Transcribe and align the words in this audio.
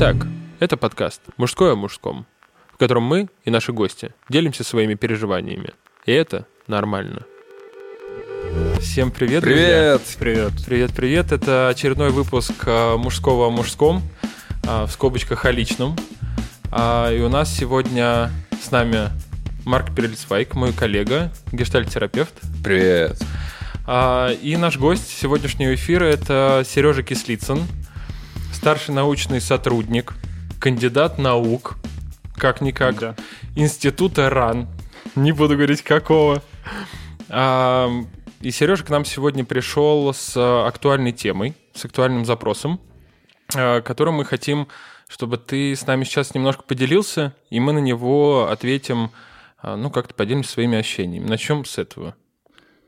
Итак, 0.00 0.28
это 0.60 0.76
подкаст 0.76 1.22
«Мужское 1.38 1.72
о 1.72 1.74
мужском», 1.74 2.24
в 2.72 2.76
котором 2.76 3.02
мы 3.02 3.28
и 3.44 3.50
наши 3.50 3.72
гости 3.72 4.12
делимся 4.28 4.62
своими 4.62 4.94
переживаниями. 4.94 5.72
И 6.06 6.12
это 6.12 6.46
нормально. 6.68 7.22
Всем 8.80 9.10
привет, 9.10 9.42
Привет! 9.42 9.96
друзья. 10.02 10.14
Привет! 10.20 10.52
Привет, 10.64 10.92
привет! 10.94 11.32
Это 11.32 11.66
очередной 11.70 12.10
выпуск 12.10 12.52
а, 12.66 12.96
«Мужского 12.96 13.48
о 13.48 13.50
мужском», 13.50 14.00
а, 14.68 14.86
в 14.86 14.92
скобочках 14.92 15.44
о 15.46 15.50
личном. 15.50 15.96
А, 16.70 17.12
И 17.12 17.20
у 17.20 17.28
нас 17.28 17.52
сегодня 17.52 18.30
с 18.62 18.70
нами 18.70 19.10
Марк 19.64 19.92
Перельцвайк, 19.96 20.54
мой 20.54 20.72
коллега, 20.72 21.32
гештальт-терапевт. 21.50 22.34
Привет. 22.62 23.20
А, 23.84 24.30
И 24.30 24.56
наш 24.56 24.78
гость 24.78 25.08
сегодняшнего 25.10 25.74
эфира– 25.74 26.04
это 26.06 26.64
Сережа 26.64 27.02
Кислицын, 27.02 27.64
старший 28.58 28.92
научный 28.92 29.40
сотрудник, 29.40 30.14
кандидат 30.60 31.16
наук, 31.16 31.76
как-никак, 32.36 32.98
Да. 32.98 33.14
института 33.54 34.28
РАН, 34.30 34.66
не 35.14 35.30
буду 35.30 35.54
говорить 35.54 35.82
какого. 35.82 36.42
А, 37.28 37.88
И 38.40 38.50
Сережа 38.50 38.84
к 38.84 38.90
нам 38.90 39.04
сегодня 39.04 39.44
пришел 39.44 40.12
с 40.12 40.32
а, 40.36 40.66
актуальной 40.66 41.12
темой, 41.12 41.54
с 41.72 41.84
актуальным 41.84 42.24
запросом, 42.24 42.80
а, 43.54 43.80
которым 43.80 44.14
мы 44.14 44.24
хотим, 44.24 44.66
чтобы 45.08 45.38
ты 45.38 45.74
с 45.76 45.86
нами 45.86 46.02
сейчас 46.02 46.34
немножко 46.34 46.62
поделился, 46.64 47.34
и 47.50 47.60
мы 47.60 47.72
на 47.72 47.78
него 47.78 48.48
ответим, 48.50 49.10
а, 49.60 49.76
ну, 49.76 49.88
как-то 49.90 50.14
поделимся 50.14 50.50
своими 50.50 50.78
ощущениями. 50.78 51.28
Начнем 51.28 51.64
с 51.64 51.78
этого. 51.78 52.16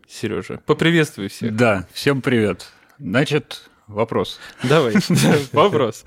Сережа, 0.09 0.60
поприветствуй 0.66 1.29
всех. 1.29 1.55
Да, 1.55 1.87
всем 1.93 2.23
привет. 2.23 2.73
Значит, 2.99 3.70
вопрос. 3.95 4.38
Давай, 4.63 4.95
вопрос. 5.52 6.05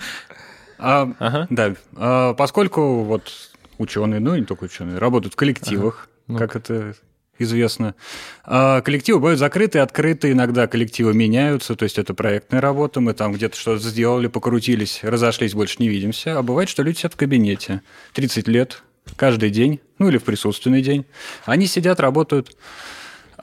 А. 0.78 1.45
Да, 1.50 1.76
а, 1.95 2.34
поскольку 2.34 3.03
вот 3.03 3.31
ученые, 3.78 4.20
ну 4.20 4.36
не 4.36 4.45
только 4.45 4.66
ученые, 4.66 4.98
работают 4.98 5.34
в 5.34 5.38
коллективах, 5.38 6.09
Ну. 6.28 6.38
как 6.38 6.56
это 6.56 6.95
известно, 7.39 7.95
а, 8.44 8.81
коллективы 8.81 9.20
бывают 9.20 9.39
закрыты, 9.39 9.80
открыты, 9.80 10.31
иногда 10.31 10.67
коллективы 10.67 11.14
меняются, 11.14 11.76
то 11.76 11.84
есть 11.84 11.98
это 11.98 12.14
проектная 12.14 12.61
работа, 12.61 13.02
мы 13.02 13.14
там 13.14 13.34
где-то 13.34 13.58
что-то 13.58 13.81
сделали, 13.81 14.28
покрутились, 14.28 15.00
разошлись, 15.04 15.54
больше 15.54 15.78
не 15.80 15.89
видимся, 15.89 16.38
а 16.38 16.44
бывает, 16.44 16.70
что 16.70 16.84
люди 16.84 16.98
сидят 16.98 17.14
в 17.14 17.17
кабинете 17.17 17.81
30 18.14 18.48
лет, 18.48 18.84
каждый 19.16 19.50
день, 19.50 19.80
ну 20.00 20.09
или 20.09 20.17
в 20.17 20.23
присутственный 20.23 20.81
день, 20.81 21.06
они 21.45 21.66
сидят, 21.67 22.00
работают, 22.00 22.56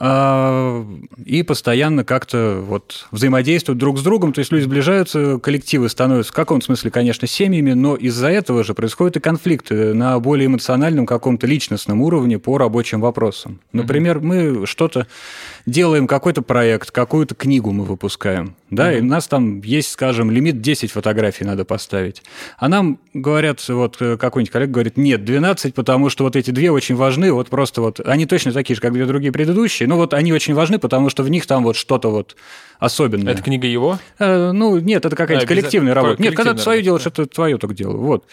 и 0.01 1.43
постоянно 1.43 2.05
как-то 2.05 2.63
вот 2.67 3.07
взаимодействуют 3.11 3.79
друг 3.79 3.99
с 3.99 4.03
другом, 4.03 4.33
то 4.33 4.39
есть 4.39 4.51
люди 4.51 4.65
сближаются, 4.65 5.39
коллективы 5.39 5.91
становятся 5.91 6.33
в 6.33 6.35
каком-то 6.35 6.65
смысле, 6.65 6.91
конечно, 6.91 7.29
семьями, 7.29 7.73
но 7.73 7.97
из-за 7.97 8.29
этого 8.29 8.65
же 8.65 8.73
происходят 8.73 9.19
и 9.19 9.21
конфликты 9.21 9.93
на 9.93 10.19
более 10.19 10.47
эмоциональном 10.47 11.05
каком-то 11.05 11.47
личностном 11.47 12.01
уровне 12.01 12.39
по 12.39 12.57
рабочим 12.57 13.03
вопросам. 13.03 13.61
Например, 13.73 14.21
мы 14.21 14.67
что-то 14.67 15.07
делаем, 15.67 16.07
какой-то 16.07 16.43
проект, 16.43 16.91
какую-то 16.91 17.35
книгу 17.35 17.73
мы 17.73 17.85
выпускаем, 17.85 18.55
да, 18.71 18.93
и 18.93 19.01
у 19.01 19.05
нас 19.05 19.29
там 19.29 19.61
есть, 19.63 19.91
скажем, 19.91 20.31
лимит 20.31 20.61
10 20.61 20.91
фотографий 20.91 21.45
надо 21.45 21.65
поставить. 21.65 22.23
А 22.59 22.69
нам 22.69 22.99
говорят, 23.15 23.67
вот 23.69 23.97
э, 24.01 24.17
какой-нибудь 24.17 24.53
коллега 24.53 24.73
говорит, 24.73 24.97
нет, 24.97 25.25
12, 25.25 25.75
потому 25.75 26.09
что 26.09 26.25
вот 26.25 26.37
эти 26.37 26.51
две 26.51 26.71
очень 26.71 26.97
важны, 26.97 27.33
вот 27.33 27.49
просто 27.49 27.81
вот, 27.81 28.01
они 28.01 28.27
точно 28.27 28.53
такие 28.53 28.75
же, 28.75 28.81
как 28.81 28.93
две 28.93 29.07
другие 29.07 29.33
предыдущие, 29.33 29.89
но 29.89 29.97
вот 29.97 30.15
они 30.15 30.33
очень 30.33 30.55
важны, 30.55 30.79
потому 30.79 31.11
что 31.11 31.23
в 31.23 31.31
них 31.31 31.47
там 31.47 31.65
вот 31.65 31.77
что-то 31.77 32.11
вот 32.11 32.37
особенное. 32.79 33.33
Это 33.33 33.43
книга 33.43 33.67
его? 33.67 33.99
Э, 34.19 34.53
Ну, 34.53 34.79
нет, 34.79 35.05
это 35.05 35.17
какая-то 35.17 35.45
А, 35.45 35.47
коллективная 35.47 35.95
работа. 35.95 36.23
Нет, 36.23 36.35
когда 36.35 36.55
ты 36.55 36.61
свое 36.61 36.83
делаешь, 36.83 37.07
это 37.07 37.27
твое 37.27 37.59
так 37.59 37.75
дело. 37.75 37.97
Вот. 37.97 38.25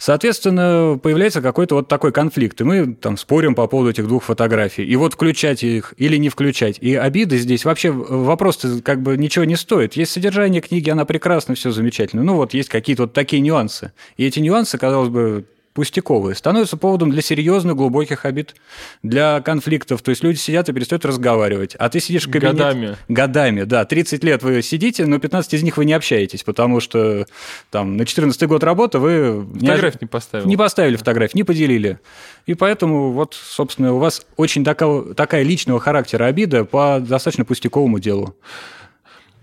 Соответственно, 0.00 0.98
появляется 1.00 1.42
какой-то 1.42 1.74
вот 1.74 1.88
такой 1.88 2.10
конфликт, 2.10 2.58
и 2.62 2.64
мы 2.64 2.94
там 2.94 3.18
спорим 3.18 3.54
по 3.54 3.66
поводу 3.66 3.90
этих 3.90 4.08
двух 4.08 4.24
фотографий. 4.24 4.82
И 4.82 4.96
вот 4.96 5.12
включать 5.12 5.62
их 5.62 5.92
или 5.98 6.16
не 6.16 6.30
включать. 6.30 6.78
И 6.80 6.94
обиды 6.94 7.36
здесь 7.36 7.66
вообще 7.66 7.90
вопрос 7.90 8.64
как 8.82 9.02
бы 9.02 9.18
ничего 9.18 9.44
не 9.44 9.56
стоит. 9.56 9.96
Есть 9.96 10.12
содержание 10.12 10.62
книги, 10.62 10.88
она 10.88 11.04
прекрасна, 11.04 11.54
все 11.54 11.70
замечательно. 11.70 12.22
Ну 12.22 12.36
вот 12.36 12.54
есть 12.54 12.70
какие-то 12.70 13.02
вот 13.02 13.12
такие 13.12 13.42
нюансы. 13.42 13.92
И 14.16 14.24
эти 14.24 14.40
нюансы, 14.40 14.78
казалось 14.78 15.10
бы, 15.10 15.44
пустяковые, 15.72 16.34
становятся 16.34 16.76
поводом 16.76 17.10
для 17.10 17.22
серьезных, 17.22 17.76
глубоких 17.76 18.24
обид, 18.24 18.54
для 19.02 19.40
конфликтов. 19.40 20.02
То 20.02 20.10
есть 20.10 20.22
люди 20.24 20.36
сидят 20.36 20.68
и 20.68 20.72
перестают 20.72 21.04
разговаривать, 21.04 21.76
а 21.76 21.88
ты 21.88 22.00
сидишь 22.00 22.26
в 22.26 22.30
кабинете... 22.30 22.56
Годами. 22.58 22.96
Годами, 23.08 23.62
да. 23.62 23.84
30 23.84 24.24
лет 24.24 24.42
вы 24.42 24.62
сидите, 24.62 25.06
но 25.06 25.18
15 25.18 25.54
из 25.54 25.62
них 25.62 25.76
вы 25.76 25.84
не 25.84 25.92
общаетесь, 25.92 26.42
потому 26.42 26.80
что 26.80 27.26
там 27.70 27.96
на 27.96 28.04
14 28.04 28.42
год 28.48 28.64
работы 28.64 28.98
вы... 28.98 29.46
не- 29.54 29.68
Фотографию 29.68 29.98
не 30.02 30.08
поставил. 30.08 30.46
не 30.46 30.56
поставили 30.56 30.96
фотографии, 30.96 31.36
не 31.36 31.44
поделили. 31.44 32.00
И 32.46 32.54
поэтому 32.54 33.12
вот, 33.12 33.34
собственно, 33.34 33.92
у 33.94 33.98
вас 33.98 34.26
очень 34.36 34.64
такая, 34.64 35.14
такая 35.14 35.42
личного 35.44 35.78
характера 35.78 36.24
обида 36.24 36.64
по 36.64 36.98
достаточно 37.00 37.44
пустяковому 37.44 38.00
делу. 38.00 38.36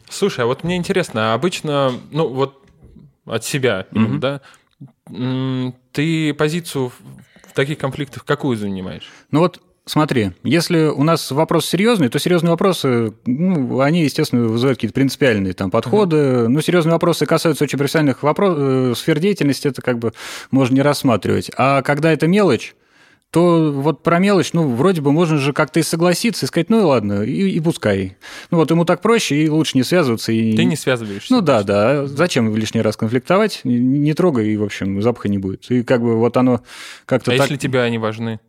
Слушай, 0.09 0.41
а 0.45 0.47
вот 0.47 0.63
мне 0.63 0.75
интересно, 0.77 1.33
обычно, 1.33 1.93
ну 2.11 2.27
вот 2.27 2.63
от 3.25 3.43
себя, 3.43 3.87
именно, 3.91 4.19
да, 4.19 4.41
ты 5.97 6.31
позицию 6.35 6.91
в 6.91 7.53
таких 7.53 7.79
конфликтах 7.79 8.23
какую 8.23 8.55
занимаешь? 8.55 9.09
Ну 9.31 9.39
вот 9.39 9.59
Смотри, 9.89 10.33
если 10.43 10.87
у 10.87 11.03
нас 11.03 11.31
вопрос 11.31 11.65
серьезный, 11.65 12.09
то 12.09 12.19
серьезные 12.19 12.51
вопросы, 12.51 13.13
ну, 13.25 13.79
они, 13.79 14.03
естественно, 14.03 14.45
вызывают 14.45 14.77
какие-то 14.77 14.93
принципиальные 14.93 15.53
там 15.53 15.71
подходы. 15.71 16.49
Ну, 16.49 16.59
серьезные 16.59 16.91
вопросы 16.91 17.25
касаются 17.25 17.63
очень 17.63 17.79
профессиональных 17.79 18.21
вопросов, 18.21 18.97
сфер 18.97 19.19
деятельности, 19.19 19.69
это 19.69 19.81
как 19.81 19.97
бы 19.97 20.11
можно 20.51 20.75
не 20.75 20.81
рассматривать. 20.81 21.51
А 21.55 21.81
когда 21.83 22.11
это 22.11 22.27
мелочь, 22.27 22.75
то 23.31 23.71
вот 23.71 24.03
про 24.03 24.19
мелочь, 24.19 24.53
ну, 24.53 24.67
вроде 24.73 25.01
бы 25.01 25.11
можно 25.11 25.37
же 25.37 25.51
как-то 25.51 25.79
и 25.79 25.83
согласиться, 25.83 26.45
и 26.45 26.47
сказать, 26.47 26.69
ну 26.69 26.79
и 26.79 26.83
ладно, 26.83 27.23
и, 27.23 27.49
и 27.49 27.59
пускай. 27.59 28.17
Ну 28.51 28.57
вот 28.57 28.71
ему 28.71 28.85
так 28.85 29.01
проще, 29.01 29.35
и 29.35 29.49
лучше 29.49 29.77
не 29.77 29.83
связываться. 29.83 30.31
И... 30.31 30.55
Ты 30.55 30.63
не 30.63 30.77
связываешься. 30.77 31.33
Ну 31.33 31.41
да, 31.41 31.63
да. 31.63 32.07
Зачем 32.07 32.55
лишний 32.55 32.81
раз 32.81 32.95
конфликтовать? 32.95 33.61
Не, 33.65 34.13
трогай, 34.13 34.47
и, 34.47 34.57
в 34.57 34.63
общем, 34.63 35.01
запаха 35.01 35.27
не 35.27 35.37
будет. 35.37 35.69
И 35.69 35.83
как 35.83 36.01
бы 36.01 36.15
вот 36.17 36.37
оно 36.37 36.61
как-то 37.05 37.31
А 37.31 37.37
так... 37.37 37.49
если 37.49 37.57
тебе 37.57 37.81
они 37.81 37.97
важны? 37.97 38.39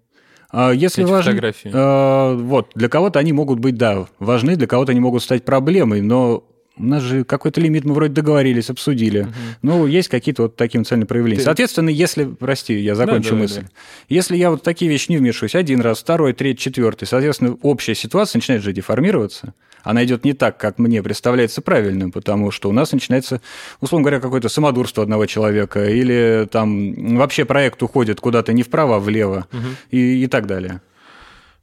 А 0.50 0.70
Если 0.70 1.04
эти 1.04 1.10
важны, 1.10 1.32
фотографии? 1.32 1.70
э, 1.72 2.34
вот, 2.36 2.70
для 2.74 2.88
кого-то 2.88 3.18
они 3.18 3.34
могут 3.34 3.58
быть, 3.58 3.76
да, 3.76 4.06
важны, 4.18 4.56
для 4.56 4.66
кого-то 4.66 4.92
они 4.92 5.00
могут 5.00 5.22
стать 5.22 5.44
проблемой, 5.44 6.00
но 6.00 6.44
у 6.78 6.84
нас 6.84 7.02
же 7.02 7.24
какой-то 7.24 7.60
лимит 7.60 7.84
мы 7.84 7.94
вроде 7.94 8.12
договорились, 8.12 8.70
обсудили. 8.70 9.28
Ну, 9.62 9.86
есть 9.86 10.08
какие-то 10.08 10.42
вот 10.44 10.56
такие 10.56 10.78
эмоциональные 10.78 11.06
проявления. 11.06 11.38
Ты- 11.40 11.44
Соответственно, 11.44 11.88
если, 11.90 12.24
прости, 12.24 12.74
я 12.78 12.94
закончу 12.94 13.30
давай, 13.30 13.42
мысль. 13.42 13.64
Если 14.08 14.36
я 14.36 14.50
вот 14.50 14.62
такие 14.62 14.90
вещи 14.90 15.10
не 15.10 15.16
вмешиваюсь 15.18 15.54
один 15.54 15.80
раз, 15.80 15.98
второй, 16.00 16.32
третий, 16.32 16.60
четвертый, 16.62 17.06
соответственно, 17.06 17.56
общая 17.62 17.94
ситуация 17.94 18.38
начинает 18.38 18.62
же 18.62 18.72
деформироваться. 18.72 19.54
Она 19.84 20.04
идет 20.04 20.24
не 20.24 20.32
так, 20.32 20.58
как 20.58 20.78
мне 20.78 21.02
представляется 21.02 21.62
правильным, 21.62 22.10
потому 22.12 22.50
что 22.50 22.68
у 22.68 22.72
нас 22.72 22.92
начинается, 22.92 23.40
условно 23.80 24.04
говоря, 24.04 24.20
какое-то 24.20 24.48
самодурство 24.48 25.02
одного 25.02 25.26
человека, 25.26 25.84
или 25.88 26.48
там 26.50 27.16
вообще 27.16 27.44
проект 27.44 27.82
уходит 27.82 28.20
куда-то 28.20 28.52
не 28.52 28.62
вправо, 28.64 28.96
а 28.96 28.98
влево, 28.98 29.46
и, 29.90 30.24
и 30.24 30.26
так 30.26 30.46
далее. 30.46 30.82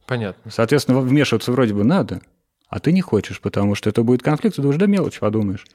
Понятно. 0.08 0.52
Соответственно, 0.52 1.00
вмешиваться 1.02 1.52
вроде 1.52 1.74
бы 1.74 1.84
надо, 1.84 2.22
а 2.68 2.80
ты 2.80 2.92
не 2.92 3.02
хочешь, 3.02 3.40
потому 3.40 3.76
что 3.76 3.90
это 3.90 4.04
будет 4.04 4.24
конфликт, 4.24 4.56
ты 4.56 4.62
думаешь, 4.62 4.80
да 4.80 4.88
мелочь, 4.88 5.20
подумаешь. 5.20 5.66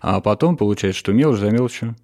А 0.00 0.20
потом 0.20 0.56
получается, 0.56 0.98
что 0.98 1.12
мелочь 1.12 1.38
за 1.38 1.50
мелочью. 1.50 1.96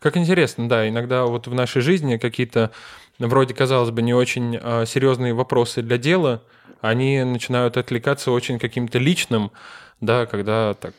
Как 0.00 0.16
интересно, 0.16 0.68
да, 0.68 0.88
иногда 0.88 1.24
вот 1.24 1.46
в 1.46 1.54
нашей 1.54 1.80
жизни 1.80 2.16
какие-то 2.16 2.72
вроде, 3.18 3.54
казалось 3.54 3.90
бы, 3.90 4.02
не 4.02 4.12
очень 4.12 4.58
а, 4.60 4.84
серьезные 4.86 5.34
вопросы 5.34 5.82
для 5.82 5.98
дела, 5.98 6.42
они 6.80 7.22
начинают 7.22 7.76
отвлекаться 7.76 8.32
очень 8.32 8.58
каким-то 8.58 8.98
личным, 8.98 9.52
да, 10.00 10.26
когда 10.26 10.74
так, 10.74 10.94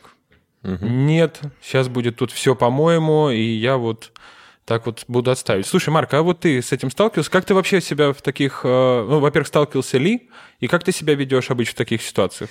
нет, 0.62 1.40
сейчас 1.60 1.88
будет 1.88 2.16
тут 2.16 2.32
все 2.32 2.54
по-моему, 2.54 3.30
и 3.30 3.42
я 3.42 3.76
вот 3.76 4.12
так 4.68 4.84
вот 4.84 5.04
буду 5.08 5.30
отставить. 5.30 5.66
Слушай, 5.66 5.88
Марк, 5.88 6.12
а 6.12 6.20
вот 6.20 6.40
ты 6.40 6.60
с 6.60 6.72
этим 6.72 6.90
сталкивался? 6.90 7.30
Как 7.30 7.46
ты 7.46 7.54
вообще 7.54 7.80
себя 7.80 8.12
в 8.12 8.20
таких, 8.20 8.60
э, 8.64 8.68
ну, 9.08 9.18
во-первых, 9.18 9.48
сталкивался 9.48 9.96
ли, 9.96 10.28
и 10.60 10.68
как 10.68 10.84
ты 10.84 10.92
себя 10.92 11.14
ведешь 11.14 11.50
обычно 11.50 11.72
в 11.72 11.76
таких 11.76 12.02
ситуациях? 12.02 12.50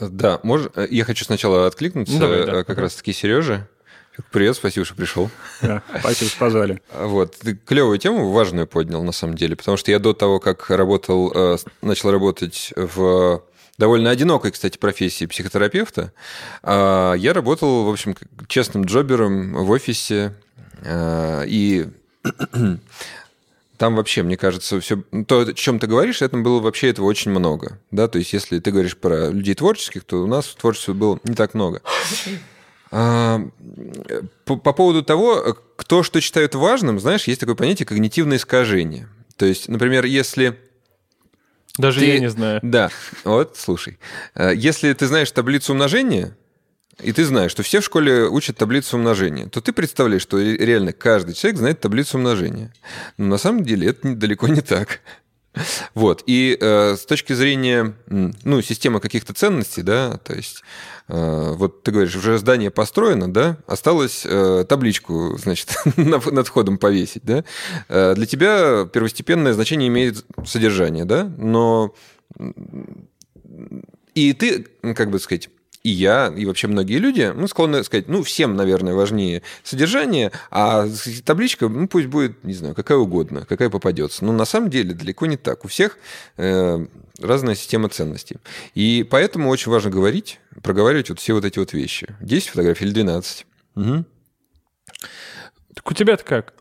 Да, 0.00 0.40
мож... 0.42 0.62
э, 0.74 0.86
я 0.90 1.04
хочу 1.04 1.26
сначала 1.26 1.66
откликнуться 1.66 2.14
Ну, 2.14 2.18
давай, 2.20 2.46
да. 2.46 2.52
э, 2.60 2.64
как 2.64 2.78
раз-таки 2.78 3.12
Сереже. 3.12 3.68
Привет, 4.32 4.56
спасибо, 4.56 4.86
что 4.86 4.94
пришел. 4.94 5.30
Да, 5.60 5.82
спасибо, 6.00 6.30
что 6.30 6.38
позвали. 6.38 6.82
А 6.92 7.06
Вот, 7.06 7.36
ты 7.36 7.54
клевую 7.54 7.98
тему 7.98 8.30
важную 8.30 8.66
поднял, 8.66 9.02
на 9.02 9.12
самом 9.12 9.34
деле, 9.36 9.54
потому 9.54 9.76
что 9.76 9.90
я 9.90 9.98
до 9.98 10.14
того, 10.14 10.40
как 10.40 10.70
работал, 10.70 11.30
э, 11.34 11.56
начал 11.82 12.10
работать 12.10 12.72
в 12.74 13.42
довольно 13.80 14.10
одинокой, 14.10 14.52
кстати, 14.52 14.76
профессии 14.78 15.24
психотерапевта, 15.24 16.12
а, 16.62 17.14
я 17.14 17.32
работал, 17.32 17.84
в 17.84 17.90
общем, 17.90 18.14
честным 18.46 18.84
джобером 18.84 19.54
в 19.54 19.70
офисе, 19.70 20.34
э, 20.82 21.44
и 21.46 21.88
там 23.78 23.96
вообще, 23.96 24.22
мне 24.22 24.36
кажется, 24.36 24.78
все 24.80 25.02
то, 25.26 25.40
о 25.40 25.52
чем 25.54 25.78
ты 25.78 25.86
говоришь, 25.86 26.20
это 26.20 26.36
было 26.36 26.60
вообще 26.60 26.90
этого 26.90 27.06
очень 27.06 27.30
много. 27.30 27.78
Да? 27.90 28.06
То 28.06 28.18
есть, 28.18 28.34
если 28.34 28.58
ты 28.58 28.70
говоришь 28.70 28.98
про 28.98 29.30
людей 29.30 29.54
творческих, 29.54 30.04
то 30.04 30.22
у 30.22 30.26
нас 30.26 30.46
творчества 30.48 30.92
было 30.92 31.18
не 31.24 31.34
так 31.34 31.54
много. 31.54 31.82
А, 32.92 33.40
по, 34.46 34.56
по 34.56 34.72
поводу 34.72 35.04
того, 35.04 35.56
кто 35.76 36.02
что 36.02 36.20
считает 36.20 36.56
важным, 36.56 36.98
знаешь, 36.98 37.28
есть 37.28 37.38
такое 37.38 37.54
понятие 37.54 37.86
когнитивное 37.86 38.36
искажение. 38.36 39.08
То 39.36 39.46
есть, 39.46 39.68
например, 39.68 40.06
если... 40.06 40.58
Даже 41.80 42.00
ты... 42.00 42.06
я 42.06 42.18
не 42.18 42.30
знаю. 42.30 42.60
Да, 42.62 42.90
вот, 43.24 43.56
слушай. 43.56 43.98
Э, 44.34 44.52
если 44.54 44.92
ты 44.92 45.06
знаешь 45.06 45.30
таблицу 45.30 45.72
умножения, 45.72 46.36
и 47.02 47.12
ты 47.12 47.24
знаешь, 47.24 47.50
что 47.50 47.62
все 47.62 47.80
в 47.80 47.84
школе 47.84 48.28
учат 48.28 48.56
таблицу 48.56 48.96
умножения, 48.96 49.46
то 49.46 49.60
ты 49.60 49.72
представляешь, 49.72 50.22
что 50.22 50.38
реально 50.38 50.92
каждый 50.92 51.34
человек 51.34 51.58
знает 51.58 51.80
таблицу 51.80 52.18
умножения. 52.18 52.72
Но 53.16 53.26
на 53.26 53.38
самом 53.38 53.64
деле 53.64 53.88
это 53.88 54.14
далеко 54.14 54.48
не 54.48 54.60
так. 54.60 55.00
Вот. 55.94 56.22
И 56.26 56.56
э, 56.60 56.96
с 56.96 57.04
точки 57.06 57.32
зрения 57.32 57.94
ну, 58.08 58.62
системы 58.62 59.00
каких-то 59.00 59.32
ценностей, 59.32 59.82
да, 59.82 60.18
то 60.18 60.34
есть 60.34 60.62
э, 61.08 61.52
вот 61.56 61.82
ты 61.82 61.90
говоришь, 61.90 62.16
уже 62.16 62.38
здание 62.38 62.70
построено, 62.70 63.32
да, 63.32 63.58
осталось 63.66 64.22
э, 64.24 64.64
табличку, 64.68 65.36
значит, 65.38 65.70
над 65.96 66.46
входом 66.46 66.78
повесить, 66.78 67.24
да. 67.24 67.44
Э, 67.88 68.14
для 68.14 68.26
тебя 68.26 68.86
первостепенное 68.86 69.52
значение 69.52 69.88
имеет 69.88 70.24
содержание, 70.44 71.04
да, 71.04 71.24
но 71.36 71.94
и 74.14 74.32
ты, 74.32 74.66
как 74.94 75.10
бы 75.10 75.18
сказать, 75.18 75.50
и 75.82 75.90
я, 75.90 76.32
и 76.36 76.44
вообще 76.44 76.66
многие 76.66 76.98
люди, 76.98 77.32
ну, 77.34 77.48
склонны 77.48 77.82
сказать, 77.84 78.06
ну, 78.08 78.22
всем, 78.22 78.54
наверное, 78.54 78.94
важнее 78.94 79.42
содержание, 79.62 80.30
а 80.50 80.86
табличка, 81.24 81.68
ну, 81.68 81.88
пусть 81.88 82.06
будет, 82.06 82.44
не 82.44 82.52
знаю, 82.52 82.74
какая 82.74 82.98
угодно, 82.98 83.46
какая 83.48 83.70
попадется. 83.70 84.24
Но 84.24 84.32
на 84.32 84.44
самом 84.44 84.68
деле 84.68 84.92
далеко 84.92 85.24
не 85.26 85.38
так. 85.38 85.64
У 85.64 85.68
всех 85.68 85.96
э, 86.36 86.86
разная 87.18 87.54
система 87.54 87.88
ценностей. 87.88 88.36
И 88.74 89.06
поэтому 89.08 89.48
очень 89.48 89.72
важно 89.72 89.90
говорить, 89.90 90.38
проговаривать 90.62 91.08
вот 91.08 91.18
все 91.18 91.32
вот 91.32 91.46
эти 91.46 91.58
вот 91.58 91.72
вещи. 91.72 92.14
10 92.20 92.48
фотографий 92.48 92.84
или 92.84 92.92
12. 92.92 93.46
Угу. 93.76 94.04
Так 95.74 95.90
у 95.90 95.94
тебя-то 95.94 96.24
как? 96.24 96.54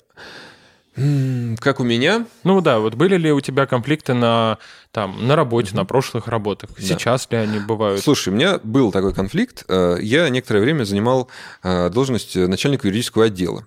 Как 1.59 1.79
у 1.79 1.83
меня? 1.83 2.25
Ну 2.43 2.61
да, 2.61 2.79
вот 2.79 2.95
были 2.95 3.17
ли 3.17 3.31
у 3.31 3.41
тебя 3.41 3.65
конфликты 3.65 4.13
на, 4.13 4.57
там, 4.91 5.27
на 5.27 5.35
работе, 5.35 5.75
на 5.75 5.85
прошлых 5.85 6.27
работах? 6.27 6.71
Да. 6.77 6.81
Сейчас 6.81 7.27
ли 7.31 7.37
они 7.37 7.59
бывают? 7.59 8.01
Слушай, 8.01 8.29
у 8.29 8.33
меня 8.33 8.59
был 8.63 8.91
такой 8.91 9.13
конфликт. 9.13 9.65
Э, 9.67 9.97
я 10.01 10.29
некоторое 10.29 10.61
время 10.61 10.83
занимал 10.83 11.29
э, 11.63 11.89
должность 11.89 12.35
начальника 12.35 12.87
юридического 12.87 13.25
отдела. 13.25 13.65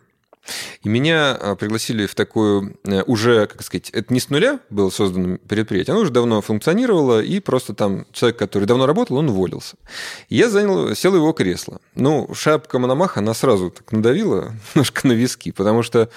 И 0.82 0.88
меня 0.88 1.38
э, 1.40 1.54
пригласили 1.54 2.06
в 2.06 2.14
такую 2.14 2.76
уже, 3.06 3.46
как 3.46 3.62
сказать, 3.62 3.90
это 3.90 4.12
не 4.12 4.18
с 4.18 4.28
нуля 4.28 4.58
было 4.70 4.90
создано 4.90 5.38
предприятие, 5.48 5.92
оно 5.92 6.02
уже 6.02 6.10
давно 6.10 6.40
функционировало, 6.40 7.22
и 7.22 7.38
просто 7.38 7.74
там 7.74 8.06
человек, 8.12 8.38
который 8.38 8.64
давно 8.64 8.86
работал, 8.86 9.18
он 9.18 9.28
уволился. 9.28 9.76
И 10.28 10.36
я 10.36 10.50
занял, 10.50 10.94
сел 10.96 11.14
его 11.14 11.32
кресло. 11.32 11.80
Ну, 11.94 12.28
шапка 12.34 12.80
Мономаха, 12.80 13.20
она 13.20 13.34
сразу 13.34 13.70
так 13.70 13.90
надавила 13.92 14.52
немножко 14.74 15.06
на 15.06 15.12
виски, 15.12 15.52
потому 15.52 15.84
что 15.84 16.10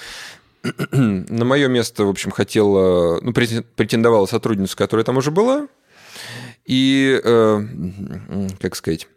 на 0.92 1.46
мое 1.46 1.68
место, 1.68 2.06
в 2.06 2.10
общем, 2.10 2.32
хотела, 2.32 3.20
ну, 3.22 3.34
претендовала 3.34 4.26
сотрудница, 4.26 4.76
которая 4.76 5.04
там 5.04 5.18
уже 5.18 5.32
была. 5.32 5.68
И, 6.66 7.20
э, 7.24 7.62
как 8.60 8.76
сказать, 8.76 9.08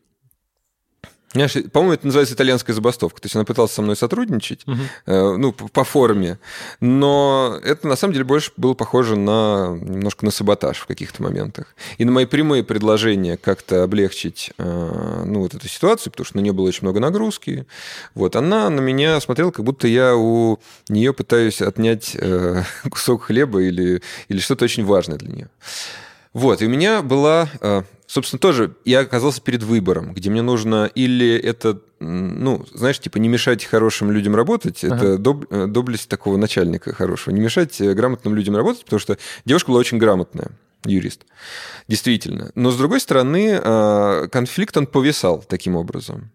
по-моему, 1.32 1.92
это 1.92 2.06
называется 2.06 2.34
итальянская 2.34 2.74
забастовка. 2.74 3.20
То 3.20 3.26
есть 3.26 3.36
она 3.36 3.44
пыталась 3.44 3.72
со 3.72 3.82
мной 3.82 3.96
сотрудничать, 3.96 4.66
угу. 4.66 4.78
э, 5.06 5.36
ну, 5.36 5.52
по 5.52 5.84
форме, 5.84 6.38
но 6.80 7.58
это 7.62 7.86
на 7.86 7.96
самом 7.96 8.14
деле 8.14 8.24
больше 8.24 8.52
было 8.56 8.74
похоже 8.74 9.16
на 9.16 9.76
немножко 9.80 10.24
на 10.24 10.30
саботаж 10.30 10.78
в 10.78 10.86
каких-то 10.86 11.22
моментах. 11.22 11.74
И 11.98 12.04
на 12.04 12.12
мои 12.12 12.24
прямые 12.24 12.64
предложения 12.64 13.36
как-то 13.36 13.82
облегчить 13.82 14.52
э, 14.58 15.22
ну, 15.26 15.40
вот 15.40 15.54
эту 15.54 15.68
ситуацию, 15.68 16.10
потому 16.12 16.24
что 16.24 16.36
на 16.38 16.40
нее 16.40 16.52
было 16.52 16.66
очень 16.66 16.82
много 16.82 17.00
нагрузки, 17.00 17.66
вот, 18.14 18.36
она 18.36 18.70
на 18.70 18.80
меня 18.80 19.20
смотрела, 19.20 19.50
как 19.50 19.64
будто 19.64 19.86
я 19.86 20.16
у 20.16 20.58
нее 20.88 21.12
пытаюсь 21.12 21.60
отнять 21.60 22.16
э, 22.18 22.62
кусок 22.90 23.24
хлеба 23.24 23.62
или, 23.62 24.02
или 24.28 24.38
что-то 24.38 24.64
очень 24.64 24.84
важное 24.84 25.18
для 25.18 25.28
нее. 25.28 25.48
Вот, 26.32 26.62
и 26.62 26.66
у 26.66 26.68
меня 26.68 27.02
была 27.02 27.48
э, 27.60 27.82
собственно, 28.08 28.40
тоже 28.40 28.74
я 28.84 29.00
оказался 29.00 29.40
перед 29.40 29.62
выбором, 29.62 30.14
где 30.14 30.30
мне 30.30 30.42
нужно 30.42 30.90
или 30.92 31.36
это, 31.36 31.80
ну, 32.00 32.64
знаешь, 32.74 32.98
типа 32.98 33.18
не 33.18 33.28
мешать 33.28 33.64
хорошим 33.64 34.10
людям 34.10 34.34
работать, 34.34 34.82
ага. 34.82 34.96
это 34.96 35.18
доб, 35.18 35.44
э, 35.50 35.66
доблесть 35.66 36.08
такого 36.08 36.36
начальника 36.36 36.92
хорошего, 36.92 37.34
не 37.34 37.40
мешать 37.40 37.80
э, 37.80 37.92
грамотным 37.92 38.34
людям 38.34 38.56
работать, 38.56 38.84
потому 38.84 38.98
что 38.98 39.18
девушка 39.44 39.68
была 39.68 39.80
очень 39.80 39.98
грамотная 39.98 40.50
юрист. 40.84 41.26
Действительно. 41.86 42.50
Но, 42.54 42.70
с 42.70 42.76
другой 42.76 43.00
стороны, 43.00 43.60
э, 43.62 44.28
конфликт, 44.32 44.76
он 44.76 44.86
повисал 44.86 45.44
таким 45.46 45.76
образом. 45.76 46.30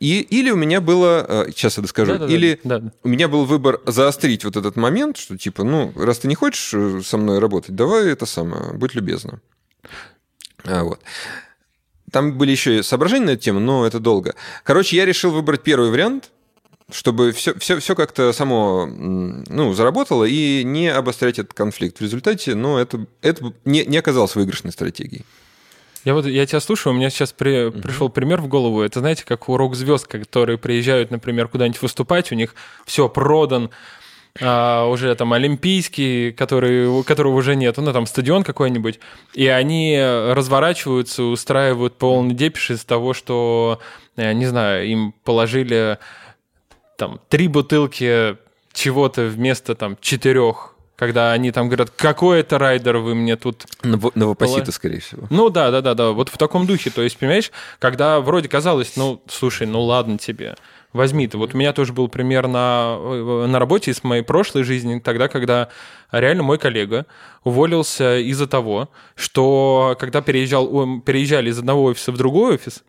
И, 0.00 0.20
или 0.20 0.50
у 0.50 0.56
меня 0.56 0.80
было, 0.80 1.46
сейчас 1.50 1.76
я 1.76 1.82
доскажу, 1.82 2.14
да, 2.14 2.26
да, 2.26 2.26
или 2.26 2.58
да, 2.64 2.80
да. 2.80 2.92
у 3.04 3.08
меня 3.08 3.28
был 3.28 3.44
выбор 3.44 3.80
заострить 3.86 4.44
вот 4.44 4.56
этот 4.56 4.74
момент, 4.74 5.16
что 5.16 5.38
типа, 5.38 5.62
ну, 5.62 5.92
раз 5.96 6.18
ты 6.18 6.28
не 6.28 6.34
хочешь 6.34 7.06
со 7.06 7.18
мной 7.18 7.38
работать, 7.38 7.76
давай 7.76 8.10
это 8.10 8.26
самое, 8.26 8.72
будь 8.72 8.96
любезна. 8.96 9.40
А, 10.64 10.84
вот. 10.84 11.00
Там 12.10 12.38
были 12.38 12.52
еще 12.52 12.82
соображения 12.82 13.26
на 13.26 13.30
эту 13.30 13.42
тему, 13.42 13.60
но 13.60 13.86
это 13.86 13.98
долго. 13.98 14.34
Короче, 14.62 14.96
я 14.96 15.04
решил 15.04 15.30
выбрать 15.30 15.62
первый 15.62 15.90
вариант, 15.90 16.30
чтобы 16.92 17.32
все, 17.32 17.58
все, 17.58 17.78
все 17.80 17.94
как-то 17.94 18.32
само 18.32 18.86
ну, 18.86 19.72
заработало 19.72 20.24
и 20.24 20.62
не 20.64 20.88
обострять 20.88 21.38
этот 21.38 21.54
конфликт. 21.54 21.98
В 21.98 22.02
результате 22.02 22.54
ну, 22.54 22.76
это, 22.76 23.06
это 23.22 23.52
не, 23.64 23.84
не 23.84 23.98
оказалось 23.98 24.34
выигрышной 24.34 24.72
стратегией. 24.72 25.24
Я 26.04 26.12
вот 26.12 26.26
я 26.26 26.44
тебя 26.44 26.60
слушаю, 26.60 26.92
у 26.92 26.96
меня 26.96 27.08
сейчас 27.08 27.32
при, 27.32 27.68
uh-huh. 27.68 27.80
пришел 27.80 28.10
пример 28.10 28.42
в 28.42 28.46
голову. 28.46 28.82
Это 28.82 29.00
знаете, 29.00 29.24
как 29.24 29.48
у 29.48 29.56
рок-звезд, 29.56 30.06
которые 30.06 30.58
приезжают, 30.58 31.10
например, 31.10 31.48
куда-нибудь 31.48 31.80
выступать, 31.80 32.30
у 32.30 32.34
них 32.34 32.54
все 32.84 33.08
продан, 33.08 33.70
а, 34.40 34.86
уже 34.86 35.14
там 35.14 35.32
олимпийский, 35.32 36.32
который, 36.32 37.04
которого 37.04 37.36
уже 37.36 37.54
нет, 37.56 37.76
ну 37.76 37.92
там 37.92 38.06
стадион 38.06 38.42
какой-нибудь, 38.42 39.00
и 39.34 39.46
они 39.46 39.98
разворачиваются, 40.00 41.24
устраивают 41.24 41.96
полный 41.98 42.34
депиш 42.34 42.70
из 42.70 42.84
того, 42.84 43.14
что, 43.14 43.80
я 44.16 44.32
не 44.32 44.46
знаю, 44.46 44.86
им 44.86 45.14
положили 45.24 45.98
там 46.96 47.20
три 47.28 47.48
бутылки 47.48 48.36
чего-то 48.72 49.26
вместо 49.26 49.74
там 49.74 49.96
четырех 50.00 50.74
когда 50.96 51.32
они 51.32 51.50
там 51.50 51.66
говорят, 51.66 51.90
какой 51.90 52.40
это 52.40 52.58
райдер 52.58 52.98
вы 52.98 53.14
мне 53.14 53.36
тут... 53.36 53.66
Новопосита, 53.82 54.70
скорее 54.70 55.00
всего. 55.00 55.26
Ну 55.28 55.50
да, 55.50 55.70
да, 55.70 55.80
да, 55.80 55.94
да, 55.94 56.10
вот 56.10 56.28
в 56.28 56.38
таком 56.38 56.66
духе. 56.66 56.90
То 56.90 57.02
есть, 57.02 57.18
понимаешь, 57.18 57.50
когда 57.80 58.20
вроде 58.20 58.48
казалось, 58.48 58.92
ну, 58.96 59.20
слушай, 59.26 59.66
ну 59.66 59.82
ладно 59.82 60.18
тебе, 60.18 60.56
возьми 60.94 61.28
ты. 61.28 61.36
Вот 61.36 61.54
у 61.54 61.58
меня 61.58 61.74
тоже 61.74 61.92
был 61.92 62.08
пример 62.08 62.46
на, 62.46 62.96
э, 62.98 63.46
на 63.46 63.58
работе 63.58 63.90
из 63.90 64.02
моей 64.02 64.22
прошлой 64.22 64.62
жизни, 64.62 64.98
тогда, 65.00 65.28
когда 65.28 65.68
реально 66.10 66.44
мой 66.44 66.56
коллега 66.56 67.04
уволился 67.42 68.18
из-за 68.20 68.46
того, 68.46 68.88
что 69.14 69.96
когда 70.00 70.22
переезжал, 70.22 71.00
переезжали 71.00 71.50
из 71.50 71.58
одного 71.58 71.84
офиса 71.84 72.12
в 72.12 72.16
другой 72.16 72.54
офис, 72.54 72.82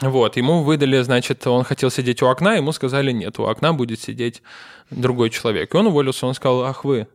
вот, 0.00 0.36
ему 0.36 0.62
выдали, 0.62 1.00
значит, 1.02 1.46
он 1.46 1.64
хотел 1.64 1.90
сидеть 1.90 2.22
у 2.22 2.26
окна, 2.26 2.54
ему 2.54 2.72
сказали, 2.72 3.12
нет, 3.12 3.38
у 3.38 3.44
окна 3.44 3.72
будет 3.72 4.00
сидеть 4.00 4.42
другой 4.90 5.30
человек. 5.30 5.72
И 5.72 5.76
он 5.76 5.88
уволился, 5.88 6.26
он 6.26 6.34
сказал, 6.34 6.62
ах 6.62 6.84
вы, 6.84 7.08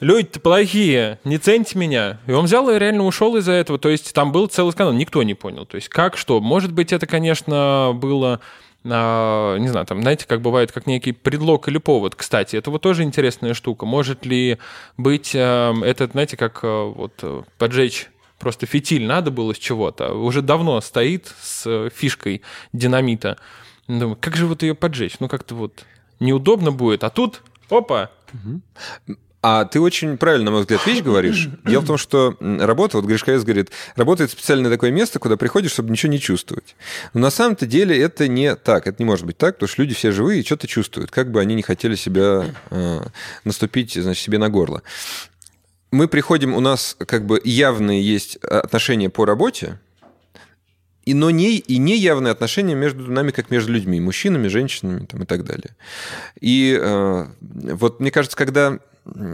люди-то 0.00 0.40
плохие, 0.40 1.18
не 1.24 1.38
цените 1.38 1.78
меня. 1.78 2.20
И 2.26 2.32
он 2.32 2.46
взял 2.46 2.68
и 2.70 2.78
реально 2.78 3.04
ушел 3.04 3.36
из-за 3.36 3.52
этого. 3.52 3.78
То 3.78 3.90
есть 3.90 4.12
там 4.14 4.32
был 4.32 4.46
целый 4.46 4.72
скандал, 4.72 4.94
никто 4.94 5.22
не 5.22 5.34
понял. 5.34 5.66
То 5.66 5.76
есть 5.76 5.88
как, 5.88 6.16
что. 6.16 6.40
Может 6.40 6.72
быть, 6.72 6.92
это, 6.92 7.06
конечно, 7.06 7.92
было 7.94 8.40
не 8.84 9.68
знаю, 9.68 9.86
там, 9.86 10.02
знаете, 10.02 10.26
как 10.26 10.40
бывает, 10.40 10.72
как 10.72 10.86
некий 10.86 11.12
предлог 11.12 11.68
или 11.68 11.78
повод. 11.78 12.14
Кстати, 12.14 12.56
это 12.56 12.70
вот 12.70 12.82
тоже 12.82 13.02
интересная 13.02 13.54
штука. 13.54 13.86
Может 13.86 14.24
ли 14.24 14.58
быть 14.96 15.34
э, 15.34 15.74
это, 15.84 16.06
знаете, 16.06 16.36
как 16.36 16.60
э, 16.62 16.92
вот 16.94 17.12
э, 17.22 17.42
поджечь 17.58 18.08
просто 18.38 18.66
фитиль 18.66 19.04
надо 19.04 19.30
было 19.30 19.52
с 19.52 19.58
чего-то, 19.58 20.14
уже 20.14 20.42
давно 20.42 20.80
стоит 20.80 21.34
с 21.40 21.90
фишкой 21.90 22.42
динамита. 22.72 23.36
Думаю, 23.88 24.16
как 24.20 24.36
же 24.36 24.46
вот 24.46 24.62
ее 24.62 24.74
поджечь? 24.74 25.16
Ну, 25.18 25.28
как-то 25.28 25.54
вот 25.54 25.84
неудобно 26.20 26.70
будет, 26.70 27.04
а 27.04 27.10
тут, 27.10 27.42
опа, 27.68 28.10
а 29.40 29.64
ты 29.64 29.80
очень 29.80 30.18
правильно, 30.18 30.46
на 30.46 30.50
мой 30.50 30.60
взгляд, 30.62 30.84
вещь 30.84 31.02
говоришь. 31.02 31.48
Дело 31.64 31.82
в 31.82 31.86
том, 31.86 31.96
что 31.96 32.36
работа, 32.40 32.96
вот 32.96 33.06
Гришковец 33.06 33.44
говорит, 33.44 33.70
работает 33.94 34.32
специальное 34.32 34.70
такое 34.70 34.90
место, 34.90 35.18
куда 35.18 35.36
приходишь, 35.36 35.72
чтобы 35.72 35.90
ничего 35.90 36.10
не 36.10 36.18
чувствовать. 36.18 36.74
Но 37.14 37.20
на 37.20 37.30
самом-то 37.30 37.66
деле 37.66 37.96
это 37.96 38.26
не 38.26 38.56
так, 38.56 38.86
это 38.86 38.96
не 38.98 39.06
может 39.06 39.26
быть 39.26 39.38
так, 39.38 39.54
потому 39.54 39.68
что 39.68 39.82
люди 39.82 39.94
все 39.94 40.10
живые 40.10 40.40
и 40.40 40.44
что-то 40.44 40.66
чувствуют, 40.66 41.10
как 41.10 41.30
бы 41.30 41.40
они 41.40 41.54
не 41.54 41.62
хотели 41.62 41.94
себя 41.94 42.46
э, 42.70 43.00
наступить, 43.44 43.94
значит, 43.94 44.24
себе 44.24 44.38
на 44.38 44.48
горло. 44.48 44.82
Мы 45.92 46.08
приходим, 46.08 46.54
у 46.54 46.60
нас 46.60 46.96
как 46.98 47.24
бы 47.24 47.40
явные 47.44 48.02
есть 48.02 48.36
отношения 48.36 49.08
по 49.08 49.24
работе, 49.24 49.78
и, 51.04 51.14
но 51.14 51.30
не, 51.30 51.56
и 51.56 51.78
не 51.78 51.96
явные 51.96 52.32
отношения 52.32 52.74
между 52.74 53.10
нами, 53.10 53.30
как 53.30 53.50
между 53.50 53.72
людьми, 53.72 53.98
мужчинами, 53.98 54.48
женщинами 54.48 55.06
там, 55.06 55.22
и 55.22 55.26
так 55.26 55.44
далее. 55.44 55.74
И 56.38 56.78
э, 56.78 57.26
вот 57.40 58.00
мне 58.00 58.10
кажется, 58.10 58.36
когда 58.36 58.80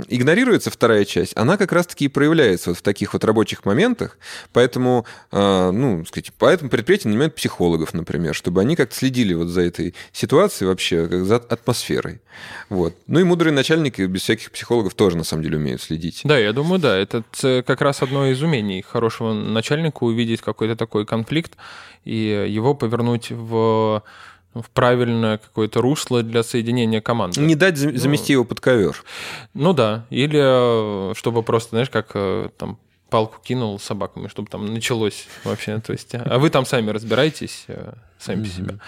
игнорируется 0.09 0.71
вторая 0.71 1.05
часть, 1.05 1.37
она 1.37 1.57
как 1.57 1.73
раз-таки 1.73 2.07
и 2.07 2.09
проявляется 2.09 2.71
вот 2.71 2.79
в 2.79 2.83
таких 2.83 3.13
вот 3.13 3.25
рабочих 3.25 3.65
моментах. 3.65 4.19
Поэтому, 4.53 5.07
э, 5.33 5.71
ну, 5.71 6.05
сказать, 6.05 6.33
поэтому 6.39 6.71
предприятия 6.71 7.09
нанимают 7.09 7.35
психологов, 7.35 7.95
например, 7.95 8.35
чтобы 8.35 8.61
они 8.61 8.77
как-то 8.77 8.95
следили 8.95 9.35
вот 9.35 9.49
за 9.49 9.63
этой 9.63 9.95
ситуацией 10.13 10.69
вообще, 10.69 11.07
как 11.07 11.25
за 11.25 11.37
атмосферой. 11.37 12.21
Вот. 12.69 12.95
Ну 13.07 13.21
и 13.21 13.25
мудрые 13.25 13.53
начальники 13.53 14.03
без 14.03 14.23
всяких 14.23 14.51
психологов 14.51 14.95
тоже, 14.95 15.17
на 15.17 15.25
самом 15.25 15.43
деле, 15.43 15.57
умеют 15.57 15.83
следить. 15.83 16.21
Да, 16.25 16.39
я 16.39 16.53
думаю, 16.53 16.81
да. 16.81 16.97
Это 16.97 17.23
как 17.67 17.81
раз 17.81 18.03
одно 18.03 18.27
из 18.27 18.43
умений 18.43 18.83
хорошего 18.83 19.33
начальника 19.33 20.05
увидеть 20.05 20.41
какой-то 20.41 20.77
такой 20.77 21.07
конфликт 21.07 21.53
и 22.05 22.47
его 22.49 22.75
повернуть 22.75 23.31
в 23.31 24.03
в 24.55 24.71
правильное 24.71 25.39
какое-то 25.39 25.81
русло 25.81 26.23
для 26.23 26.43
соединения 26.43 27.01
команды. 27.01 27.41
Не 27.41 27.55
дать 27.55 27.77
замести 27.77 28.33
ну, 28.33 28.39
его 28.41 28.45
под 28.45 28.61
ковер. 28.61 29.03
Ну 29.53 29.73
да, 29.73 30.07
или 30.11 30.41
э, 31.11 31.15
чтобы 31.15 31.43
просто, 31.43 31.71
знаешь, 31.71 31.91
как 31.91 32.11
э, 32.15 32.49
там 32.57 32.79
палку 33.11 33.39
кинул 33.43 33.79
собаками, 33.79 34.29
чтобы 34.29 34.49
там 34.49 34.73
началось 34.73 35.27
вообще. 35.45 35.81
То 35.81 35.93
есть, 35.93 36.15
а 36.15 36.39
вы 36.39 36.51
там 36.51 36.67
сами 36.67 36.91
разбирайтесь, 36.91 37.65
э, 37.69 37.93
сами 38.19 38.45
по 38.45 38.49
себе. 38.49 38.79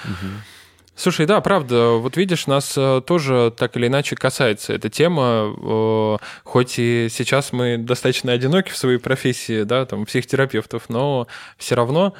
Слушай, 0.98 1.26
да, 1.26 1.42
правда, 1.42 1.90
вот 1.90 2.16
видишь, 2.16 2.46
нас 2.46 2.72
тоже 3.06 3.52
так 3.54 3.76
или 3.76 3.86
иначе 3.86 4.16
касается 4.16 4.72
эта 4.72 4.88
тема, 4.88 6.18
хоть 6.42 6.78
и 6.78 7.08
сейчас 7.10 7.52
мы 7.52 7.76
достаточно 7.76 8.32
одиноки 8.32 8.70
в 8.70 8.78
своей 8.78 8.96
профессии, 8.96 9.64
да, 9.64 9.84
там, 9.84 10.06
психотерапевтов, 10.06 10.88
но 10.88 11.26
все 11.58 11.74
равно 11.74 12.14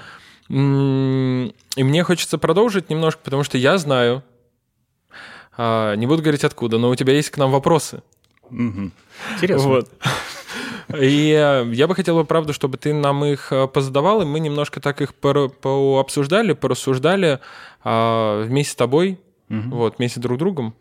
и 0.49 1.83
мне 1.83 2.05
хочется 2.05 2.39
продолжить 2.39 2.91
немножко, 2.91 3.21
потому 3.25 3.43
что 3.43 3.59
я 3.59 3.79
знаю, 3.79 4.23
а, 5.57 5.95
не 5.95 6.07
буду 6.07 6.23
говорить 6.23 6.45
откуда, 6.45 6.79
но 6.79 6.91
у 6.91 6.95
тебя 6.95 7.15
есть 7.15 7.31
к 7.31 7.39
нам 7.39 7.51
вопросы. 7.51 8.03
Угу. 8.51 8.91
Интересно. 9.35 9.69
Вот. 9.69 9.91
И 10.97 11.33
э, 11.33 11.69
я 11.73 11.89
бы 11.89 11.97
хотел, 11.97 12.25
правда, 12.25 12.53
чтобы 12.53 12.79
ты 12.79 12.95
нам 12.95 13.25
их 13.25 13.51
э, 13.51 13.67
позадавал, 13.67 14.23
и 14.23 14.25
мы 14.25 14.39
немножко 14.39 14.81
так 14.81 15.01
их 15.01 15.15
пообсуждали, 15.15 16.53
порассуждали 16.53 17.41
а, 17.83 18.45
вместе 18.45 18.73
с 18.73 18.77
тобой, 18.77 19.19
угу. 19.51 19.77
вот, 19.77 19.99
вместе 19.99 20.21
друг 20.21 20.37
с 20.37 20.39
другом. 20.39 20.75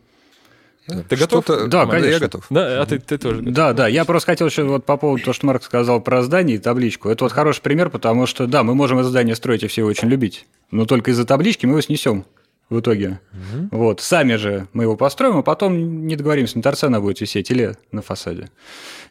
Ты 0.88 1.15
готов? 1.15 1.46
Да, 1.68 1.86
конечно. 1.86 2.10
Я 2.10 2.20
готов. 2.20 2.46
Да, 2.50 2.82
а 2.82 2.86
ты, 2.86 3.00
ты 3.00 3.18
тоже 3.18 3.38
готов. 3.38 3.54
Да, 3.54 3.74
да. 3.74 3.88
Я 3.88 4.06
просто 4.06 4.32
хотел 4.32 4.48
еще 4.48 4.63
вот 4.63 4.86
по 4.86 4.98
поводу 4.98 5.24
того, 5.24 5.34
что 5.34 5.46
Марк 5.48 5.63
сказал 5.63 6.00
про 6.01 6.22
здание 6.22 6.58
и 6.58 6.60
табличку. 6.60 7.10
Это 7.10 7.25
вот 7.25 7.34
хороший 7.34 7.62
пример, 7.62 7.89
потому 7.89 8.27
что, 8.27 8.46
да, 8.46 8.63
мы 8.63 8.75
можем 8.75 9.00
это 9.00 9.10
здание 9.10 9.36
строить 9.36 9.63
и 9.63 9.68
все 9.68 9.82
его 9.82 9.89
очень 9.89 10.08
любить, 10.08 10.46
но 10.72 10.86
только 10.86 11.12
из-за 11.12 11.25
таблички 11.25 11.65
мы 11.65 11.74
его 11.74 11.82
снесем 11.82 12.25
в 12.70 12.80
итоге. 12.80 13.20
Угу. 13.34 13.77
Вот. 13.77 14.01
Сами 14.01 14.36
же 14.36 14.68
мы 14.74 14.84
его 14.84 14.96
построим, 14.96 15.38
а 15.38 15.44
потом 15.44 16.08
не 16.08 16.15
договоримся, 16.15 16.58
на 16.58 16.63
торце 16.63 16.88
она 16.88 17.00
будет 17.00 17.22
висеть 17.22 17.50
или 17.51 17.75
на 17.92 18.01
фасаде. 18.01 18.50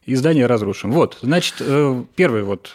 И 0.07 0.14
здание 0.14 0.47
разрушим. 0.47 0.93
Вот, 0.93 1.19
значит, 1.23 1.57
э, 1.61 2.04
первый 2.14 2.43
вот 2.43 2.73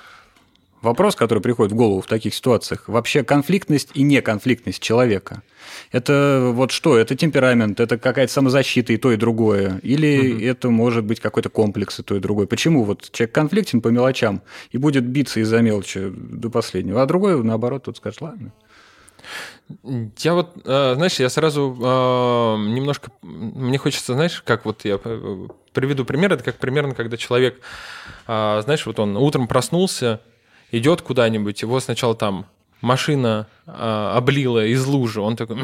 вопрос, 0.82 1.16
который 1.16 1.40
приходит 1.40 1.74
в 1.74 1.76
голову 1.76 2.02
в 2.02 2.08
таких 2.08 2.34
ситуациях. 2.34 2.88
Вообще 2.88 3.24
конфликтность 3.24 3.90
и 3.94 4.04
неконфликтность 4.04 4.82
человека. 4.82 5.44
Это 5.92 6.52
вот 6.54 6.72
что? 6.72 6.98
Это 6.98 7.16
темперамент, 7.16 7.80
это 7.80 7.98
какая-то 7.98 8.32
самозащита 8.32 8.94
и 8.94 8.98
то, 8.98 9.12
и 9.12 9.18
другое? 9.18 9.80
Или 9.84 10.34
угу. 10.34 10.44
это 10.44 10.70
может 10.70 11.06
быть 11.06 11.20
какой-то 11.20 11.50
комплекс 11.50 12.00
и 12.00 12.04
то, 12.04 12.16
и 12.16 12.20
другое? 12.20 12.48
Почему 12.48 12.84
вот 12.84 13.12
человек 13.12 13.34
конфликтен 13.34 13.82
по 13.82 13.90
мелочам 13.90 14.42
и 14.72 14.78
будет 14.78 15.06
биться 15.06 15.40
из-за 15.40 15.62
мелочи 15.62 16.10
до 16.10 16.50
последнего, 16.50 17.02
а 17.02 17.06
другой, 17.06 17.44
наоборот, 17.44 17.84
тут 17.84 17.98
скажет, 17.98 18.22
ладно. 18.22 18.52
Я 20.18 20.34
вот, 20.34 20.56
э, 20.66 20.94
знаешь, 20.96 21.20
я 21.20 21.30
сразу 21.30 21.78
э, 21.80 21.86
немножко, 22.74 23.12
мне 23.22 23.78
хочется, 23.78 24.14
знаешь, 24.14 24.42
как 24.44 24.66
вот 24.66 24.84
я 24.86 25.00
э, 25.04 25.48
приведу 25.74 26.06
пример, 26.06 26.34
это 26.34 26.44
как 26.44 26.58
примерно, 26.58 26.96
когда 26.96 27.18
человек, 27.18 27.60
знаешь, 28.26 28.86
вот 28.86 29.00
он 29.00 29.16
утром 29.18 29.48
проснулся, 29.48 30.22
идет 30.72 31.02
куда-нибудь, 31.02 31.62
его 31.62 31.80
сначала 31.80 32.16
там 32.16 32.46
машина 32.82 33.48
э, 33.66 34.14
облила 34.16 34.66
из 34.66 34.86
лужи, 34.86 35.22
он 35.22 35.36
такой 35.36 35.58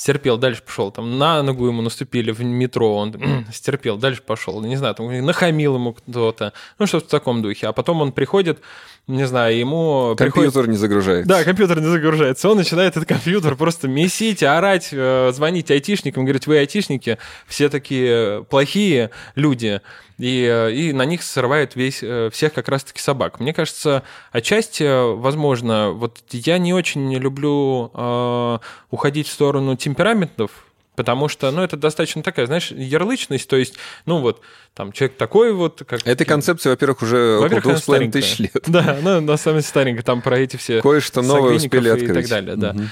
стерпел, 0.00 0.38
дальше 0.38 0.62
пошел, 0.64 0.90
там 0.90 1.18
на 1.18 1.42
ногу 1.42 1.66
ему 1.66 1.82
наступили 1.82 2.30
в 2.30 2.42
метро, 2.42 2.96
он 2.96 3.14
стерпел, 3.52 3.98
дальше 3.98 4.22
пошел, 4.22 4.62
не 4.62 4.76
знаю, 4.76 4.94
там 4.94 5.26
нахамил 5.26 5.74
ему 5.74 5.92
кто-то, 5.92 6.54
ну 6.78 6.86
что-то 6.86 7.06
в 7.06 7.10
таком 7.10 7.42
духе, 7.42 7.66
а 7.66 7.72
потом 7.72 8.00
он 8.00 8.12
приходит, 8.12 8.60
не 9.06 9.26
знаю, 9.26 9.58
ему... 9.58 10.14
Компьютер 10.16 10.52
приходит... 10.52 10.70
не 10.70 10.76
загружается. 10.76 11.28
Да, 11.28 11.44
компьютер 11.44 11.80
не 11.80 11.88
загружается. 11.88 12.48
Он 12.48 12.56
начинает 12.56 12.96
этот 12.96 13.08
компьютер 13.08 13.56
просто 13.56 13.88
месить, 13.88 14.42
орать, 14.42 14.88
э, 14.92 15.32
звонить 15.34 15.70
айтишникам, 15.70 16.24
говорить, 16.24 16.46
вы 16.46 16.58
айтишники, 16.58 17.18
все 17.46 17.68
такие 17.68 18.44
плохие 18.44 19.10
люди, 19.34 19.80
и, 20.20 20.46
э, 20.46 20.72
и 20.72 20.92
на 20.92 21.06
них 21.06 21.22
срывает 21.22 21.76
весь, 21.76 22.00
э, 22.02 22.28
всех 22.30 22.52
как 22.52 22.68
раз-таки 22.68 23.00
собак. 23.00 23.40
Мне 23.40 23.54
кажется, 23.54 24.02
отчасти, 24.32 25.14
возможно, 25.16 25.90
вот 25.90 26.18
я 26.30 26.58
не 26.58 26.74
очень 26.74 27.14
люблю 27.14 27.90
э, 27.94 28.58
уходить 28.90 29.28
в 29.28 29.32
сторону 29.32 29.76
темпераментов, 29.90 30.50
Потому 30.96 31.28
что, 31.28 31.50
ну, 31.50 31.62
это 31.62 31.78
достаточно 31.78 32.22
такая, 32.22 32.44
знаешь, 32.44 32.72
ярлычность, 32.72 33.48
то 33.48 33.56
есть, 33.56 33.76
ну, 34.04 34.18
вот, 34.18 34.42
там, 34.74 34.92
человек 34.92 35.16
такой 35.16 35.52
вот... 35.54 35.82
Как... 35.86 36.06
Эта 36.06 36.26
концепция, 36.26 36.72
во-первых, 36.72 37.00
уже 37.00 37.38
во-первых, 37.38 37.64
около 37.64 37.72
двух 37.72 37.82
с 37.82 37.86
половиной 37.86 38.12
тысяч 38.12 38.38
лет. 38.40 38.52
Да, 38.66 38.98
ну, 39.00 39.20
на 39.20 39.36
самом 39.38 39.58
деле 39.58 39.68
старенькая, 39.68 40.02
там 40.02 40.20
про 40.20 40.38
эти 40.38 40.56
все... 40.58 40.82
Кое-что 40.82 41.22
новое 41.22 41.54
успели 41.54 41.88
открыть. 41.88 42.10
И 42.10 42.12
так 42.12 42.28
далее, 42.28 42.56
да. 42.56 42.70
Угу. 42.72 42.82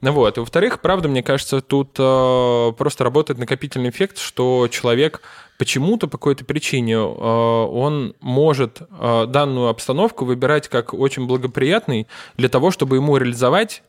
Ну 0.00 0.12
вот, 0.12 0.36
и 0.36 0.40
во-вторых, 0.40 0.80
правда, 0.80 1.08
мне 1.08 1.22
кажется, 1.22 1.60
тут 1.60 1.96
э, 1.98 2.72
просто 2.78 3.04
работает 3.04 3.38
накопительный 3.38 3.90
эффект, 3.90 4.16
что 4.18 4.68
человек 4.70 5.20
почему-то 5.58 6.06
по 6.06 6.16
какой-то 6.16 6.44
причине 6.44 6.94
э, 6.94 6.98
он 6.98 8.14
может 8.20 8.80
э, 8.80 9.26
данную 9.28 9.68
обстановку 9.68 10.24
выбирать 10.24 10.68
как 10.68 10.94
очень 10.94 11.26
благоприятный 11.26 12.06
для 12.36 12.48
того, 12.48 12.70
чтобы 12.70 12.96
ему 12.96 13.16
реализовать 13.16 13.82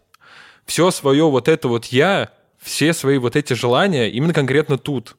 все 0.65 0.89
свое 0.91 1.29
вот 1.29 1.47
это 1.47 1.67
вот 1.67 1.85
я, 1.85 2.31
все 2.61 2.93
свои 2.93 3.17
вот 3.17 3.35
эти 3.35 3.53
желания 3.53 4.09
именно 4.09 4.33
конкретно 4.33 4.77
тут. 4.77 5.15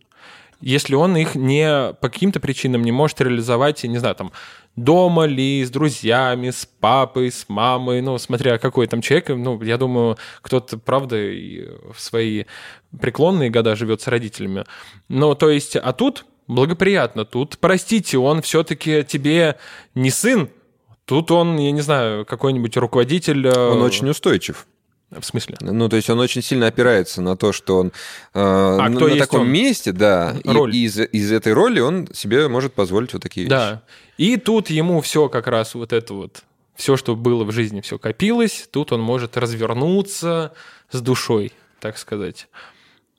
Если 0.61 0.95
он 0.95 1.17
их 1.17 1.35
не 1.35 1.95
по 2.01 2.11
каким-то 2.11 2.39
причинам 2.39 2.83
не 2.83 2.93
может 2.93 3.21
реализовать, 3.23 3.83
не 3.85 3.97
знаю, 3.97 4.15
там, 4.15 4.33
дома 4.77 5.25
ли, 5.25 5.65
с 5.65 5.71
друзьями, 5.71 6.51
с 6.51 6.67
папой, 6.67 7.33
с 7.33 7.49
мамой, 7.49 8.03
ну, 8.03 8.19
смотря 8.19 8.59
какой 8.59 8.87
там 8.87 9.01
человек, 9.01 9.31
ну, 9.31 9.61
я 9.63 9.79
думаю, 9.79 10.19
кто-то, 10.43 10.77
правда, 10.77 11.17
в 11.17 11.99
свои 11.99 12.45
преклонные 12.99 13.49
года 13.49 13.75
живет 13.75 14.03
с 14.03 14.07
родителями. 14.07 14.65
Ну, 15.09 15.35
то 15.35 15.49
есть, 15.49 15.77
а 15.77 15.93
тут 15.95 16.27
благоприятно, 16.47 17.25
тут, 17.25 17.59
простите, 17.59 18.19
он 18.19 18.43
все-таки 18.43 19.03
тебе 19.03 19.57
не 19.95 20.11
сын, 20.11 20.51
тут 21.07 21.31
он, 21.31 21.57
я 21.59 21.71
не 21.71 21.81
знаю, 21.81 22.27
какой-нибудь 22.27 22.77
руководитель... 22.77 23.47
Э, 23.47 23.71
он 23.71 23.83
очень 23.83 24.09
устойчив. 24.11 24.67
В 25.11 25.25
смысле? 25.25 25.57
Ну, 25.61 25.89
то 25.89 25.97
есть 25.97 26.09
он 26.09 26.21
очень 26.21 26.41
сильно 26.41 26.69
опирается 26.69 27.21
на 27.21 27.37
то, 27.37 27.53
что 27.53 27.79
он 27.79 27.89
э, 27.89 27.91
а, 28.35 28.89
на, 28.89 29.01
на 29.01 29.17
таком 29.17 29.41
он? 29.43 29.49
месте, 29.49 29.91
да, 29.91 30.37
Роль. 30.45 30.75
и 30.75 30.85
из, 30.85 31.01
из 31.01 31.33
этой 31.33 31.53
роли 31.53 31.81
он 31.81 32.09
себе 32.15 32.47
может 32.47 32.75
позволить 32.75 33.13
вот 33.13 33.23
такие 33.23 33.49
да. 33.49 33.71
вещи. 33.71 33.81
И 34.19 34.37
тут 34.37 34.71
ему 34.71 35.01
все 35.01 35.29
как 35.29 35.49
раз 35.49 35.75
вот 35.75 35.93
это 35.93 36.15
вот, 36.15 36.45
все, 36.77 36.97
что 36.97 37.17
было 37.17 37.43
в 37.43 37.51
жизни, 37.51 37.81
все 37.81 37.99
копилось, 37.99 38.69
тут 38.71 38.93
он 38.93 39.01
может 39.01 39.37
развернуться 39.37 40.53
с 40.91 41.01
душой, 41.01 41.53
так 41.81 41.99
сказать. 41.99 42.47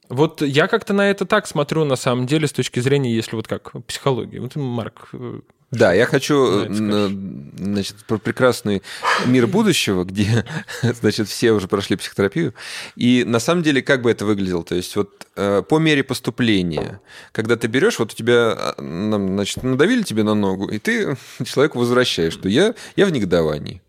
Вот 0.07 0.41
я 0.41 0.67
как-то 0.67 0.93
на 0.93 1.10
это 1.10 1.25
так 1.25 1.45
смотрю, 1.45 1.83
на 1.83 1.95
самом 1.95 2.25
деле, 2.25 2.48
с 2.48 2.53
точки 2.53 2.79
зрения, 2.79 3.13
если 3.13 3.36
вот 3.36 3.48
как 3.48 3.71
психологии. 3.86 4.39
Вот, 4.39 4.55
Марк, 4.55 5.10
э, 5.13 5.39
да, 5.71 5.93
я 5.93 6.05
хочу 6.05 6.65
значит, 6.67 7.95
про 8.05 8.17
прекрасный 8.17 8.83
мир 9.25 9.47
будущего, 9.47 10.03
где 10.03 10.45
значит, 10.83 11.29
все 11.29 11.53
уже 11.53 11.69
прошли 11.69 11.95
психотерапию. 11.95 12.53
И 12.97 13.23
на 13.25 13.39
самом 13.39 13.63
деле, 13.63 13.81
как 13.81 14.01
бы 14.01 14.11
это 14.11 14.25
выглядело? 14.25 14.65
То 14.65 14.75
есть, 14.75 14.95
вот 14.97 15.27
э, 15.37 15.63
по 15.67 15.79
мере 15.79 16.03
поступления, 16.03 16.99
когда 17.31 17.55
ты 17.55 17.67
берешь, 17.67 17.99
вот 17.99 18.11
у 18.11 18.15
тебя 18.15 18.75
значит, 18.77 19.63
надавили 19.63 20.03
тебе 20.03 20.23
на 20.23 20.35
ногу, 20.35 20.67
и 20.67 20.77
ты 20.77 21.15
человеку 21.45 21.79
возвращаешь, 21.79 22.33
что 22.33 22.49
я, 22.49 22.75
я 22.97 23.05
в 23.05 23.11
негодовании. 23.11 23.81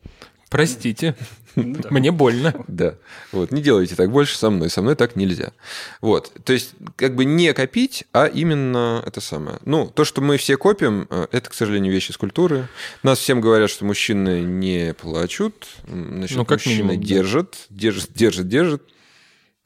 Простите. 0.51 1.17
Мне 1.57 2.11
больно. 2.11 2.55
Да. 2.69 2.95
Вот, 3.33 3.51
не 3.51 3.63
делайте 3.63 3.95
так 3.95 4.11
больше 4.11 4.37
со 4.37 4.51
мной. 4.51 4.71
Со 4.71 4.83
мной 4.83 4.95
так 4.95 5.17
нельзя. 5.17 5.53
Вот. 6.01 6.33
То 6.45 6.53
есть, 6.53 6.75
как 6.97 7.15
бы 7.15 7.25
не 7.25 7.53
копить, 7.53 8.05
а 8.13 8.27
именно 8.27 9.03
это 9.07 9.21
самое. 9.21 9.59
Ну, 9.65 9.89
то, 9.89 10.05
что 10.05 10.21
мы 10.21 10.37
все 10.37 10.57
копим, 10.57 11.07
э, 11.11 11.27
это, 11.33 11.51
к 11.51 11.55
сожалению, 11.55 11.93
вещи 11.93 12.11
из 12.11 12.17
культуры. 12.17 12.69
Нас 13.03 13.19
всем 13.19 13.41
говорят, 13.41 13.71
что 13.71 13.85
мужчины 13.85 14.43
не 14.43 14.95
плачут. 14.95 15.69
Значит, 15.87 16.37
ну, 16.37 16.45
как 16.45 16.59
мужчины 16.59 16.91
минимум, 16.91 17.03
держат, 17.03 17.67
да. 17.69 17.77
держат, 17.79 18.13
держат, 18.15 18.49
держат. 18.49 18.83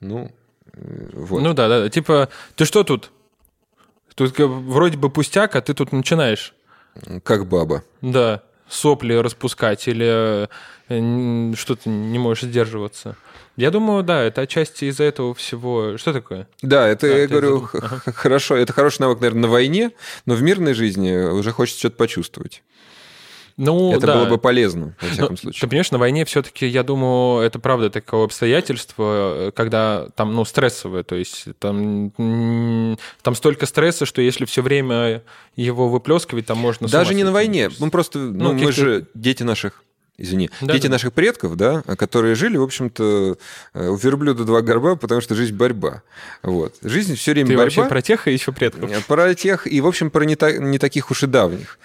Ну, 0.01 0.33
э, 0.73 1.09
вот. 1.13 1.43
Ну 1.43 1.55
да, 1.55 1.69
да. 1.69 1.89
Типа, 1.89 2.29
ты 2.57 2.65
что 2.65 2.85
тут? 2.85 3.11
Тут 4.15 4.39
вроде 4.39 4.97
бы 4.97 5.11
пустяк, 5.11 5.57
а 5.57 5.61
ты 5.61 5.75
тут 5.75 5.93
начинаешь. 5.93 6.55
Как 7.23 7.47
баба. 7.47 7.85
Да. 8.01 8.43
Сопли 8.69 9.15
распускать 9.15 9.87
или 9.89 10.49
э, 10.89 11.55
что-то 11.55 11.89
не 11.89 12.19
можешь 12.19 12.45
сдерживаться. 12.45 13.17
Я 13.57 13.71
думаю, 13.71 14.03
да, 14.03 14.23
это 14.23 14.43
отчасти 14.43 14.87
из-за 14.87 15.05
этого 15.05 15.35
всего. 15.35 15.97
Что 15.97 16.13
такое? 16.13 16.47
Да, 16.61 16.87
это, 16.87 17.07
а, 17.07 17.11
я 17.11 17.27
говорю, 17.27 17.69
ага. 17.73 18.01
хорошо, 18.15 18.57
это 18.57 18.73
хороший 18.73 19.01
навык, 19.01 19.21
наверное, 19.21 19.43
на 19.43 19.49
войне, 19.49 19.93
но 20.27 20.35
в 20.35 20.43
мирной 20.43 20.75
жизни 20.75 21.17
уже 21.17 21.53
хочется 21.53 21.79
что-то 21.81 21.97
почувствовать. 21.97 22.63
Ну, 23.57 23.93
это 23.93 24.07
да. 24.07 24.15
было 24.15 24.27
бы 24.27 24.39
полезно, 24.39 24.95
во 25.01 25.09
всяком 25.09 25.31
ну, 25.31 25.37
случае. 25.37 25.61
Ты 25.61 25.67
понимаешь, 25.67 25.91
на 25.91 25.99
войне 25.99 26.25
все-таки, 26.27 26.67
я 26.67 26.83
думаю, 26.83 27.43
это 27.43 27.59
правда 27.59 27.89
такое 27.89 28.25
обстоятельство, 28.25 29.51
когда 29.57 30.09
там, 30.15 30.35
ну, 30.35 30.45
стрессовое, 30.45 31.05
то 31.05 31.15
есть 31.15 31.47
там, 31.59 32.13
там 33.23 33.35
столько 33.35 33.65
стресса, 33.65 34.05
что 34.05 34.21
если 34.21 34.45
все 34.45 34.61
время 34.61 35.23
его 35.55 35.89
выплескивать, 35.89 36.45
там 36.45 36.59
можно... 36.59 36.87
Даже 36.87 37.15
не 37.15 37.25
на 37.25 37.33
войне, 37.33 37.71
мы 37.79 37.91
просто, 37.91 38.19
ну, 38.19 38.53
ну 38.53 38.65
мы 38.65 38.73
же 38.73 39.07
дети 39.15 39.43
наших 39.43 39.83
извини, 40.19 40.51
да, 40.61 40.75
дети 40.75 40.87
да. 40.87 40.93
наших 40.93 41.13
предков, 41.13 41.57
да, 41.57 41.83
которые 41.83 42.35
жили, 42.35 42.57
в 42.57 42.63
общем-то, 42.63 43.39
э, 43.75 43.89
у 43.89 43.97
верблюда 43.97 44.45
два 44.45 44.63
горба, 44.63 44.97
потому 44.97 45.21
что 45.21 45.35
жизнь 45.35 45.55
борьба. 45.55 46.03
Вот. 46.43 46.75
Жизнь 46.83 47.15
все 47.17 47.33
время 47.33 47.49
Ты 47.49 47.57
борьба. 47.57 47.65
вообще 47.65 47.85
про 47.85 48.03
тех 48.03 48.29
и 48.29 48.33
еще 48.33 48.53
предков? 48.53 48.91
Э, 48.91 49.01
про 49.07 49.35
тех, 49.35 49.67
и, 49.67 49.81
в 49.81 49.87
общем, 49.87 50.11
про 50.11 50.25
не, 50.25 50.37
та, 50.37 50.53
не 50.53 50.79
таких 50.79 51.11
уж 51.11 51.23
и 51.23 51.27
давних. 51.27 51.79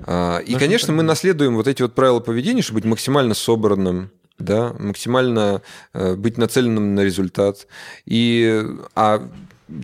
А, 0.00 0.38
и, 0.38 0.54
конечно, 0.54 0.92
мы 0.92 1.02
наследуем 1.02 1.54
вот 1.56 1.68
эти 1.68 1.82
вот 1.82 1.94
правила 1.94 2.20
поведения, 2.20 2.62
чтобы 2.62 2.80
быть 2.80 2.86
максимально 2.86 3.34
собранным, 3.34 4.10
да, 4.38 4.74
максимально 4.78 5.62
э, 5.94 6.14
быть 6.14 6.38
нацеленным 6.38 6.94
на 6.94 7.00
результат. 7.00 7.66
И, 8.04 8.64
а 8.94 9.28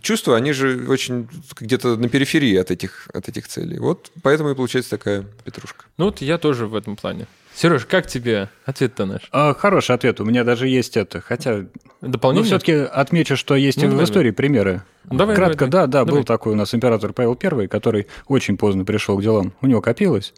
чувства, 0.01 0.37
они 0.37 0.53
же 0.53 0.87
очень 0.89 1.29
где-то 1.59 1.97
на 1.97 2.09
периферии 2.09 2.57
от 2.57 2.71
этих, 2.71 3.09
от 3.13 3.29
этих 3.29 3.49
целей. 3.49 3.79
Вот 3.79 4.11
поэтому 4.23 4.51
и 4.51 4.55
получается 4.55 4.91
такая 4.91 5.25
петрушка. 5.45 5.85
Ну 5.97 6.07
вот 6.07 6.21
я 6.21 6.39
тоже 6.39 6.67
в 6.67 6.75
этом 6.75 6.97
плане. 6.97 7.27
Сереж, 7.55 7.85
как 7.85 8.07
тебе 8.07 8.49
ответ-то 8.65 9.05
наш? 9.05 9.29
А, 9.31 9.55
хороший 9.55 9.95
ответ. 9.95 10.21
У 10.21 10.25
меня 10.25 10.45
даже 10.45 10.69
есть 10.69 10.97
это. 10.97 11.21
Хотя. 11.21 11.67
Дополнение? 12.01 12.45
Ну, 12.45 12.47
все-таки 12.47 12.73
отмечу, 12.73 13.37
что 13.37 13.55
есть 13.55 13.81
ну, 13.81 13.89
в 13.89 13.91
давай. 13.91 14.05
истории 14.05 14.31
примеры. 14.31 14.83
Давай, 15.05 15.37
Кратко, 15.37 15.67
давай, 15.67 15.71
да, 15.71 15.87
да, 15.87 16.05
давай. 16.05 16.21
был 16.21 16.25
такой 16.25 16.55
у 16.55 16.57
нас 16.57 16.75
император 16.75 17.13
Павел 17.13 17.39
I, 17.41 17.69
который 17.69 18.07
очень 18.27 18.57
поздно 18.57 18.85
пришел 18.85 19.19
к 19.19 19.23
делам. 19.23 19.53
У 19.61 19.67
него 19.67 19.81
копилось. 19.81 20.33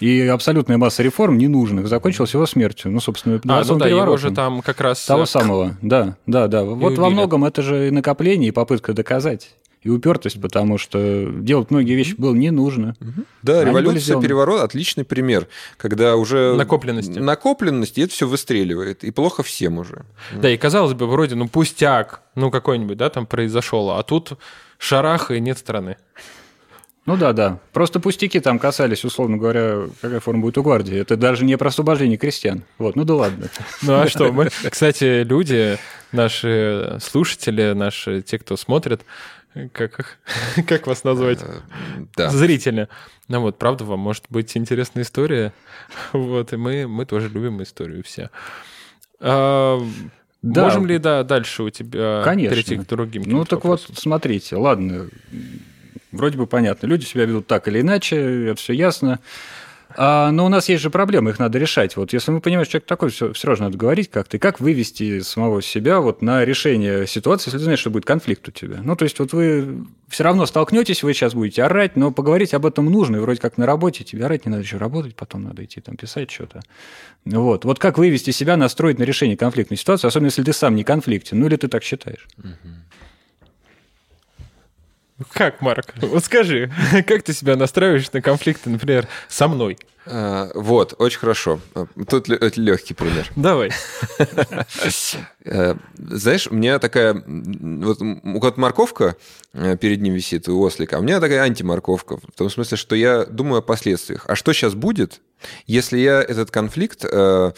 И 0.00 0.20
абсолютная 0.22 0.78
масса 0.78 1.02
реформ 1.02 1.38
ненужных 1.38 1.88
закончилась 1.88 2.34
его 2.34 2.46
смертью. 2.46 2.90
Ну, 2.90 3.00
собственно, 3.00 3.40
а, 3.48 3.64
ну 3.64 3.76
да, 3.76 3.88
его 3.88 4.16
же 4.16 4.30
там 4.30 4.62
как 4.62 4.80
раз... 4.80 5.04
Того 5.04 5.24
э, 5.24 5.26
самого, 5.26 5.76
да, 5.82 6.16
да, 6.26 6.46
да. 6.46 6.62
Вот 6.64 6.92
убили. 6.92 7.00
во 7.00 7.10
многом 7.10 7.44
это 7.44 7.62
же 7.62 7.88
и 7.88 7.90
накопление, 7.90 8.48
и 8.48 8.52
попытка 8.52 8.92
доказать 8.92 9.50
и 9.86 9.90
упертость, 9.90 10.40
потому 10.40 10.78
что 10.78 11.30
делать 11.30 11.70
многие 11.70 11.94
вещи 11.94 12.14
было 12.18 12.34
не 12.34 12.50
нужно. 12.50 12.96
Да, 13.42 13.60
Они 13.60 13.70
революция, 13.70 14.20
переворот– 14.20 14.60
отличный 14.62 15.04
пример, 15.04 15.46
когда 15.76 16.16
уже... 16.16 16.54
Накопленности. 16.56 17.18
Накопленности, 17.18 18.00
и 18.00 18.02
это 18.02 18.12
все 18.12 18.26
выстреливает, 18.26 19.04
и 19.04 19.12
плохо 19.12 19.42
всем 19.42 19.78
уже. 19.78 20.04
Да, 20.34 20.50
и 20.50 20.56
казалось 20.56 20.94
бы, 20.94 21.06
вроде, 21.06 21.36
ну, 21.36 21.46
пустяк, 21.46 22.22
ну, 22.34 22.50
какой-нибудь, 22.50 22.96
да, 22.96 23.10
там 23.10 23.26
произошел, 23.26 23.92
а 23.92 24.02
тут 24.02 24.32
шарах 24.78 25.30
и 25.30 25.40
нет 25.40 25.58
страны. 25.58 25.96
Ну 27.06 27.16
да, 27.16 27.32
да. 27.32 27.60
Просто 27.72 28.00
пустяки 28.00 28.40
там 28.40 28.58
касались, 28.58 29.04
условно 29.04 29.36
говоря, 29.36 29.86
какая 30.00 30.18
форма 30.18 30.42
будет 30.42 30.58
у 30.58 30.64
гвардии. 30.64 30.98
Это 30.98 31.16
даже 31.16 31.44
не 31.44 31.56
про 31.56 31.68
освобождение 31.68 32.18
крестьян. 32.18 32.64
Вот, 32.78 32.96
ну 32.96 33.04
да 33.04 33.14
ладно. 33.14 33.48
Ну 33.82 33.94
а 33.94 34.08
что, 34.08 34.32
мы, 34.32 34.48
кстати, 34.68 35.22
люди, 35.22 35.78
наши 36.10 36.98
слушатели, 37.00 37.74
наши, 37.74 38.22
те, 38.22 38.40
кто 38.40 38.56
смотрит, 38.56 39.02
как, 39.72 40.18
как 40.66 40.86
вас 40.86 41.04
назвать? 41.04 41.42
Э, 41.42 41.60
да. 42.16 42.30
Зрители. 42.30 42.88
Ну 43.28 43.40
вот, 43.40 43.58
правда, 43.58 43.84
вам 43.84 44.00
может 44.00 44.24
быть 44.28 44.56
интересная 44.56 45.02
история. 45.02 45.52
Вот, 46.12 46.52
и 46.52 46.56
мы, 46.56 46.86
мы 46.86 47.06
тоже 47.06 47.28
любим 47.28 47.62
историю 47.62 48.02
все. 48.04 48.30
А, 49.20 49.80
да. 50.42 50.64
Можем 50.64 50.86
ли, 50.86 50.98
да, 50.98 51.22
дальше 51.22 51.62
у 51.62 51.70
тебя 51.70 52.22
Конечно. 52.22 52.54
перейти 52.54 52.76
к 52.76 52.86
другим? 52.86 53.22
Ну, 53.26 53.44
так 53.44 53.64
вопросам? 53.64 53.86
вот, 53.90 53.98
смотрите, 53.98 54.56
ладно, 54.56 55.08
вроде 56.12 56.38
бы 56.38 56.46
понятно. 56.46 56.86
Люди 56.86 57.04
себя 57.04 57.24
ведут 57.24 57.46
так 57.46 57.66
или 57.68 57.80
иначе, 57.80 58.50
это 58.50 58.60
все 58.60 58.72
ясно. 58.72 59.20
А, 59.98 60.30
но 60.30 60.44
у 60.44 60.48
нас 60.48 60.68
есть 60.68 60.82
же 60.82 60.90
проблемы, 60.90 61.30
их 61.30 61.38
надо 61.38 61.58
решать. 61.58 61.96
Вот 61.96 62.12
если 62.12 62.30
мы 62.30 62.40
понимаем, 62.40 62.64
что 62.64 62.72
человек 62.72 62.88
такой, 62.88 63.08
все, 63.08 63.32
все 63.32 63.48
равно 63.48 63.66
надо 63.66 63.78
говорить 63.78 64.10
как-то. 64.10 64.36
И 64.36 64.40
как 64.40 64.60
вывести 64.60 65.20
самого 65.20 65.62
себя 65.62 66.00
вот 66.00 66.20
на 66.20 66.44
решение 66.44 67.06
ситуации, 67.06 67.48
если 67.48 67.58
ты 67.58 67.64
знаешь, 67.64 67.78
что 67.80 67.90
будет 67.90 68.04
конфликт 68.04 68.46
у 68.48 68.50
тебя. 68.50 68.80
Ну, 68.82 68.94
то 68.94 69.04
есть 69.04 69.18
вот 69.18 69.32
вы 69.32 69.86
все 70.08 70.24
равно 70.24 70.44
столкнетесь, 70.44 71.02
вы 71.02 71.14
сейчас 71.14 71.32
будете 71.32 71.62
орать, 71.62 71.96
но 71.96 72.10
поговорить 72.10 72.52
об 72.52 72.66
этом 72.66 72.86
нужно. 72.86 73.16
И 73.16 73.20
вроде 73.20 73.40
как 73.40 73.56
на 73.56 73.64
работе 73.64 74.04
тебе 74.04 74.26
орать 74.26 74.44
не 74.44 74.50
надо 74.50 74.62
еще 74.62 74.76
работать, 74.76 75.16
потом 75.16 75.44
надо 75.44 75.64
идти 75.64 75.80
там 75.80 75.96
писать 75.96 76.30
что-то. 76.30 76.60
Вот. 77.24 77.64
Вот 77.64 77.78
как 77.78 77.96
вывести 77.96 78.32
себя, 78.32 78.56
настроить 78.56 78.98
на 78.98 79.04
решение 79.04 79.36
конфликтной 79.36 79.78
ситуации, 79.78 80.06
особенно 80.08 80.26
если 80.26 80.42
ты 80.42 80.52
сам 80.52 80.74
не 80.74 80.84
конфликтен, 80.84 81.40
ну 81.40 81.46
или 81.46 81.56
ты 81.56 81.68
так 81.68 81.82
считаешь. 81.82 82.26
Угу. 82.38 82.52
Как, 85.32 85.62
Марк? 85.62 85.94
Вот 86.02 86.24
скажи, 86.24 86.70
как 87.06 87.22
ты 87.22 87.32
себя 87.32 87.56
настраиваешь 87.56 88.12
на 88.12 88.20
конфликты, 88.20 88.68
например, 88.68 89.08
со 89.28 89.48
мной? 89.48 89.78
А, 90.04 90.50
вот, 90.54 90.94
очень 90.98 91.18
хорошо. 91.18 91.60
Тут 92.08 92.28
легкий 92.28 92.94
пример. 92.94 93.30
Давай. 93.36 93.70
Э, 95.48 95.76
знаешь, 95.96 96.48
у 96.48 96.54
меня 96.54 96.80
такая... 96.80 97.14
Вот 97.24 98.02
у 98.02 98.40
кого-то 98.40 98.60
морковка 98.60 99.14
э, 99.52 99.76
перед 99.76 100.02
ним 100.02 100.14
висит, 100.14 100.48
у 100.48 100.60
ослика, 100.60 100.96
а 100.96 100.98
у 100.98 101.02
меня 101.02 101.20
такая 101.20 101.42
антиморковка. 101.42 102.16
В 102.16 102.36
том 102.36 102.50
смысле, 102.50 102.76
что 102.76 102.96
я 102.96 103.24
думаю 103.26 103.60
о 103.60 103.62
последствиях. 103.62 104.24
А 104.26 104.34
что 104.34 104.52
сейчас 104.52 104.74
будет, 104.74 105.20
если 105.68 105.98
я 105.98 106.20
этот 106.20 106.50
конфликт 106.50 107.04
э, 107.04 107.52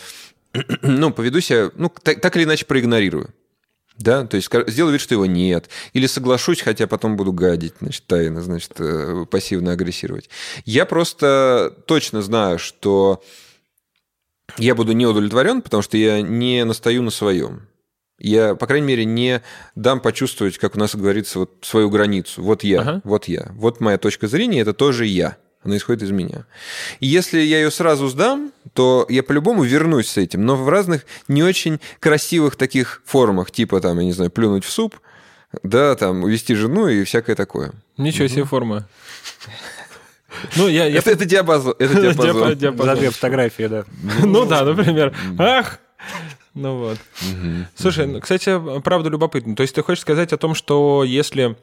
ну, 0.82 1.12
поведу 1.12 1.40
себя, 1.40 1.70
ну, 1.76 1.90
так, 2.02 2.20
так 2.20 2.36
или 2.36 2.44
иначе 2.44 2.66
проигнорирую? 2.66 3.32
Да, 3.98 4.24
то 4.24 4.36
есть 4.36 4.48
сделаю 4.68 4.92
вид, 4.92 5.00
что 5.00 5.14
его 5.14 5.26
нет. 5.26 5.68
Или 5.92 6.06
соглашусь, 6.06 6.60
хотя 6.60 6.86
потом 6.86 7.16
буду 7.16 7.32
гадить, 7.32 7.74
значит, 7.80 8.06
тайно, 8.06 8.40
значит, 8.42 8.72
э, 8.78 9.26
пассивно 9.28 9.72
агрессировать. 9.72 10.30
Я 10.64 10.86
просто 10.86 11.74
точно 11.86 12.22
знаю, 12.22 12.60
что 12.60 13.22
я 14.56 14.76
буду 14.76 14.92
не 14.92 15.04
удовлетворен, 15.04 15.62
потому 15.62 15.82
что 15.82 15.96
я 15.96 16.22
не 16.22 16.64
настаю 16.64 17.02
на 17.02 17.10
своем. 17.10 17.66
Я, 18.20 18.54
по 18.54 18.66
крайней 18.66 18.86
мере, 18.86 19.04
не 19.04 19.42
дам 19.74 20.00
почувствовать, 20.00 20.58
как 20.58 20.76
у 20.76 20.78
нас 20.78 20.94
говорится, 20.94 21.40
вот 21.40 21.58
свою 21.62 21.90
границу. 21.90 22.42
Вот 22.42 22.64
я, 22.64 22.80
ага. 22.80 23.00
вот 23.04 23.26
я. 23.26 23.50
Вот 23.52 23.80
моя 23.80 23.98
точка 23.98 24.28
зрения, 24.28 24.60
это 24.60 24.72
тоже 24.72 25.06
я. 25.06 25.36
Она 25.64 25.76
исходит 25.76 26.02
из 26.02 26.10
меня. 26.10 26.46
И 27.00 27.06
если 27.06 27.40
я 27.40 27.58
ее 27.58 27.70
сразу 27.70 28.08
сдам, 28.08 28.52
то 28.74 29.06
я 29.08 29.22
по-любому 29.22 29.64
вернусь 29.64 30.08
с 30.08 30.16
этим, 30.16 30.46
но 30.46 30.56
в 30.56 30.68
разных 30.68 31.04
не 31.26 31.42
очень 31.42 31.80
красивых 32.00 32.56
таких 32.56 33.02
формах, 33.04 33.50
типа 33.50 33.80
там, 33.80 33.98
я 33.98 34.04
не 34.04 34.12
знаю, 34.12 34.30
плюнуть 34.30 34.64
в 34.64 34.70
суп, 34.70 35.00
да, 35.62 35.96
там, 35.96 36.22
увести 36.24 36.54
жену 36.54 36.88
и 36.88 37.04
всякое 37.04 37.34
такое. 37.34 37.72
Ничего 37.96 38.26
угу. 38.26 38.32
себе 38.34 38.44
форма. 38.44 38.88
Ну, 40.56 40.68
я, 40.68 40.86
я... 40.86 40.98
Это, 40.98 41.10
это 41.10 41.24
диапазон. 41.24 41.74
Это 41.78 41.94
диапазон. 42.00 42.54
диапазон. 42.54 42.86
За 42.86 43.00
две 43.00 43.10
фотографии, 43.10 43.66
да. 43.66 43.84
Ну 44.22 44.44
да, 44.44 44.64
например. 44.64 45.14
Ах! 45.38 45.80
Ну 46.54 46.76
вот. 46.76 46.98
Слушай, 47.74 48.06
ну, 48.06 48.20
кстати, 48.20 48.80
правда 48.80 49.08
любопытно. 49.08 49.56
То 49.56 49.62
есть 49.62 49.74
ты 49.74 49.82
хочешь 49.82 50.02
сказать 50.02 50.32
о 50.32 50.36
том, 50.36 50.54
что 50.54 51.04
если 51.04 51.56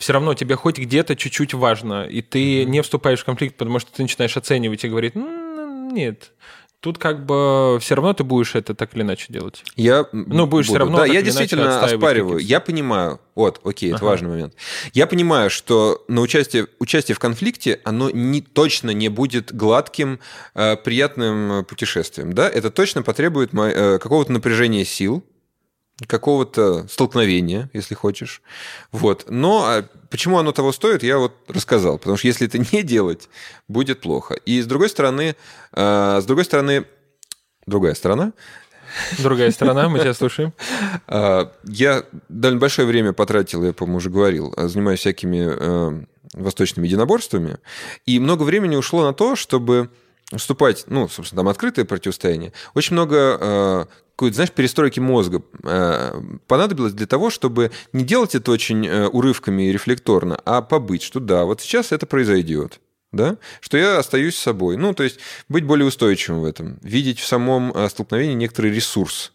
все 0.00 0.14
равно 0.14 0.32
тебе 0.34 0.56
хоть 0.56 0.78
где-то 0.78 1.14
чуть-чуть 1.14 1.52
важно, 1.52 2.06
и 2.06 2.22
ты 2.22 2.62
mm-hmm. 2.62 2.64
не 2.64 2.82
вступаешь 2.82 3.20
в 3.20 3.24
конфликт, 3.24 3.56
потому 3.56 3.78
что 3.78 3.92
ты 3.92 4.02
начинаешь 4.02 4.36
оценивать 4.36 4.82
и 4.82 4.88
говорить, 4.88 5.14
ну, 5.14 5.90
нет, 5.92 6.32
Тут 6.80 6.96
как 6.96 7.26
бы 7.26 7.76
все 7.78 7.94
равно 7.94 8.14
ты 8.14 8.24
будешь 8.24 8.54
это 8.54 8.74
так 8.74 8.94
или 8.94 9.02
иначе 9.02 9.26
делать. 9.28 9.62
Я 9.76 10.06
ну 10.12 10.46
будешь 10.46 10.66
буду. 10.66 10.76
все 10.76 10.78
равно. 10.78 10.96
Да, 10.96 11.04
я 11.04 11.20
действительно 11.20 11.84
оспариваю. 11.84 12.38
Я 12.38 12.58
понимаю. 12.58 13.20
Вот, 13.34 13.60
окей, 13.64 13.90
это 13.90 13.98
ага. 13.98 14.06
важный 14.06 14.30
момент. 14.30 14.54
Я 14.94 15.06
понимаю, 15.06 15.50
что 15.50 16.02
на 16.08 16.22
участие 16.22 16.68
участие 16.78 17.14
в 17.14 17.18
конфликте 17.18 17.80
оно 17.84 18.08
не 18.08 18.40
точно 18.40 18.92
не 18.92 19.10
будет 19.10 19.54
гладким, 19.54 20.20
э, 20.54 20.76
приятным 20.76 21.66
путешествием, 21.66 22.32
да? 22.32 22.48
Это 22.48 22.70
точно 22.70 23.02
потребует 23.02 23.50
э, 23.52 23.98
какого-то 23.98 24.32
напряжения 24.32 24.86
сил, 24.86 25.22
какого-то 26.06 26.86
столкновения, 26.88 27.70
если 27.72 27.94
хочешь. 27.94 28.42
Вот. 28.92 29.26
Но 29.28 29.64
а 29.66 29.84
почему 30.08 30.38
оно 30.38 30.52
того 30.52 30.72
стоит, 30.72 31.02
я 31.02 31.18
вот 31.18 31.34
рассказал. 31.48 31.98
Потому 31.98 32.16
что 32.16 32.26
если 32.26 32.46
это 32.46 32.58
не 32.58 32.82
делать, 32.82 33.28
будет 33.68 34.00
плохо. 34.00 34.34
И 34.34 34.60
с 34.60 34.66
другой 34.66 34.88
стороны, 34.88 35.36
э, 35.72 36.18
с 36.22 36.24
другой 36.24 36.44
стороны, 36.44 36.86
другая 37.66 37.94
сторона, 37.94 38.32
Другая 39.18 39.50
сторона, 39.50 39.88
мы 39.88 40.00
тебя 40.00 40.14
слушаем. 40.14 40.52
А, 41.06 41.52
я 41.64 42.04
довольно 42.28 42.60
большое 42.60 42.88
время 42.88 43.12
потратил, 43.12 43.64
я, 43.64 43.72
по-моему, 43.72 43.98
уже 43.98 44.10
говорил, 44.10 44.52
а, 44.56 44.68
занимаюсь 44.68 45.00
всякими 45.00 46.06
восточными 46.34 46.86
единоборствами, 46.86 47.58
и 48.06 48.18
много 48.20 48.44
времени 48.44 48.76
ушло 48.76 49.04
на 49.04 49.12
то, 49.12 49.34
чтобы 49.34 49.90
вступать, 50.36 50.84
ну, 50.86 51.08
собственно, 51.08 51.40
там 51.40 51.48
открытое 51.48 51.84
противостояние. 51.84 52.52
Очень 52.74 52.94
много 52.94 53.88
какой-то, 54.20 54.34
знаешь, 54.34 54.52
перестройки 54.52 55.00
мозга 55.00 55.42
э, 55.64 56.20
понадобилось 56.46 56.92
для 56.92 57.06
того, 57.06 57.30
чтобы 57.30 57.70
не 57.94 58.04
делать 58.04 58.34
это 58.34 58.50
очень 58.50 58.86
э, 58.86 59.06
урывками 59.06 59.62
и 59.62 59.72
рефлекторно, 59.72 60.38
а 60.44 60.60
побыть, 60.60 61.02
что 61.02 61.20
да, 61.20 61.46
вот 61.46 61.62
сейчас 61.62 61.90
это 61.90 62.04
произойдет. 62.04 62.80
да, 63.12 63.38
что 63.60 63.78
я 63.78 63.98
остаюсь 63.98 64.36
собой. 64.36 64.76
Ну, 64.76 64.92
то 64.92 65.04
есть 65.04 65.20
быть 65.48 65.64
более 65.64 65.86
устойчивым 65.86 66.42
в 66.42 66.44
этом, 66.44 66.78
видеть 66.82 67.18
в 67.18 67.26
самом 67.26 67.72
э, 67.72 67.88
столкновении 67.88 68.34
некоторый 68.34 68.70
ресурс. 68.72 69.32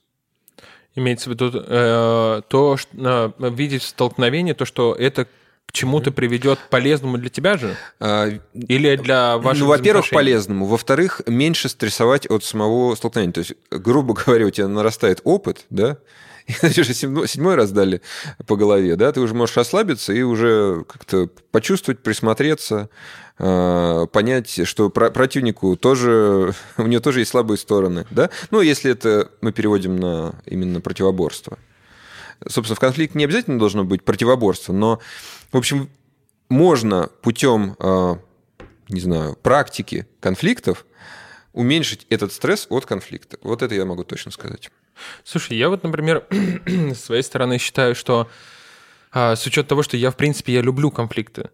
Имеется 0.93 1.31
в 1.31 1.33
виду 1.33 1.51
э, 1.51 2.41
то, 2.47 2.77
что, 2.77 3.33
э, 3.39 3.49
видеть 3.49 3.81
столкновение, 3.81 4.53
то, 4.53 4.65
что 4.65 4.93
это 4.93 5.27
к 5.65 5.71
чему-то 5.71 6.11
приведет 6.11 6.59
полезному 6.69 7.17
для 7.17 7.29
тебя 7.29 7.57
же? 7.57 7.75
А, 7.99 8.29
Или 8.53 8.95
для 8.95 9.37
ваших 9.37 9.63
Ну, 9.63 9.67
во-первых, 9.67 10.09
полезному. 10.09 10.65
Во-вторых, 10.65 11.21
меньше 11.25 11.69
стрессовать 11.69 12.25
от 12.27 12.43
самого 12.43 12.95
столкновения. 12.95 13.33
То 13.33 13.39
есть, 13.39 13.53
грубо 13.71 14.13
говоря, 14.25 14.45
у 14.45 14.49
тебя 14.49 14.67
нарастает 14.67 15.21
опыт, 15.23 15.65
да, 15.69 15.97
и 16.47 16.53
тебе 16.53 16.83
же 16.83 16.93
седьмой, 16.93 17.55
раз 17.55 17.71
дали 17.71 18.01
по 18.45 18.55
голове, 18.55 18.95
да, 18.95 19.11
ты 19.11 19.19
уже 19.19 19.33
можешь 19.33 19.57
расслабиться 19.57 20.13
и 20.13 20.21
уже 20.21 20.85
как-то 20.87 21.27
почувствовать, 21.51 21.99
присмотреться, 22.03 22.89
э, 23.39 24.05
понять, 24.11 24.67
что 24.67 24.89
про- 24.91 25.09
противнику 25.09 25.75
тоже, 25.75 26.53
у 26.77 26.83
него 26.83 27.01
тоже 27.01 27.21
есть 27.21 27.31
слабые 27.31 27.57
стороны, 27.57 28.05
да. 28.11 28.29
Ну, 28.51 28.61
если 28.61 28.91
это 28.91 29.31
мы 29.41 29.51
переводим 29.51 29.95
на 29.99 30.35
именно 30.45 30.81
противоборство. 30.81 31.57
Собственно, 32.47 32.75
в 32.75 32.79
конфликте 32.79 33.17
не 33.17 33.23
обязательно 33.25 33.57
должно 33.57 33.83
быть 33.83 34.03
противоборство, 34.03 34.73
но, 34.73 34.99
в 35.55 35.57
общем, 35.57 35.89
можно 36.49 37.09
путем, 37.21 37.77
э, 37.79 38.15
не 38.89 38.99
знаю, 38.99 39.37
практики 39.41 40.05
конфликтов 40.19 40.85
уменьшить 41.53 42.05
этот 42.09 42.33
стресс 42.33 42.67
от 42.69 42.85
конфликта. 42.85 43.37
Вот 43.41 43.61
это 43.61 43.73
я 43.73 43.85
могу 43.85 44.03
точно 44.03 44.31
сказать. 44.31 44.69
Слушай, 45.23 45.55
я 45.55 45.69
вот, 45.69 45.81
например, 45.83 46.25
с 46.65 46.99
своей 46.99 47.23
стороны 47.23 47.57
считаю, 47.57 47.95
что 47.95 48.29
а, 49.13 49.37
с 49.37 49.45
учетом 49.45 49.69
того, 49.69 49.83
что 49.83 49.95
я, 49.95 50.11
в 50.11 50.17
принципе, 50.17 50.55
я 50.55 50.61
люблю 50.61 50.91
конфликты. 50.91 51.49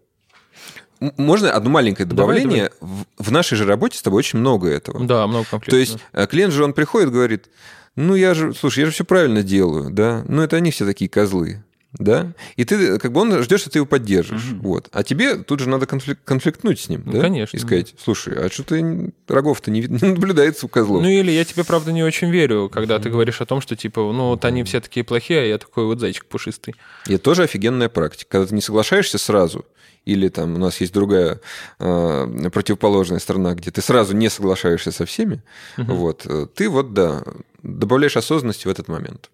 Можно 0.98 1.52
одно 1.52 1.70
маленькое 1.70 2.04
Давай, 2.04 2.40
добавление? 2.40 2.72
В, 2.80 3.30
нашей 3.30 3.54
же 3.56 3.66
работе 3.66 3.98
с 3.98 4.02
тобой 4.02 4.18
очень 4.18 4.40
много 4.40 4.68
этого. 4.68 4.98
Да, 5.06 5.28
много 5.28 5.46
конфликтов. 5.48 5.70
То 5.70 5.76
есть 5.76 5.98
э, 6.12 6.26
клиент 6.26 6.52
же, 6.52 6.64
он 6.64 6.72
приходит 6.72 7.12
говорит, 7.12 7.50
ну 7.94 8.16
я 8.16 8.34
же, 8.34 8.52
слушай, 8.52 8.80
я 8.80 8.86
же 8.86 8.92
все 8.92 9.04
правильно 9.04 9.44
делаю, 9.44 9.92
да, 9.92 10.24
ну 10.26 10.42
это 10.42 10.56
они 10.56 10.72
все 10.72 10.84
такие 10.84 11.08
козлы, 11.08 11.62
да, 11.94 12.32
и 12.56 12.64
ты, 12.64 12.98
как 12.98 13.12
бы 13.12 13.20
он 13.20 13.42
ждет, 13.42 13.60
что 13.60 13.70
ты 13.70 13.78
его 13.78 13.86
поддержишь, 13.86 14.44
вот, 14.60 14.88
а 14.92 15.02
тебе 15.02 15.36
тут 15.36 15.60
же 15.60 15.68
надо 15.68 15.86
конфлик- 15.86 16.18
конфликтнуть 16.24 16.80
с 16.80 16.88
ним, 16.88 17.02
Ну, 17.04 17.12
да, 17.12 17.20
конечно, 17.20 17.56
и 17.56 17.60
сказать, 17.60 17.94
слушай, 18.02 18.34
а 18.34 18.50
что 18.50 18.64
ты 18.64 19.12
рогов-то 19.28 19.70
не, 19.70 19.80
не 19.88 20.08
наблюдается 20.08 20.66
у 20.66 20.68
козлов? 20.68 21.02
Ну 21.02 21.08
или 21.08 21.30
я 21.30 21.44
тебе, 21.44 21.64
правда, 21.64 21.92
не 21.92 22.02
очень 22.02 22.30
верю, 22.30 22.70
когда 22.72 22.98
ты 22.98 23.10
говоришь 23.10 23.40
о 23.40 23.46
том, 23.46 23.60
что, 23.60 23.76
типа, 23.76 24.00
ну 24.00 24.28
вот 24.30 24.44
они 24.44 24.64
все 24.64 24.80
такие 24.80 25.04
плохие, 25.04 25.40
а 25.40 25.44
я 25.44 25.58
такой 25.58 25.84
вот 25.84 26.00
зайчик 26.00 26.24
пушистый. 26.26 26.74
И 27.06 27.14
это 27.14 27.22
тоже 27.24 27.42
офигенная 27.42 27.88
практика. 27.88 28.30
Когда 28.32 28.46
ты 28.46 28.54
не 28.54 28.62
соглашаешься 28.62 29.18
сразу, 29.18 29.66
или 30.04 30.28
там 30.28 30.54
у 30.54 30.58
нас 30.58 30.80
есть 30.80 30.92
другая 30.92 31.40
э, 31.78 32.48
противоположная 32.52 33.18
сторона, 33.18 33.54
где 33.54 33.70
ты 33.70 33.80
сразу 33.82 34.16
не 34.16 34.28
соглашаешься 34.30 34.90
со 34.92 35.04
всеми, 35.06 35.42
вот, 35.76 36.26
э, 36.26 36.46
ты 36.54 36.68
вот, 36.68 36.92
да, 36.94 37.22
добавляешь 37.62 38.16
осознанности 38.16 38.66
в 38.66 38.70
этот 38.70 38.88
момент. 38.88 39.30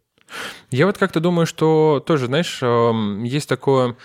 Я 0.70 0.86
вот 0.86 0.98
как-то 0.98 1.20
думаю, 1.20 1.46
что 1.46 2.02
тоже, 2.06 2.26
знаешь, 2.26 2.60
есть 3.26 3.48
такое... 3.48 3.96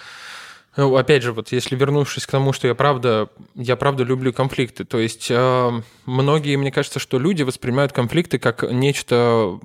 ну, 0.77 0.95
Опять 0.95 1.23
же, 1.23 1.33
вот 1.33 1.51
если 1.51 1.75
вернувшись 1.75 2.25
к 2.25 2.31
тому, 2.31 2.53
что 2.53 2.67
я 2.67 2.75
правда, 2.75 3.29
я 3.55 3.75
правда 3.75 4.03
люблю 4.03 4.33
конфликты, 4.33 4.85
то 4.85 4.99
есть 4.99 5.27
э, 5.29 5.81
многие, 6.05 6.55
мне 6.55 6.71
кажется, 6.71 6.99
что 6.99 7.19
люди 7.19 7.43
воспринимают 7.43 7.91
конфликты 7.91 8.39
как 8.39 8.63
нечто, 8.63 9.59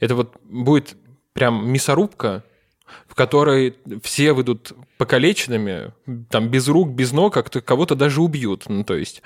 это 0.00 0.14
вот 0.14 0.34
будет 0.44 0.96
прям 1.32 1.68
мясорубка, 1.70 2.44
в 3.08 3.14
которой 3.14 3.76
все 4.02 4.32
выйдут 4.32 4.72
покалеченными, 4.96 5.92
там 6.30 6.48
без 6.48 6.68
рук, 6.68 6.90
без 6.90 7.12
ног, 7.12 7.34
как-то 7.34 7.60
кого-то 7.60 7.94
даже 7.94 8.22
убьют, 8.22 8.64
ну 8.68 8.84
то 8.84 8.96
есть. 8.96 9.22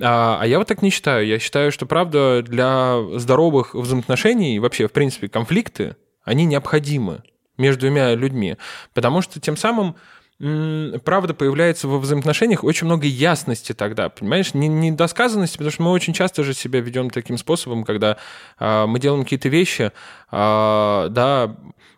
А, 0.00 0.38
а 0.40 0.46
я 0.46 0.58
вот 0.58 0.68
так 0.68 0.82
не 0.82 0.90
считаю. 0.90 1.26
Я 1.26 1.38
считаю, 1.38 1.72
что, 1.72 1.86
правда, 1.86 2.42
для 2.42 2.98
здоровых 3.18 3.74
взаимоотношений, 3.74 4.58
вообще, 4.58 4.88
в 4.88 4.92
принципе, 4.92 5.28
конфликты, 5.28 5.96
они 6.24 6.44
необходимы 6.44 7.22
между 7.56 7.82
двумя 7.82 8.14
людьми. 8.14 8.56
Потому 8.94 9.22
что 9.22 9.40
тем 9.40 9.56
самым 9.56 9.96
правда 10.38 11.34
появляется 11.34 11.88
во 11.88 11.98
взаимоотношениях 11.98 12.62
очень 12.62 12.86
много 12.86 13.06
ясности 13.06 13.72
тогда, 13.72 14.08
понимаешь, 14.08 14.54
не 14.54 14.68
недосказанности, 14.68 15.56
потому 15.56 15.72
что 15.72 15.82
мы 15.82 15.90
очень 15.90 16.12
часто 16.12 16.44
же 16.44 16.54
себя 16.54 16.80
ведем 16.80 17.10
таким 17.10 17.38
способом, 17.38 17.82
когда 17.82 18.18
а, 18.56 18.86
мы 18.86 19.00
делаем 19.00 19.24
какие-то 19.24 19.48
вещи, 19.48 19.90
а, 20.30 21.08
да, 21.08 21.56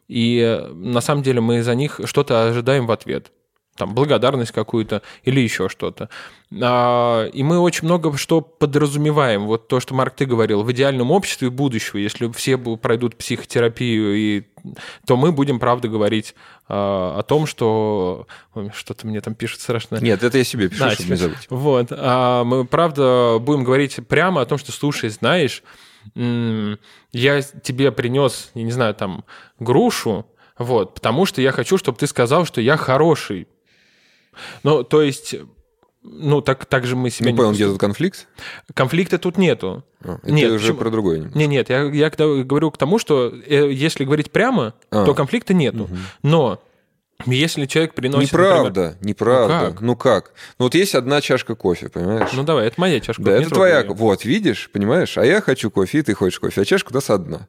и 0.09 0.59
на 0.73 1.03
самом 1.03 1.23
деле 1.23 1.43
мы 1.43 1.63
за 1.63 1.75
них 1.75 2.01
что-то 2.05 2.49
ожидаем 2.49 2.87
в 2.87 2.93
ответ 2.93 3.31
там, 3.81 3.95
благодарность 3.95 4.53
какую-то 4.53 5.01
или 5.25 5.41
еще 5.41 5.71
что-то. 5.71 6.11
А, 6.61 7.25
И 7.29 7.43
мы 7.43 7.59
очень 7.59 7.87
много 7.87 8.15
что 8.19 8.43
подразумеваем. 8.43 9.47
Вот 9.47 9.69
то, 9.69 9.81
что, 9.81 9.95
Марк, 9.95 10.15
ты 10.15 10.27
говорил, 10.27 10.63
в 10.63 10.71
идеальном 10.71 11.11
обществе 11.11 11.49
будущего, 11.49 11.97
если 11.97 12.31
все 12.33 12.59
пройдут 12.59 13.17
психотерапию, 13.17 14.15
и, 14.17 14.43
то 15.07 15.17
мы 15.17 15.33
будем, 15.33 15.59
правда, 15.59 15.89
говорить 15.89 16.35
а, 16.69 17.19
о 17.19 17.23
том, 17.23 17.47
что... 17.47 18.27
Что-то 18.75 19.07
мне 19.07 19.23
там 19.23 19.35
пишет 19.35 19.63
страшно. 19.63 19.97
Нет, 19.97 20.23
это 20.23 20.37
я 20.37 20.45
себе 20.45 20.69
пишу, 20.69 20.85
Да, 20.85 20.91
чтобы 20.91 21.11
не 21.11 21.17
забыть. 21.17 21.47
Вот. 21.49 21.87
А 21.91 22.45
мы, 22.45 22.67
правда, 22.67 23.39
будем 23.41 23.65
говорить 23.65 23.97
прямо 24.07 24.43
о 24.43 24.45
том, 24.45 24.59
что, 24.59 24.73
слушай, 24.73 25.09
знаешь, 25.09 25.63
я 26.15 27.43
тебе 27.43 27.93
принес, 27.93 28.51
я 28.53 28.63
не 28.63 28.73
знаю, 28.73 28.95
там, 28.95 29.25
грушу, 29.59 30.27
вот, 30.59 30.93
потому 30.93 31.25
что 31.25 31.41
я 31.41 31.53
хочу, 31.53 31.79
чтобы 31.79 31.97
ты 31.97 32.07
сказал, 32.07 32.45
что 32.45 32.61
я 32.61 32.77
хороший. 32.77 33.49
Ну, 34.63 34.83
то 34.85 35.03
есть, 35.03 35.35
ну, 36.03 36.41
так, 36.41 36.65
так 36.67 36.87
же 36.87 36.97
мы 36.97 37.11
себя 37.11 37.27
Не 37.27 37.33
не 37.33 37.37
понял, 37.37 37.53
где 37.53 37.67
тут 37.67 37.79
конфликт? 37.79 38.27
Конфликта 38.75 39.19
тут 39.19 39.37
нету. 39.37 39.85
А, 40.03 40.19
Нет, 40.25 40.51
уже 40.51 40.59
почему? 40.69 40.79
про 40.79 40.91
другое. 40.91 41.17
немножко. 41.19 41.39
Не, 41.39 41.47
нет, 41.47 41.69
я, 41.71 41.83
я 41.85 42.11
говорю 42.11 42.71
к 42.71 42.79
тому, 42.79 42.99
что 42.99 43.29
э, 43.47 43.71
если 43.73 44.05
говорить 44.05 44.31
прямо, 44.31 44.75
А. 44.91 45.05
то 45.05 45.15
конфликта 45.15 45.53
нету. 45.55 45.89
Но 46.23 46.63
если 47.27 47.67
человек 47.67 47.93
приносит... 47.95 48.33
Неправда, 48.33 48.83
например- 48.83 49.07
неправда. 49.07 49.55
Ну 49.55 49.61
как? 49.73 49.81
Ну 49.83 49.97
как? 49.97 50.33
Ну 50.59 50.65
вот 50.67 50.75
есть 50.75 50.95
одна 50.95 51.21
чашка 51.21 51.55
кофе, 51.55 51.91
понимаешь? 51.91 52.31
Ну 52.33 52.45
давай, 52.45 52.69
это 52.69 52.81
моя 52.81 52.99
чашка. 53.01 53.23
Да, 53.23 53.33
это 53.33 53.51
твоя. 53.51 53.81
её. 53.81 53.93
Вот, 53.93 54.25
видишь, 54.25 54.71
понимаешь? 54.73 55.19
А 55.19 55.25
я 55.27 55.43
хочу 55.43 55.71
кофе, 55.71 55.99
и 55.99 56.03
ты 56.03 56.15
хочешь 56.15 56.41
кофе. 56.41 56.63
А 56.63 56.65
чашка 56.65 56.93
у 56.93 56.95
нас 56.95 57.11
одна. 57.11 57.47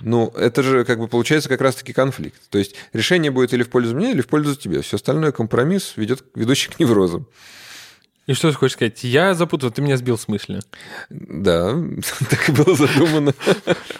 Ну, 0.00 0.32
это 0.36 0.62
же 0.62 0.84
как 0.84 0.98
бы 0.98 1.08
получается 1.08 1.48
как 1.48 1.60
раз-таки 1.60 1.92
конфликт. 1.92 2.40
То 2.50 2.58
есть 2.58 2.74
решение 2.92 3.30
будет 3.30 3.52
или 3.52 3.62
в 3.62 3.70
пользу 3.70 3.94
меня, 3.94 4.10
или 4.10 4.20
в 4.20 4.28
пользу 4.28 4.56
тебя. 4.56 4.82
Все 4.82 4.96
остальное 4.96 5.32
компромисс 5.32 5.94
ведет, 5.96 6.24
ведущий 6.34 6.70
к 6.70 6.78
неврозам. 6.78 7.26
И 8.26 8.32
что 8.34 8.50
ты 8.50 8.56
хочешь 8.56 8.74
сказать? 8.74 9.02
Я 9.02 9.34
запутал, 9.34 9.70
ты 9.72 9.82
меня 9.82 9.96
сбил 9.96 10.16
с 10.16 10.28
мысли. 10.28 10.60
Да, 11.08 11.72
так 12.30 12.48
и 12.48 12.52
было 12.52 12.76
задумано. 12.76 13.34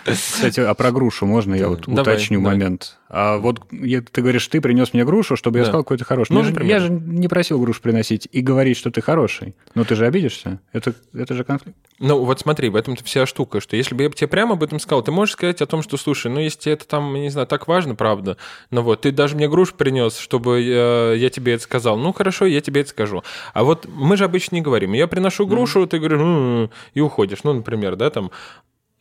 Кстати, 0.04 0.60
а 0.60 0.72
про 0.74 0.92
грушу 0.92 1.26
можно 1.26 1.54
я 1.54 1.68
вот 1.68 1.86
Давай, 1.86 2.14
уточню 2.14 2.40
давай. 2.40 2.54
момент? 2.54 2.96
А 3.12 3.38
вот 3.38 3.60
я- 3.72 4.02
ты 4.02 4.22
говоришь, 4.22 4.46
ты 4.46 4.60
принес 4.60 4.94
мне 4.94 5.04
грушу, 5.04 5.34
чтобы 5.34 5.58
я 5.58 5.64
Да. 5.64 5.70
сказал, 5.70 5.82
какой 5.82 5.98
ты 5.98 6.04
хороший. 6.04 6.32
Ну, 6.32 6.40
я, 6.42 6.46
же, 6.46 6.64
я 6.64 6.78
же 6.78 6.90
не 6.90 7.26
просил 7.26 7.60
грушу 7.60 7.82
приносить 7.82 8.28
и 8.30 8.40
говорить, 8.40 8.76
что 8.76 8.92
ты 8.92 9.00
хороший. 9.00 9.56
Но 9.74 9.82
ты 9.82 9.96
же 9.96 10.06
обидишься. 10.06 10.60
Это, 10.72 10.94
это 11.12 11.34
же 11.34 11.42
конфликт. 11.42 11.76
Ну, 11.98 12.24
вот 12.24 12.38
смотри, 12.38 12.68
в 12.68 12.76
этом-то 12.76 13.02
вся 13.02 13.26
штука, 13.26 13.60
что 13.60 13.74
если 13.74 13.96
бы 13.96 14.04
я 14.04 14.10
бы 14.10 14.14
тебе 14.14 14.28
прямо 14.28 14.52
об 14.52 14.62
этом 14.62 14.78
сказал, 14.78 15.02
ты 15.02 15.10
можешь 15.10 15.32
сказать 15.32 15.60
о 15.60 15.66
том, 15.66 15.82
что, 15.82 15.96
слушай, 15.96 16.30
ну, 16.30 16.38
если 16.38 16.60
тебе 16.60 16.74
это 16.74 16.86
там, 16.86 17.12
я 17.16 17.22
не 17.22 17.30
знаю, 17.30 17.48
так 17.48 17.66
важно, 17.66 17.96
правда, 17.96 18.36
но 18.70 18.80
вот 18.82 19.00
ты 19.00 19.10
даже 19.10 19.34
мне 19.34 19.48
груш 19.48 19.74
принес, 19.74 20.16
чтобы 20.16 20.62
э, 20.62 21.16
я 21.18 21.30
тебе 21.30 21.54
это 21.54 21.64
сказал. 21.64 21.98
Ну, 21.98 22.12
хорошо, 22.12 22.46
я 22.46 22.60
тебе 22.60 22.82
это 22.82 22.90
скажу. 22.90 23.24
А 23.54 23.64
вот 23.64 23.88
мы 23.92 24.16
же 24.16 24.24
обычно 24.24 24.54
не 24.54 24.62
говорим. 24.62 24.92
Я 24.92 25.08
приношу 25.08 25.48
грушу, 25.48 25.84
ты 25.88 25.98
говоришь, 25.98 26.20
«М-м-м», 26.20 26.70
и 26.94 27.00
уходишь. 27.00 27.42
Ну, 27.42 27.54
например, 27.54 27.96
да, 27.96 28.08
там, 28.10 28.30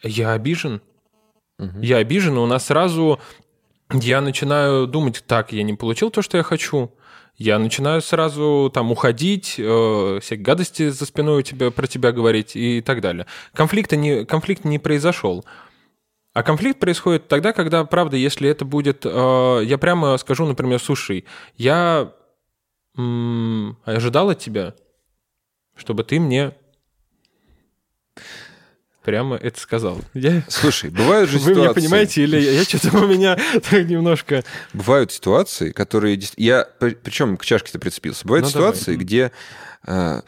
я 0.01 0.31
обижен. 0.33 0.81
Я 1.79 1.97
обижен, 1.97 2.35
и 2.37 2.39
у 2.39 2.45
нас 2.47 2.65
сразу 2.65 3.19
я 3.91 4.21
начинаю 4.21 4.87
думать, 4.87 5.23
так, 5.25 5.51
я 5.51 5.63
не 5.63 5.73
получил 5.73 6.11
то, 6.11 6.21
что 6.21 6.37
я 6.37 6.43
хочу. 6.43 6.91
Я 7.37 7.57
начинаю 7.57 8.01
сразу 8.01 8.69
там 8.73 8.91
уходить, 8.91 9.55
э, 9.57 10.19
всякие 10.21 10.43
гадости 10.43 10.89
за 10.89 11.05
спиной 11.05 11.39
у 11.39 11.41
тебя, 11.41 11.71
про 11.71 11.87
тебя 11.87 12.11
говорить 12.11 12.55
и 12.55 12.81
так 12.81 12.99
далее. 12.99 13.25
Конфликта 13.53 13.95
не, 13.95 14.25
конфликт 14.25 14.65
не 14.65 14.77
произошел. 14.77 15.45
А 16.33 16.43
конфликт 16.43 16.79
происходит 16.79 17.27
тогда, 17.29 17.53
когда, 17.53 17.85
правда, 17.85 18.17
если 18.17 18.49
это 18.49 18.65
будет... 18.65 19.05
э, 19.05 19.61
я 19.63 19.77
прямо 19.77 20.17
скажу, 20.17 20.45
например, 20.45 20.79
слушай, 20.79 21.25
я 21.57 22.11
м, 22.97 23.77
ожидал 23.85 24.29
от 24.29 24.39
тебя, 24.39 24.75
чтобы 25.75 26.03
ты 26.03 26.19
мне 26.19 26.53
прямо 29.09 29.35
это 29.37 29.59
сказал. 29.59 29.99
Я- 30.13 30.43
Слушай, 30.47 30.91
бывают 30.91 31.31
же 31.31 31.39
Вы 31.39 31.51
ситуации... 31.53 31.61
меня 31.61 31.73
понимаете, 31.73 32.23
или 32.23 32.39
я 32.39 32.63
что-то 32.63 32.95
у 32.95 33.07
меня 33.07 33.35
так 33.69 33.87
немножко... 33.87 34.43
Бывают 34.73 35.11
ситуации, 35.11 35.71
которые... 35.71 36.19
Я 36.37 36.67
при- 36.79 36.93
причем 36.93 37.35
к 37.37 37.43
чашке-то 37.43 37.79
прицепился. 37.79 38.27
Бывают 38.27 38.45
Ну, 38.45 38.51
давай. 38.51 38.73
ситуации, 38.75 38.95
где 38.97 39.31
э, 39.87 40.21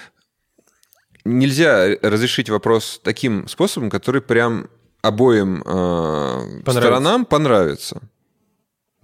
нельзя 1.25 1.89
разрешить 2.01 2.49
вопрос 2.49 2.99
таким 3.03 3.47
способом, 3.47 3.91
который 3.91 4.21
прям 4.21 4.67
обоим 5.03 5.61
э, 5.61 5.63
Понравится. 5.63 6.71
сторонам 6.71 7.25
понравится. 7.25 8.01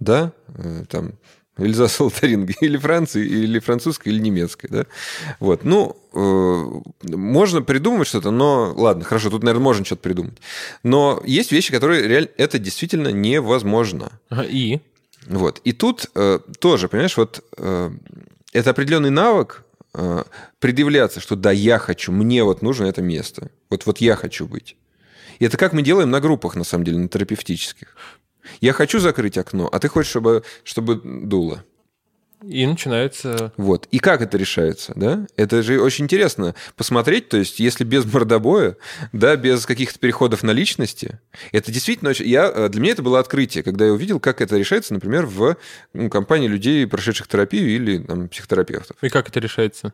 Да? 0.00 0.32
Э, 0.56 0.84
Там 0.88 1.12
Эльзас 1.56 2.00
Лотарингия, 2.00 2.56
или 2.60 2.76
Франции, 2.76 3.24
или 3.24 3.58
французская, 3.60 4.10
или 4.10 4.18
немецкая, 4.20 4.68
да? 4.68 4.86
Вот, 5.40 5.64
ну, 5.64 5.96
можно 6.18 7.62
придумать 7.62 8.08
что-то, 8.08 8.30
но, 8.30 8.72
ладно, 8.74 9.04
хорошо, 9.04 9.30
тут, 9.30 9.42
наверное, 9.42 9.64
можно 9.64 9.84
что-то 9.84 10.02
придумать. 10.02 10.38
Но 10.82 11.22
есть 11.24 11.52
вещи, 11.52 11.72
которые 11.72 12.08
реально, 12.08 12.28
это 12.36 12.58
действительно 12.58 13.08
невозможно. 13.08 14.20
И? 14.48 14.80
Вот, 15.26 15.60
и 15.64 15.72
тут 15.72 16.06
э, 16.14 16.40
тоже, 16.58 16.88
понимаешь, 16.88 17.16
вот 17.16 17.44
э, 17.56 17.90
это 18.52 18.70
определенный 18.70 19.10
навык, 19.10 19.64
э, 19.94 20.24
предъявляться, 20.58 21.20
что 21.20 21.36
да, 21.36 21.52
я 21.52 21.78
хочу, 21.78 22.12
мне 22.12 22.42
вот 22.42 22.62
нужно 22.62 22.86
это 22.86 23.02
место. 23.02 23.50
Вот, 23.70 23.86
вот 23.86 23.98
я 23.98 24.16
хочу 24.16 24.46
быть. 24.46 24.76
И 25.38 25.44
это 25.44 25.56
как 25.56 25.72
мы 25.72 25.82
делаем 25.82 26.10
на 26.10 26.20
группах, 26.20 26.56
на 26.56 26.64
самом 26.64 26.84
деле, 26.84 26.98
на 26.98 27.08
терапевтических. 27.08 27.94
Я 28.60 28.72
хочу 28.72 28.98
закрыть 28.98 29.38
окно, 29.38 29.68
а 29.70 29.78
ты 29.78 29.88
хочешь, 29.88 30.10
чтобы, 30.10 30.42
чтобы 30.64 31.00
дуло. 31.04 31.64
И 32.44 32.66
начинается... 32.66 33.52
Вот. 33.56 33.88
И 33.90 33.98
как 33.98 34.22
это 34.22 34.38
решается, 34.38 34.92
да? 34.94 35.26
Это 35.36 35.62
же 35.62 35.80
очень 35.80 36.04
интересно 36.04 36.54
посмотреть, 36.76 37.28
то 37.28 37.36
есть 37.36 37.58
если 37.58 37.84
без 37.84 38.04
мордобоя, 38.04 38.76
да, 39.12 39.34
без 39.36 39.66
каких-то 39.66 39.98
переходов 39.98 40.42
на 40.42 40.52
личности, 40.52 41.18
это 41.50 41.72
действительно 41.72 42.10
очень... 42.10 42.26
Я, 42.26 42.50
э, 42.54 42.68
для 42.68 42.80
меня 42.80 42.92
это 42.92 43.02
было 43.02 43.18
открытие, 43.18 43.64
когда 43.64 43.86
я 43.86 43.92
увидел, 43.92 44.20
как 44.20 44.40
это 44.40 44.56
решается, 44.56 44.94
например, 44.94 45.26
в 45.26 45.56
ну, 45.94 46.08
компании 46.08 46.46
людей, 46.46 46.86
прошедших 46.86 47.26
терапию 47.26 47.68
или 47.68 47.98
там, 47.98 48.28
психотерапевтов. 48.28 48.96
И 49.02 49.08
как 49.08 49.28
это 49.28 49.40
решается? 49.40 49.92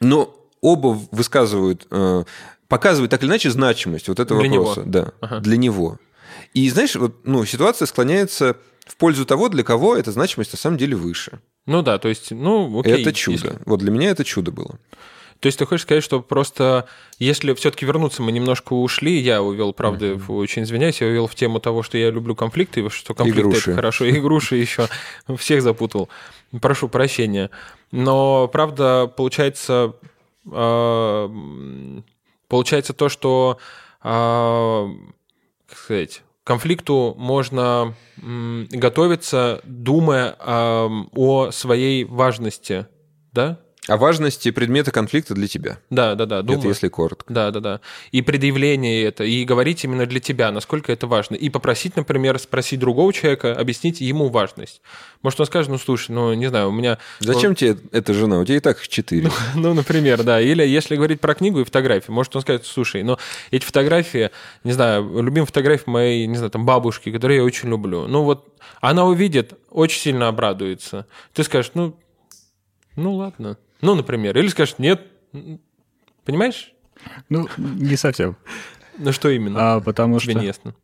Ну, 0.00 0.34
оба 0.60 0.98
высказывают, 1.10 1.86
э, 1.90 2.24
показывают 2.68 3.10
так 3.10 3.22
или 3.22 3.28
иначе 3.30 3.50
значимость 3.50 4.08
вот 4.08 4.20
этого 4.20 4.40
Для 4.42 4.50
вопроса. 4.50 4.80
него. 4.80 4.90
Да, 4.90 5.12
Ага. 5.20 5.40
для 5.40 5.56
него. 5.56 5.98
И 6.52 6.68
знаешь, 6.68 6.94
вот, 6.96 7.24
ну, 7.24 7.44
ситуация 7.46 7.86
склоняется 7.86 8.56
в 8.86 8.96
пользу 8.96 9.24
того, 9.24 9.48
для 9.48 9.62
кого 9.62 9.96
эта 9.96 10.12
значимость 10.12 10.52
на 10.52 10.58
самом 10.58 10.76
деле 10.76 10.96
выше. 10.96 11.40
Ну 11.70 11.82
да, 11.82 11.98
то 11.98 12.08
есть, 12.08 12.32
ну, 12.32 12.80
окей. 12.80 13.00
это 13.00 13.12
чудо. 13.12 13.36
Если- 13.48 13.58
Вот 13.64 13.78
для 13.78 13.90
меня 13.92 14.10
это 14.10 14.24
чудо 14.24 14.50
было. 14.50 14.78
То 15.38 15.46
есть 15.46 15.58
ты 15.58 15.64
хочешь 15.66 15.82
сказать, 15.84 16.02
что 16.04 16.20
просто 16.20 16.86
если 17.18 17.54
все-таки 17.54 17.86
вернуться, 17.86 18.22
мы 18.22 18.32
немножко 18.32 18.74
ушли, 18.74 19.16
я 19.18 19.40
увел, 19.40 19.72
правда, 19.72 20.14
в- 20.16 20.32
очень 20.32 20.64
извиняюсь, 20.64 21.00
я 21.00 21.06
увел 21.06 21.26
в 21.28 21.34
тему 21.34 21.60
того, 21.60 21.82
что 21.82 21.96
я 21.96 22.10
люблю 22.10 22.34
конфликты, 22.34 22.86
что 22.90 23.14
конфликты 23.14 23.42
груши. 23.42 23.70
это 23.70 23.74
хорошо, 23.76 24.04
и 24.04 24.20
груши 24.20 24.56
еще 24.56 24.88
всех 25.38 25.62
запутал. 25.62 26.08
Прошу 26.60 26.88
прощения. 26.88 27.50
Но 27.92 28.48
правда, 28.48 29.06
получается, 29.16 29.94
а, 30.50 31.30
получается 32.48 32.92
то, 32.92 33.08
что, 33.08 33.58
а, 34.02 34.88
как 35.68 35.78
сказать, 35.78 36.22
конфликту 36.44 37.14
можно 37.18 37.94
готовиться, 38.16 39.60
думая 39.64 40.36
ам, 40.38 41.08
о 41.14 41.50
своей 41.50 42.04
важности, 42.04 42.86
да? 43.32 43.60
О 43.88 43.96
важности 43.96 44.50
предмета 44.50 44.92
конфликта 44.92 45.34
для 45.34 45.48
тебя. 45.48 45.78
Да, 45.88 46.14
да, 46.14 46.26
да. 46.26 46.38
Это 46.40 46.46
Думаю. 46.46 46.68
если 46.68 46.88
коротко. 46.88 47.32
Да, 47.32 47.50
да, 47.50 47.60
да. 47.60 47.80
И 48.12 48.20
предъявление 48.20 49.04
это, 49.04 49.24
и 49.24 49.44
говорить 49.44 49.82
именно 49.84 50.04
для 50.04 50.20
тебя, 50.20 50.52
насколько 50.52 50.92
это 50.92 51.06
важно. 51.06 51.34
И 51.34 51.48
попросить, 51.48 51.96
например, 51.96 52.38
спросить 52.38 52.78
другого 52.78 53.12
человека, 53.12 53.54
объяснить 53.54 54.02
ему 54.02 54.28
важность. 54.28 54.82
Может, 55.22 55.40
он 55.40 55.46
скажет, 55.46 55.70
ну, 55.70 55.78
слушай, 55.78 56.10
ну, 56.10 56.34
не 56.34 56.46
знаю, 56.48 56.68
у 56.68 56.72
меня... 56.72 56.98
Зачем 57.20 57.54
тебе 57.54 57.78
эта 57.90 58.12
жена? 58.12 58.38
У 58.40 58.44
тебя 58.44 58.58
и 58.58 58.60
так 58.60 58.78
их 58.78 58.88
четыре. 58.88 59.30
Ну, 59.54 59.72
например, 59.74 60.22
да. 60.22 60.40
Или 60.40 60.66
если 60.66 60.96
говорить 60.96 61.20
про 61.20 61.34
книгу 61.34 61.60
и 61.60 61.64
фотографии, 61.64 62.10
может, 62.10 62.36
он 62.36 62.42
скажет, 62.42 62.66
слушай, 62.66 63.02
ну, 63.02 63.16
эти 63.50 63.64
фотографии, 63.64 64.30
не 64.62 64.72
знаю, 64.72 65.04
любимые 65.22 65.46
фотографии 65.46 65.88
моей, 65.90 66.26
не 66.26 66.36
знаю, 66.36 66.50
там, 66.50 66.66
бабушки, 66.66 67.10
которые 67.10 67.38
я 67.38 67.44
очень 67.44 67.70
люблю. 67.70 68.06
Ну, 68.06 68.24
вот 68.24 68.54
она 68.80 69.06
увидит, 69.06 69.54
очень 69.70 70.00
сильно 70.00 70.28
обрадуется. 70.28 71.06
Ты 71.32 71.44
скажешь, 71.44 71.72
ну, 71.74 71.96
ну, 72.96 73.14
ладно. 73.14 73.56
Ну, 73.80 73.94
например. 73.94 74.36
Или 74.36 74.48
скажешь, 74.48 74.76
нет. 74.78 75.02
Понимаешь? 76.24 76.72
Ну, 77.28 77.48
не 77.56 77.96
совсем. 77.96 78.36
Ну, 78.98 79.12
что 79.12 79.30
именно? 79.30 79.76
А, 79.76 79.80
потому 79.80 80.18
Тебе 80.18 80.32
что... 80.32 80.40
не 80.40 80.46
ясно. 80.46 80.74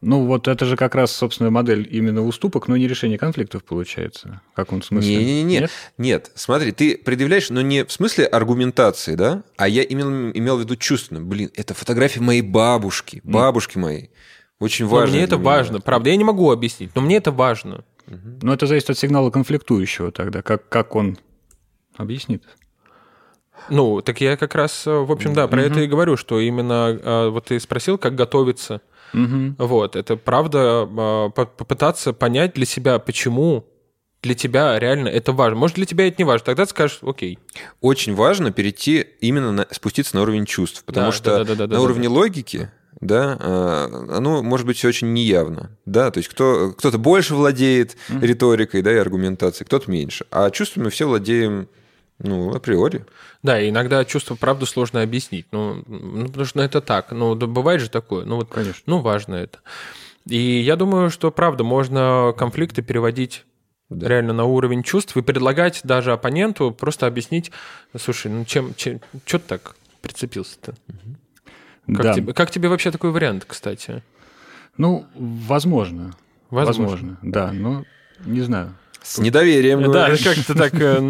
Ну, 0.00 0.24
вот 0.24 0.48
это 0.48 0.64
же 0.64 0.76
как 0.76 0.94
раз, 0.94 1.12
собственно, 1.12 1.50
модель 1.50 1.86
именно 1.90 2.24
уступок, 2.24 2.68
но 2.68 2.76
не 2.76 2.88
решение 2.88 3.18
конфликтов 3.18 3.64
получается. 3.64 4.40
В 4.52 4.56
каком 4.56 4.82
смысле? 4.82 5.14
Не-не-не. 5.14 5.60
Нет? 5.60 5.70
Нет, 5.98 6.30
смотри, 6.34 6.72
ты 6.72 6.96
предъявляешь, 6.96 7.50
но 7.50 7.60
не 7.60 7.84
в 7.84 7.92
смысле 7.92 8.24
аргументации, 8.24 9.14
да, 9.14 9.42
а 9.58 9.68
я 9.68 9.82
имел, 9.82 10.08
имел 10.30 10.56
в 10.56 10.60
виду 10.60 10.76
чувственно. 10.76 11.20
Блин, 11.20 11.50
это 11.54 11.74
фотография 11.74 12.20
моей 12.20 12.40
бабушки, 12.40 13.20
бабушки 13.24 13.76
моей. 13.76 14.10
Очень 14.58 14.86
Но 14.86 14.92
важно. 14.92 15.16
мне 15.16 15.24
это 15.24 15.36
меня. 15.36 15.44
важно, 15.44 15.80
правда. 15.80 16.08
Я 16.08 16.16
не 16.16 16.24
могу 16.24 16.50
объяснить, 16.50 16.94
но 16.94 17.02
мне 17.02 17.16
это 17.16 17.30
важно. 17.30 17.84
Но 18.06 18.54
это 18.54 18.66
зависит 18.66 18.88
от 18.88 18.98
сигнала 18.98 19.30
конфликтующего 19.30 20.12
тогда, 20.12 20.40
как, 20.40 20.68
как 20.68 20.96
он 20.96 21.18
объяснит. 22.00 22.42
Ну, 23.68 24.00
так 24.00 24.20
я 24.20 24.36
как 24.36 24.54
раз, 24.54 24.86
э, 24.86 24.90
в 24.90 25.12
общем, 25.12 25.34
да, 25.34 25.46
про 25.46 25.62
это 25.62 25.80
и 25.80 25.86
говорю, 25.86 26.16
что 26.16 26.40
именно 26.40 26.98
э, 27.02 27.28
вот 27.28 27.46
ты 27.46 27.60
спросил, 27.60 27.98
как 27.98 28.14
готовиться. 28.14 28.80
Мгм. 29.12 29.56
Вот, 29.58 29.96
это 29.96 30.16
правда 30.16 30.88
э, 30.88 31.30
по- 31.34 31.46
попытаться 31.46 32.12
понять 32.12 32.54
для 32.54 32.64
себя, 32.64 32.98
почему 32.98 33.66
для 34.22 34.34
тебя 34.34 34.78
реально 34.78 35.08
это 35.08 35.32
важно. 35.32 35.58
Может, 35.58 35.76
для 35.76 35.84
тебя 35.86 36.06
это 36.08 36.16
не 36.18 36.24
важно, 36.24 36.46
тогда 36.46 36.64
ты 36.64 36.70
скажешь, 36.70 36.98
окей. 37.02 37.38
Очень 37.80 38.14
важно 38.14 38.50
перейти 38.50 39.06
именно 39.20 39.52
на, 39.52 39.66
спуститься 39.70 40.16
на 40.16 40.22
уровень 40.22 40.46
чувств, 40.46 40.82
потому 40.84 41.06
Да, 41.08 41.12
что 41.12 41.30
да-да-да-да, 41.38 41.66
на 41.66 41.74
да, 41.74 41.80
уровне 41.80 42.08
логики, 42.08 42.70
да, 43.00 43.36
оно 44.10 44.42
может 44.42 44.66
быть 44.66 44.76
все 44.76 44.88
очень 44.88 45.12
неявно, 45.12 45.70
да, 45.86 46.10
то 46.10 46.18
есть 46.18 46.28
кто, 46.28 46.72
кто-то 46.76 46.98
больше 46.98 47.34
владеет 47.34 47.96
риторикой, 48.20 48.82
да, 48.82 48.92
и 48.92 48.96
аргументацией, 48.96 49.66
кто-то 49.66 49.90
меньше, 49.90 50.26
а 50.30 50.50
чувствами 50.50 50.90
все 50.90 51.06
владеем, 51.06 51.68
ну, 52.22 52.54
априори. 52.54 53.04
Да, 53.42 53.66
иногда 53.66 54.04
чувство, 54.04 54.34
правда, 54.34 54.66
сложно 54.66 55.02
объяснить. 55.02 55.46
Ну, 55.52 55.82
ну, 55.86 56.26
потому 56.26 56.44
что 56.44 56.58
ну, 56.58 56.64
это 56.64 56.80
так. 56.80 57.12
Ну, 57.12 57.34
да 57.34 57.46
бывает 57.46 57.80
же 57.80 57.88
такое. 57.88 58.24
Ну, 58.24 58.36
вот, 58.36 58.50
Конечно. 58.50 58.82
ну, 58.86 58.98
важно 59.00 59.34
это. 59.36 59.58
И 60.26 60.38
я 60.38 60.76
думаю, 60.76 61.10
что, 61.10 61.30
правда, 61.30 61.64
можно 61.64 62.34
конфликты 62.36 62.82
переводить 62.82 63.44
Да. 63.88 64.06
реально 64.06 64.34
на 64.34 64.44
уровень 64.44 64.82
чувств 64.82 65.16
и 65.16 65.22
предлагать 65.22 65.80
даже 65.82 66.12
оппоненту 66.12 66.70
просто 66.72 67.06
объяснить, 67.06 67.50
слушай, 67.98 68.30
ну 68.30 68.44
чем, 68.44 68.74
чем 68.74 69.00
что 69.24 69.38
ты 69.38 69.44
так 69.48 69.74
прицепился-то? 70.02 70.74
Как, 71.86 72.02
да. 72.02 72.14
тебе, 72.14 72.32
как 72.34 72.50
тебе 72.50 72.68
вообще 72.68 72.90
такой 72.90 73.10
вариант, 73.10 73.44
кстати? 73.46 74.02
Ну, 74.76 75.06
возможно. 75.14 76.14
Возможно. 76.50 76.82
Возможно, 76.82 77.18
да, 77.22 77.52
но 77.52 77.84
не 78.24 78.42
знаю. 78.42 78.74
С 79.02 79.18
недоверием. 79.18 79.90
Да, 79.90 80.10
как-то 80.24 80.54
так, 80.54 80.74
э, 80.74 81.00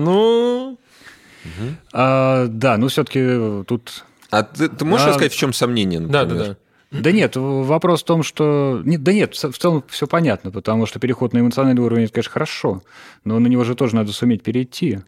А, 1.92 2.46
да, 2.48 2.76
ну 2.76 2.88
все-таки 2.88 3.64
тут 3.66 4.04
А 4.30 4.42
ты, 4.42 4.68
ты 4.68 4.84
можешь 4.84 5.06
А, 5.06 5.10
рассказать, 5.10 5.32
в 5.32 5.36
чем 5.36 5.52
сомнение, 5.52 6.00
Да, 6.00 6.22
например? 6.22 6.46
да, 6.46 6.52
да. 6.52 6.56
Да 6.92 7.12
нет, 7.12 7.36
вопрос 7.36 8.02
в 8.02 8.04
том, 8.04 8.24
что... 8.24 8.82
Нет, 8.84 9.02
да 9.04 9.12
нет, 9.12 9.34
в 9.36 9.58
целом 9.58 9.84
все 9.88 10.08
понятно, 10.08 10.50
потому 10.50 10.86
что 10.86 10.98
переход 10.98 11.32
на 11.32 11.38
эмоциональный 11.38 11.82
уровень, 11.82 12.04
это, 12.04 12.14
конечно, 12.14 12.32
хорошо, 12.32 12.82
но 13.24 13.38
на 13.38 13.46
него 13.46 13.62
же 13.62 13.76
тоже 13.76 13.94
надо 13.94 14.12
суметь 14.12 14.42
перейти. 14.42 14.98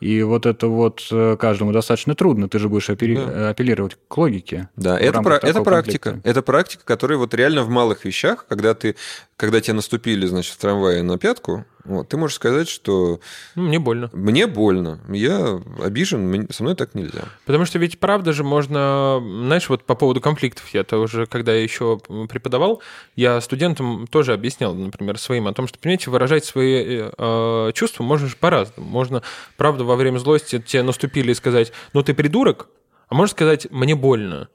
И 0.00 0.22
вот 0.22 0.46
это 0.46 0.68
вот 0.68 1.06
э, 1.10 1.36
каждому 1.38 1.72
достаточно 1.72 2.14
трудно, 2.16 2.48
ты 2.48 2.58
же 2.60 2.68
будешь 2.68 2.88
апелли- 2.88 3.24
Да. 3.24 3.50
апеллировать 3.50 3.96
к 4.08 4.16
логике. 4.16 4.68
Да, 4.76 4.98
это, 4.98 5.22
про- 5.22 5.36
это 5.36 5.60
практика. 5.62 6.10
конфликта. 6.10 6.28
Это 6.30 6.42
практика, 6.42 6.82
которая 6.84 7.18
вот 7.18 7.34
реально 7.34 7.62
в 7.64 7.68
малых 7.68 8.04
вещах, 8.04 8.46
когда 8.48 8.74
ты, 8.74 8.94
когда 9.38 9.60
тебе 9.60 9.74
наступили, 9.74 10.26
значит, 10.26 10.52
в 10.52 10.58
трамвае 10.58 11.02
на 11.04 11.16
пятку, 11.16 11.64
вот, 11.84 12.08
ты 12.08 12.16
можешь 12.18 12.34
сказать, 12.34 12.68
что 12.68 13.20
Ну, 13.54 13.62
мне 13.62 13.78
больно. 13.78 14.10
мне 14.12 14.46
больно, 14.48 15.00
я 15.08 15.58
обижен, 15.82 16.48
со 16.50 16.64
мной 16.64 16.74
так 16.74 16.94
нельзя. 16.94 17.22
Потому 17.46 17.64
что 17.64 17.78
ведь 17.78 17.98
правда 18.00 18.32
же 18.32 18.42
можно, 18.44 19.22
знаешь, 19.22 19.68
вот 19.68 19.84
по 19.84 19.94
поводу 19.94 20.20
конфликтов, 20.20 20.68
я 20.74 20.82
тоже, 20.82 21.26
когда 21.26 21.54
я 21.54 21.62
еще 21.62 21.98
преподавал, 22.28 22.82
я 23.14 23.40
студентам 23.40 24.06
тоже 24.08 24.34
объяснял, 24.34 24.74
например, 24.74 25.18
своим 25.18 25.46
о 25.46 25.54
том, 25.54 25.68
что, 25.68 25.78
понимаете, 25.78 26.10
выражать 26.10 26.44
свои 26.44 27.04
э, 27.16 27.70
чувства 27.74 28.02
можно 28.02 28.26
же 28.26 28.36
по-разному. 28.36 28.90
Можно, 28.90 29.22
правда, 29.56 29.84
во 29.84 29.94
время 29.96 30.18
злости 30.18 30.58
тебе 30.60 30.82
наступили 30.82 31.30
и 31.30 31.34
сказать, 31.34 31.72
ну 31.92 32.02
ты 32.02 32.12
придурок, 32.12 32.68
а 33.08 33.14
можно 33.14 33.32
сказать, 33.32 33.66
мне 33.70 33.94
больно. 33.94 34.48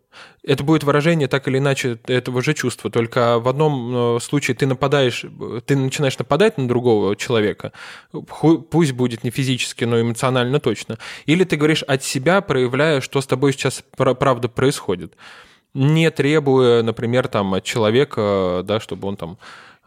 Это 0.43 0.63
будет 0.63 0.83
выражение 0.83 1.27
так 1.27 1.47
или 1.47 1.57
иначе 1.57 1.99
этого 2.05 2.41
же 2.41 2.53
чувства. 2.53 2.91
Только 2.91 3.39
в 3.39 3.47
одном 3.47 4.17
э, 4.17 4.19
случае 4.19 4.55
ты 4.55 4.67
нападаешь, 4.67 5.25
ты 5.65 5.75
начинаешь 5.75 6.17
нападать 6.19 6.57
на 6.57 6.67
другого 6.67 7.15
человека, 7.15 7.71
пусть 8.11 8.91
будет 8.91 9.23
не 9.23 9.31
физически, 9.31 9.85
но 9.85 9.99
эмоционально 9.99 10.59
точно. 10.59 10.99
Или 11.25 11.45
ты 11.45 11.55
говоришь 11.55 11.83
от 11.83 12.03
себя, 12.03 12.41
проявляя, 12.41 13.01
что 13.01 13.21
с 13.21 13.27
тобой 13.27 13.53
сейчас 13.53 13.83
пра- 13.97 14.13
правда 14.13 14.49
происходит. 14.49 15.15
Не 15.73 16.11
требуя, 16.11 16.83
например, 16.83 17.27
там, 17.27 17.55
от 17.55 17.63
человека, 17.63 18.61
да, 18.63 18.79
чтобы 18.79 19.07
он 19.07 19.15
там 19.17 19.37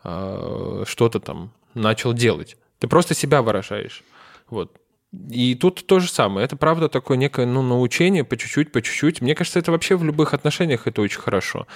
э, 0.03 0.85
что-то 0.87 1.21
там 1.21 1.53
начал 1.75 2.13
делать. 2.13 2.57
Ты 2.81 2.89
просто 2.89 3.15
себя 3.15 3.43
выражаешь. 3.43 4.03
Вот. 4.49 4.73
И 5.13 5.55
тут 5.55 5.87
то 5.87 6.01
же 6.01 6.11
самое. 6.11 6.45
Это 6.45 6.57
правда 6.57 6.89
такое 6.89 7.17
некое 7.17 7.47
ну, 7.47 7.63
научение 7.63 8.25
по 8.25 8.37
чуть-чуть, 8.37 8.73
по 8.73 8.83
чуть-чуть. 8.83 9.21
Мне 9.21 9.35
кажется, 9.35 9.59
это 9.59 9.73
вообще 9.73 9.97
в 9.97 10.05
любых 10.05 10.35
отношениях 10.35 10.87
это 10.87 11.01
очень 11.01 11.21
хорошо. 11.21 11.67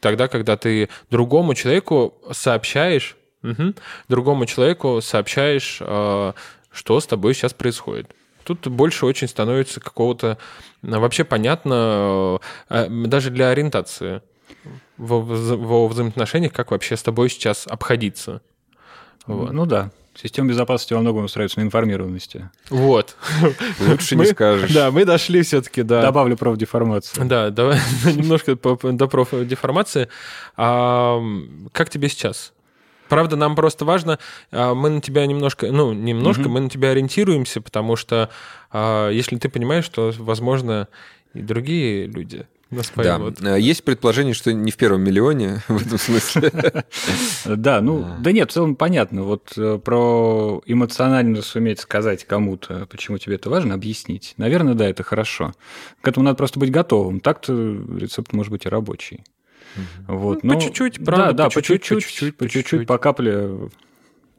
Тогда, 0.00 0.28
когда 0.28 0.56
ты 0.56 0.88
другому 1.10 1.54
человеку 1.54 2.14
сообщаешь, 2.32 3.16
Мгм. 3.46 3.74
Другому 4.08 4.46
человеку 4.46 5.00
сообщаешь, 5.00 5.78
э, 5.80 6.32
что 6.72 7.00
с 7.00 7.06
тобой 7.06 7.34
сейчас 7.34 7.52
происходит. 7.52 8.10
Тут 8.44 8.66
больше 8.66 9.06
очень 9.06 9.28
становится 9.28 9.80
какого-то 9.80 10.38
э, 10.82 10.98
вообще 10.98 11.24
понятно, 11.24 12.38
э, 12.70 12.86
э, 12.86 12.88
даже 13.06 13.30
для 13.30 13.50
ориентации 13.50 14.22
во, 14.96 15.20
во 15.20 15.86
взаимоотношениях, 15.86 16.52
как 16.52 16.72
вообще 16.72 16.96
с 16.96 17.02
тобой 17.02 17.30
сейчас 17.30 17.66
обходиться. 17.66 18.42
Вот. 19.26 19.52
Ну 19.52 19.66
да. 19.66 19.90
Система 20.20 20.48
безопасности 20.48 20.94
во 20.94 21.00
многом 21.00 21.24
устраивается 21.24 21.60
на 21.60 21.64
информированности. 21.64 22.50
Вот. 22.70 23.16
Лучше 23.80 24.16
не 24.16 24.24
скажешь. 24.26 24.72
Да, 24.72 24.90
мы 24.90 25.04
дошли 25.04 25.42
все-таки 25.42 25.82
до... 25.82 26.00
Добавлю 26.00 26.36
профдеформацию. 26.36 27.26
Да, 27.26 27.50
давай 27.50 27.78
немножко 28.04 28.56
до 28.56 29.08
профдеформации. 29.08 30.08
А, 30.56 31.20
как 31.72 31.90
тебе 31.90 32.08
сейчас? 32.08 32.54
Правда, 33.08 33.36
нам 33.36 33.54
просто 33.54 33.84
важно, 33.84 34.18
а, 34.50 34.74
мы 34.74 34.88
на 34.90 35.00
тебя 35.00 35.26
немножко, 35.26 35.70
ну, 35.70 35.92
немножко, 35.92 36.48
мы 36.48 36.60
на 36.60 36.70
тебя 36.70 36.90
ориентируемся, 36.90 37.60
потому 37.60 37.94
что 37.96 38.30
а, 38.72 39.10
если 39.10 39.36
ты 39.36 39.48
понимаешь, 39.48 39.84
что, 39.84 40.12
возможно, 40.18 40.88
и 41.34 41.40
другие 41.40 42.06
люди 42.06 42.46
нас 42.74 42.90
Да. 42.96 43.02
поймут. 43.18 43.40
Э, 43.42 43.60
Есть 43.60 43.84
предположение, 43.84 44.34
что 44.34 44.52
не 44.52 44.70
в 44.72 44.76
первом 44.76 45.02
миллионе 45.02 45.62
в 45.68 45.80
этом 45.86 45.98
смысле. 45.98 46.50
Да, 47.44 47.80
ну, 47.80 48.04
да 48.20 48.32
нет, 48.32 48.50
в 48.50 48.54
целом 48.54 48.74
понятно. 48.74 49.22
Вот 49.22 49.52
э, 49.56 49.78
про 49.78 50.60
эмоционально 50.66 51.42
суметь 51.42 51.78
сказать 51.80 52.24
кому-то, 52.24 52.86
почему 52.90 53.18
тебе 53.18 53.36
это 53.36 53.50
важно, 53.50 53.74
объяснить. 53.74 54.34
Наверное, 54.36 54.74
да, 54.74 54.88
это 54.88 55.02
хорошо. 55.02 55.52
К 56.02 56.08
этому 56.08 56.24
надо 56.24 56.36
просто 56.36 56.58
быть 56.58 56.70
готовым. 56.72 57.20
Так-то 57.20 57.52
рецепт 57.52 58.32
может 58.32 58.50
быть 58.50 58.66
и 58.66 58.68
рабочий. 58.68 59.22
Вот, 60.08 60.42
Ну, 60.42 60.50
по 60.54 60.54
но- 60.56 60.60
чуть-чуть, 60.60 61.04
правда, 61.04 61.26
Да, 61.26 61.32
да, 61.44 61.50
по 61.50 61.62
чуть-чуть, 61.62 62.36
по 62.36 62.48
чуть-чуть, 62.48 62.86
по 62.86 62.98
капле. 62.98 63.68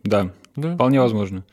Да, 0.04 0.32
Да, 0.56 0.74
вполне 0.76 1.00
возможно. 1.00 1.46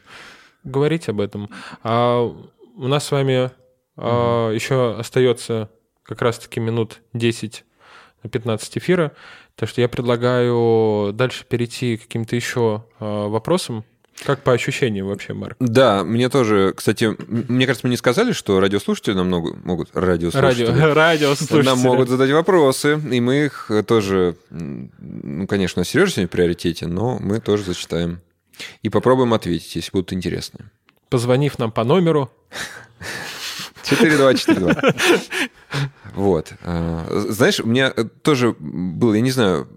говорить 0.65 1.09
об 1.09 1.21
этом. 1.21 1.51
А 1.83 2.23
у 2.23 2.89
нас 2.89 3.05
с 3.05 3.11
вами 3.13 3.51
а, 3.97 4.51
еще 4.51 4.97
остается 4.99 5.71
как 6.05 6.23
раз-таки 6.23 6.61
минут 6.61 7.01
10 7.13 7.65
на 8.23 8.31
15 8.31 8.79
эфира, 8.79 9.13
так 9.57 9.69
что 9.69 9.81
я 9.81 9.89
предлагаю 9.89 11.13
дальше 11.13 11.45
перейти 11.49 11.97
к 11.97 12.03
каким-то 12.03 12.37
еще 12.37 12.85
а, 12.99 13.29
вопросам. 13.29 13.85
Как 14.25 14.43
по 14.43 14.53
ощущениям 14.53 15.09
вообще, 15.09 15.35
Марк? 15.35 15.57
Да, 15.59 16.05
мне 16.05 16.29
тоже, 16.29 16.73
кстати, 16.77 17.17
мне 17.19 17.67
кажется, 17.67 17.87
мы 17.87 17.91
не 17.91 17.97
сказали, 17.97 18.31
что 18.31 18.61
радиослушатели 18.61 19.15
нам 19.15 19.27
много 19.27 19.57
могут 19.65 19.91
радиослушатели 19.93 20.67
Радио, 20.67 20.95
радио 20.95 21.63
нам 21.63 21.79
могут 21.81 22.09
задать 22.09 22.31
вопросы, 22.31 23.01
и 23.11 23.21
мы 23.21 23.47
их 23.47 23.71
тоже, 23.87 24.37
ну, 24.51 25.47
конечно, 25.49 25.85
Сережа 25.85 26.13
сегодня 26.13 26.29
в 26.29 26.31
приоритете, 26.31 26.87
но 26.87 27.19
мы 27.19 27.41
тоже 27.41 27.65
зачитаем. 27.65 28.21
И 28.83 28.89
попробуем 28.89 29.35
ответить, 29.35 29.75
если 29.75 29.91
будут 29.91 30.13
интересны. 30.13 30.61
Позвонив 31.09 31.59
нам 31.59 31.73
по 31.73 31.83
номеру. 31.83 32.31
4242. 33.85 34.75
Вот. 36.15 36.53
А, 36.63 37.07
Знаешь, 37.29 37.61
у 37.61 37.67
меня 37.67 37.93
э, 37.95 38.05
тоже 38.23 38.55
было, 38.59 39.15
я 39.15 39.21
не 39.21 39.31
знаю, 39.31 39.69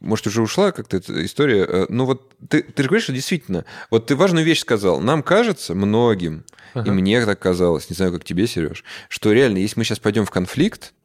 может, 0.00 0.26
уже 0.26 0.42
ушла 0.42 0.72
как-то 0.72 0.96
эта 0.98 1.24
история, 1.24 1.64
э, 1.68 1.86
но 1.88 2.06
вот 2.06 2.32
ты, 2.48 2.62
ты 2.62 2.82
же 2.82 2.88
говоришь, 2.88 3.04
что 3.04 3.12
действительно, 3.12 3.64
вот 3.90 4.06
ты 4.06 4.16
важную 4.16 4.44
вещь 4.44 4.60
сказал. 4.60 5.00
Нам 5.00 5.22
кажется, 5.22 5.74
многим, 5.74 6.44
и 6.74 6.78
Ага. 6.80 6.92
мне 6.92 7.24
так 7.24 7.38
казалось, 7.38 7.88
не 7.90 7.96
знаю, 7.96 8.12
как 8.12 8.24
тебе, 8.24 8.46
Сереж, 8.46 8.84
что 9.08 9.32
реально, 9.32 9.58
если 9.58 9.78
мы 9.80 9.84
сейчас 9.84 9.98
пойдем 9.98 10.24
в 10.26 10.30
конфликт, 10.30 10.92
э, 10.92 10.95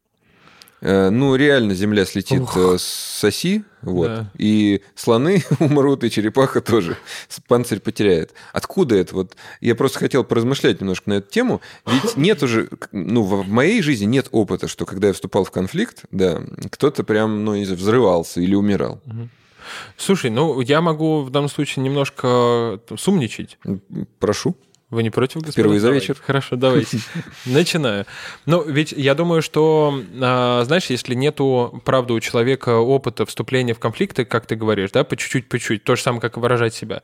ну, 0.82 1.36
реально 1.36 1.74
земля 1.76 2.06
слетит 2.06 2.41
Ух. 2.41 2.58
э, 2.58 2.78
с 2.80 3.24
оси, 3.24 3.63
вот, 3.82 4.08
Да. 4.08 4.32
и 4.38 4.82
слоны 4.96 5.44
умрут, 5.60 6.04
и 6.04 6.10
черепаха 6.10 6.60
тоже 6.62 6.98
панцирь 7.48 7.80
потеряет. 7.80 8.34
Откуда 8.52 8.96
это? 8.96 9.13
Вот 9.15 9.36
я 9.60 9.76
просто 9.76 10.00
хотел 10.00 10.24
поразмышлять 10.24 10.82
немножко 10.82 11.10
на 11.10 11.13
эту 11.15 11.30
тему. 11.32 11.62
Ведь 11.86 12.17
нет 12.17 12.41
уже, 12.44 12.70
ну, 12.91 13.24
в 13.24 13.48
моей 13.48 13.82
жизни 13.82 14.06
нет 14.06 14.28
опыта, 14.32 14.67
что 14.67 14.86
когда 14.86 15.08
я 15.08 15.13
вступал 15.13 15.44
в 15.44 15.52
конфликт, 15.52 16.04
да, 16.12 16.41
кто-то 16.72 17.04
прям, 17.04 17.46
ну, 17.46 17.56
не 17.56 17.65
знаю, 17.65 17.80
взрывался 17.80 18.41
или 18.41 18.56
умирал. 18.56 19.00
Слушай, 19.98 20.32
ну 20.32 20.60
я 20.62 20.82
могу 20.82 21.22
в 21.22 21.30
данном 21.30 21.50
случае 21.50 21.84
немножко 21.86 22.80
там, 22.88 22.98
сумничать. 22.98 23.58
Прошу. 24.20 24.56
Вы 24.91 25.04
не 25.04 25.10
против, 25.10 25.36
господа? 25.36 25.54
Впервые 25.54 25.80
за 25.80 25.89
вечер. 25.89 26.17
Хорошо, 26.21 26.58
давайте. 26.58 26.99
Начинаю. 27.45 28.06
Ну, 28.45 28.62
ведь 28.62 28.91
я 28.91 29.15
думаю, 29.15 29.41
что, 29.41 29.97
а, 30.21 30.63
знаешь, 30.65 30.88
если 30.88 31.15
нету, 31.15 31.82
правда, 31.86 32.13
у 32.13 32.19
человека 32.19 32.77
опыта 32.77 33.25
вступления 33.25 33.73
в 33.73 33.80
конфликты, 33.80 34.25
как 34.25 34.45
ты 34.45 34.58
говоришь, 34.58 34.91
да, 34.91 35.06
по 35.06 35.15
чуть-чуть, 35.15 35.47
по 35.47 35.58
чуть-чуть, 35.58 35.86
то 35.86 35.95
же 35.95 36.01
самое, 36.01 36.19
как 36.19 36.36
и 36.36 36.41
выражать 36.41 36.73
себя, 36.73 37.04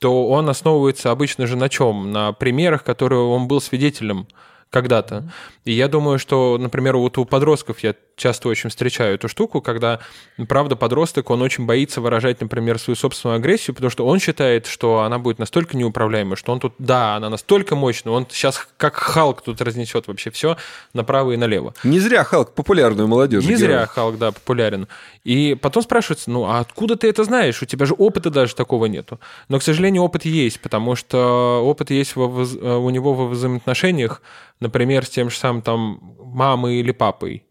то 0.00 0.28
он 0.28 0.48
основывается 0.48 1.10
обычно 1.10 1.46
же 1.46 1.56
на 1.56 1.68
чем? 1.68 2.10
На 2.10 2.32
примерах, 2.32 2.82
которые 2.84 3.20
он 3.20 3.48
был 3.48 3.60
свидетелем 3.60 4.26
когда-то. 4.70 5.30
И 5.66 5.72
я 5.72 5.88
думаю, 5.88 6.18
что, 6.18 6.56
например, 6.58 6.96
вот 6.96 7.18
у 7.18 7.26
подростков 7.26 7.80
я 7.80 7.94
часто 8.16 8.48
очень 8.48 8.70
встречаю 8.70 9.14
эту 9.14 9.28
штуку, 9.28 9.60
когда, 9.60 10.00
правда, 10.48 10.74
подросток, 10.74 11.30
он 11.30 11.42
очень 11.42 11.66
боится 11.66 12.00
выражать, 12.00 12.40
например, 12.40 12.78
свою 12.78 12.96
собственную 12.96 13.36
агрессию, 13.36 13.74
потому 13.74 13.90
что 13.90 14.06
он 14.06 14.18
считает, 14.18 14.66
что 14.66 15.00
она 15.00 15.18
будет 15.18 15.38
настолько 15.38 15.76
неуправляемой, 15.76 16.36
что 16.36 16.52
он 16.52 16.60
тут, 16.60 16.74
да, 16.78 17.16
она 17.16 17.30
настолько 17.30 17.76
мощная, 17.76 18.12
он 18.12 18.26
сейчас 18.30 18.66
как 18.76 18.96
Халк 18.96 19.42
тут 19.42 19.60
разнесет 19.60 20.08
вообще 20.08 20.30
все 20.30 20.56
направо 20.94 21.32
и 21.32 21.36
налево. 21.36 21.74
Не 21.84 22.00
зря 22.00 22.24
Халк 22.24 22.54
популярную 22.54 23.06
молодежь. 23.06 23.44
Не 23.44 23.56
зря 23.56 23.86
Халк, 23.86 24.18
да, 24.18 24.32
популярен. 24.32 24.88
И 25.24 25.54
потом 25.54 25.82
спрашивается, 25.82 26.30
ну, 26.30 26.44
а 26.44 26.60
откуда 26.60 26.96
ты 26.96 27.08
это 27.08 27.24
знаешь? 27.24 27.62
У 27.62 27.66
тебя 27.66 27.84
же 27.84 27.94
опыта 27.94 28.30
даже 28.30 28.54
такого 28.54 28.86
нету. 28.86 29.20
Но, 29.48 29.58
к 29.58 29.62
сожалению, 29.62 30.02
опыт 30.02 30.24
есть, 30.24 30.60
потому 30.60 30.96
что 30.96 31.60
опыт 31.64 31.90
есть 31.90 32.16
во 32.16 32.26
э, 32.26 32.76
у 32.76 32.90
него 32.90 33.12
во 33.12 33.26
взаимоотношениях, 33.26 34.22
например, 34.60 35.04
с 35.04 35.10
тем 35.10 35.30
же 35.30 35.36
самым 35.36 35.62
там 35.62 36.00
мамой 36.18 36.76
или 36.76 36.92
папой. 36.92 37.44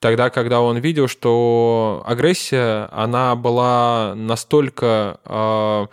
Тогда, 0.00 0.30
когда 0.30 0.60
он 0.60 0.78
видел, 0.78 1.08
что 1.08 2.04
агрессия, 2.06 2.88
она 2.92 3.34
была 3.34 4.14
настолько 4.14 5.18
э, 5.24 5.86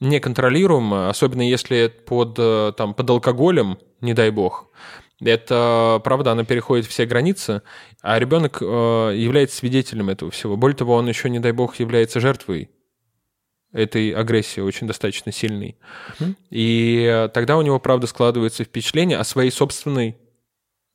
неконтролируема, 0.00 1.08
особенно 1.08 1.48
если 1.48 1.88
под, 1.88 2.36
э, 2.38 2.72
там, 2.76 2.92
под 2.92 3.08
алкоголем, 3.08 3.78
не 4.02 4.12
дай 4.12 4.30
бог, 4.30 4.68
это, 5.20 6.00
правда, 6.04 6.32
она 6.32 6.44
переходит 6.44 6.86
все 6.86 7.06
границы, 7.06 7.62
а 8.02 8.18
ребенок 8.18 8.58
э, 8.60 8.64
является 9.16 9.56
свидетелем 9.56 10.10
этого 10.10 10.30
всего. 10.30 10.56
Более 10.56 10.76
того, 10.76 10.94
он 10.94 11.08
еще, 11.08 11.28
не 11.28 11.40
дай 11.40 11.52
бог, 11.52 11.76
является 11.80 12.20
жертвой 12.20 12.70
этой 13.72 14.10
агрессии 14.10 14.60
очень 14.60 14.86
достаточно 14.86 15.32
сильной. 15.32 15.76
Мгм. 16.20 16.36
И 16.50 17.02
э, 17.10 17.28
тогда 17.28 17.56
у 17.56 17.62
него, 17.62 17.80
правда, 17.80 18.06
складывается 18.06 18.64
впечатление 18.64 19.18
о 19.18 19.24
своей 19.24 19.50
собственной 19.50 20.18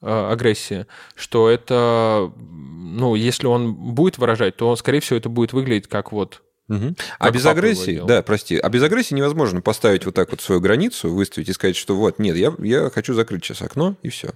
агрессии, 0.03 0.85
что 1.15 1.49
это, 1.49 2.31
ну, 2.37 3.15
если 3.15 3.47
он 3.47 3.73
будет 3.73 4.17
выражать, 4.17 4.57
то, 4.57 4.75
скорее 4.75 4.99
всего, 4.99 5.17
это 5.17 5.29
будет 5.29 5.53
выглядеть 5.53 5.87
как 5.87 6.11
вот 6.11 6.41
Мгм. 6.69 6.95
А 7.19 7.29
без 7.29 7.45
агрессии, 7.45 8.01
да, 8.07 8.21
прости, 8.21 8.57
а 8.57 8.69
без 8.69 8.81
агрессии 8.83 9.13
невозможно 9.13 9.59
поставить 9.59 10.05
вот 10.05 10.15
так 10.15 10.31
вот 10.31 10.39
свою 10.39 10.61
границу, 10.61 11.13
выставить 11.13 11.49
и 11.49 11.53
сказать, 11.53 11.75
что 11.75 11.95
вот, 11.95 12.19
нет, 12.19 12.37
я, 12.37 12.53
я 12.59 12.89
хочу 12.89 13.13
закрыть 13.13 13.43
сейчас 13.43 13.61
окно, 13.61 13.95
и 14.01 14.07
все. 14.07 14.29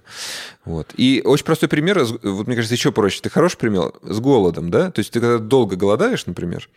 Вот. 0.66 0.88
И 0.96 1.22
очень 1.24 1.46
простой 1.46 1.70
пример, 1.70 2.04
вот 2.04 2.46
мне 2.46 2.54
кажется, 2.54 2.74
еще 2.74 2.92
проще. 2.92 3.20
Ты 3.22 3.30
хороший 3.30 3.56
пример 3.56 3.92
с 4.02 4.20
голодом, 4.20 4.70
да? 4.70 4.90
То 4.90 4.98
есть 4.98 5.10
ты 5.10 5.20
когда 5.20 5.38
долго 5.38 5.76
голодаешь, 5.76 6.26
например, 6.26 6.68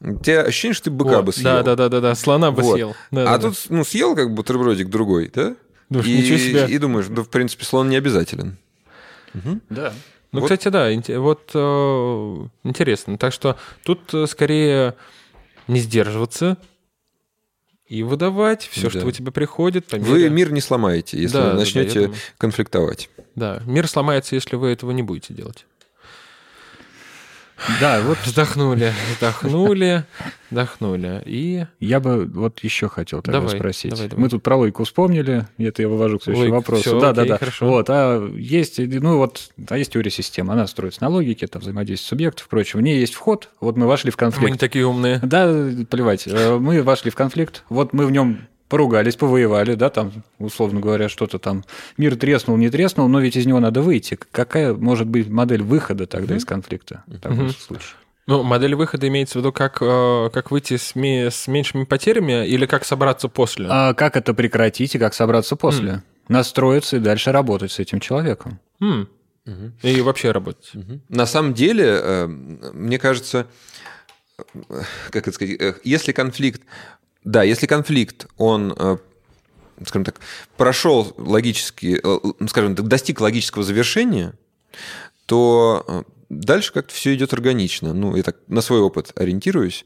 у 0.00 0.18
тебя 0.18 0.42
ощущение, 0.42 0.74
что 0.74 0.84
ты 0.84 0.90
быка 0.90 1.18
Вот, 1.18 1.26
бы 1.26 1.32
съел. 1.32 1.44
Да, 1.44 1.62
да, 1.62 1.76
да, 1.76 1.88
да, 1.88 2.00
да, 2.00 2.14
слона 2.16 2.50
бы 2.50 2.62
Вот. 2.62 2.74
съел. 2.74 2.96
Да, 3.12 3.22
а 3.22 3.38
да, 3.38 3.38
да. 3.38 3.48
тут, 3.50 3.58
ну, 3.68 3.84
съел 3.84 4.16
как 4.16 4.34
бутербродик 4.34 4.88
другой, 4.88 5.30
да? 5.32 5.54
Думаешь, 5.90 6.08
и, 6.08 6.16
ничего 6.18 6.38
себе. 6.38 6.66
и 6.68 6.78
думаешь, 6.78 7.06
да, 7.08 7.22
в 7.22 7.28
принципе, 7.28 7.64
слон 7.64 7.88
не 7.90 7.96
обязателен. 7.96 8.56
Да. 9.68 9.92
Ну, 10.32 10.40
Вот. 10.40 10.50
кстати, 10.50 10.68
да, 10.68 10.88
вот 11.20 11.50
э, 11.54 12.46
интересно. 12.64 13.18
Так 13.18 13.32
что 13.32 13.56
тут 13.84 14.14
э, 14.14 14.26
скорее 14.28 14.94
не 15.66 15.80
сдерживаться 15.80 16.56
и 17.88 18.04
выдавать 18.04 18.62
все, 18.70 18.82
Да. 18.88 18.90
что 18.90 19.06
у 19.06 19.10
тебя 19.10 19.32
приходит. 19.32 19.86
по 19.86 19.96
Вы 19.96 20.18
мере- 20.18 20.30
мир 20.30 20.52
не 20.52 20.60
сломаете, 20.60 21.20
если 21.20 21.34
Да, 21.36 21.42
да, 21.46 21.50
да, 21.52 21.56
начнете 21.58 22.00
думаю. 22.02 22.14
конфликтовать. 22.38 23.10
Да, 23.34 23.60
мир 23.66 23.88
сломается, 23.88 24.36
если 24.36 24.54
вы 24.54 24.68
этого 24.68 24.92
не 24.92 25.02
будете 25.02 25.34
делать. 25.34 25.66
Да, 27.80 28.00
вот 28.02 28.18
Вздохнули, 28.24 28.92
вздохнули, 29.14 30.04
вздохнули. 30.50 31.22
И 31.26 31.66
я 31.78 32.00
бы 32.00 32.24
вот 32.24 32.60
еще 32.60 32.88
хотел 32.88 33.22
тогда 33.22 33.40
Давай, 33.40 33.56
спросить. 33.56 33.90
давай, 33.92 34.08
давай. 34.08 34.22
Мы 34.24 34.28
тут 34.30 34.42
про 34.42 34.56
логику 34.56 34.84
вспомнили, 34.84 35.46
это 35.58 35.82
я 35.82 35.88
вывожу 35.88 36.18
к 36.18 36.22
следующему 36.24 36.54
Логика, 36.54 36.54
вопросу. 36.56 36.82
всё, 36.82 37.00
да, 37.00 37.10
окей, 37.10 37.22
да, 37.24 37.28
да. 37.28 37.38
хорошо. 37.38 37.66
Вот, 37.68 37.86
а 37.90 38.26
есть, 38.36 38.78
ну 38.78 39.18
вот, 39.18 39.50
а 39.68 39.76
есть 39.76 39.92
теория 39.92 40.10
системы, 40.10 40.52
она 40.54 40.66
строится 40.66 41.02
на 41.02 41.08
логике, 41.10 41.46
там 41.46 41.60
взаимодействие 41.62 42.08
субъектов, 42.08 42.48
прочее. 42.48 42.80
В 42.80 42.82
ней 42.82 42.98
есть 42.98 43.14
вход, 43.14 43.50
вот 43.60 43.76
мы 43.76 43.86
вошли 43.86 44.10
в 44.10 44.16
мы 44.20 44.26
не 44.26 44.32
конфликт. 44.32 44.60
такие 44.60 44.86
умные. 44.86 45.20
Да, 45.22 45.46
плевать. 45.90 46.24
Э, 46.26 46.58
Мы 46.58 46.82
вошли 46.82 47.10
в 47.10 47.14
конфликт, 47.14 47.64
вот 47.68 47.92
мы 47.92 48.06
в 48.06 48.10
нем 48.10 48.46
поругались, 48.70 49.16
повоевали, 49.16 49.74
да, 49.74 49.90
там, 49.90 50.12
условно 50.38 50.80
говоря, 50.80 51.10
что-то 51.10 51.38
там, 51.38 51.64
мир 51.98 52.16
треснул, 52.16 52.56
не 52.56 52.70
треснул, 52.70 53.08
но 53.08 53.20
ведь 53.20 53.36
из 53.36 53.44
него 53.44 53.60
надо 53.60 53.82
выйти. 53.82 54.18
Какая 54.30 54.72
может 54.72 55.06
быть 55.08 55.28
модель 55.28 55.62
выхода 55.62 56.06
тогда 56.06 56.36
из 56.36 56.46
конфликта 56.46 57.02
в 57.06 57.18
таком 57.18 57.50
случае? 57.50 57.96
Ну, 58.26 58.44
модель 58.44 58.76
выхода 58.76 59.08
имеется 59.08 59.38
в 59.38 59.42
виду, 59.42 59.52
как, 59.52 59.78
э, 59.80 60.30
как 60.32 60.52
выйти 60.52 60.76
с, 60.76 60.94
ми- 60.94 61.30
с 61.30 61.48
меньшими 61.48 61.84
потерями 61.84 62.46
или 62.46 62.64
как 62.64 62.84
собраться 62.84 63.28
после? 63.28 63.66
А 63.68 63.92
как 63.92 64.16
это 64.16 64.34
прекратить 64.34 64.94
и 64.94 64.98
как 64.98 65.14
собраться 65.14 65.56
после? 65.56 66.02
Настроиться 66.28 66.96
и 66.98 67.00
дальше 67.00 67.32
работать 67.32 67.72
с 67.72 67.80
этим 67.80 67.98
человеком. 67.98 68.60
М. 68.80 69.08
И 69.82 70.00
вообще 70.00 70.30
работать. 70.30 70.70
На 71.08 71.26
самом 71.26 71.54
деле, 71.54 71.84
э, 71.86 72.26
мне 72.26 73.00
кажется, 73.00 73.46
э, 74.38 74.82
как 75.10 75.26
это 75.26 75.32
сказать, 75.32 75.60
э, 75.60 75.74
если 75.82 76.12
конфликт, 76.12 76.62
да, 77.24 77.42
если 77.42 77.66
конфликт, 77.66 78.26
он, 78.36 78.74
э, 78.76 78.96
скажем 79.86 80.04
так, 80.04 80.20
прошел 80.56 81.12
логически, 81.18 82.00
э, 82.02 82.46
скажем 82.48 82.76
так, 82.76 82.88
достиг 82.88 83.20
логического 83.20 83.64
завершения, 83.64 84.34
то 85.26 85.84
э, 85.86 86.02
дальше 86.28 86.72
как-то 86.72 86.94
все 86.94 87.14
идет 87.14 87.32
органично. 87.32 87.92
Ну, 87.92 88.16
я 88.16 88.22
так 88.22 88.36
на 88.48 88.60
свой 88.60 88.80
опыт 88.80 89.12
ориентируюсь. 89.16 89.84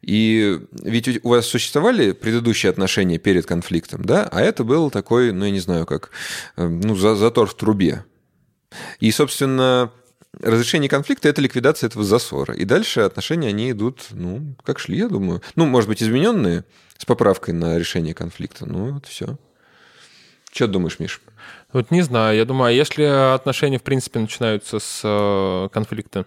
И 0.00 0.58
ведь 0.72 1.24
у 1.24 1.28
вас 1.28 1.46
существовали 1.46 2.10
предыдущие 2.10 2.70
отношения 2.70 3.18
перед 3.18 3.46
конфликтом, 3.46 4.04
да? 4.04 4.28
А 4.32 4.40
это 4.40 4.64
был 4.64 4.90
такой, 4.90 5.32
ну, 5.32 5.44
я 5.44 5.52
не 5.52 5.60
знаю, 5.60 5.86
как, 5.86 6.10
э, 6.56 6.66
ну, 6.66 6.96
за- 6.96 7.14
затор 7.14 7.46
в 7.46 7.54
трубе. 7.54 8.04
И, 8.98 9.10
собственно, 9.12 9.92
разрешение 10.40 10.88
конфликта– 10.88 11.28
это 11.30 11.40
ликвидация 11.40 11.88
этого 11.88 12.04
засора. 12.04 12.54
И 12.54 12.64
дальше 12.64 13.00
отношения, 13.00 13.48
они 13.48 13.70
идут, 13.70 14.06
ну, 14.10 14.54
как 14.64 14.78
шли, 14.78 14.98
я 14.98 15.08
думаю. 15.08 15.42
Ну, 15.56 15.66
может 15.66 15.88
быть, 15.88 16.02
измененные, 16.02 16.64
с 16.96 17.04
поправкой 17.04 17.54
на 17.54 17.78
решение 17.78 18.14
конфликта. 18.14 18.66
Ну, 18.66 18.94
вот 18.94 19.06
все. 19.06 19.36
Что 20.52 20.66
думаешь, 20.66 20.98
Миш? 20.98 21.20
Вот 21.72 21.90
не 21.90 22.02
знаю, 22.02 22.36
я 22.36 22.44
думаю, 22.44 22.68
а 22.68 22.72
если 22.72 23.04
отношения, 23.34 23.78
в 23.78 23.82
принципе, 23.82 24.20
начинаются 24.20 24.78
с 24.78 25.00
э, 25.02 25.68
конфликта? 25.72 26.26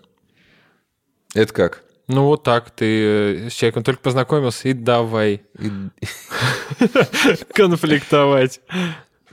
Это 1.35 1.53
как? 1.53 1.83
Ну, 2.07 2.25
вот 2.25 2.43
так, 2.43 2.71
ты 2.71 3.45
э, 3.45 3.49
с 3.49 3.53
человеком 3.53 3.83
только 3.83 4.01
познакомился 4.01 4.67
и 4.69 4.73
давай 4.73 5.43
И- 5.59 5.71
конфликтовать. 7.53 8.61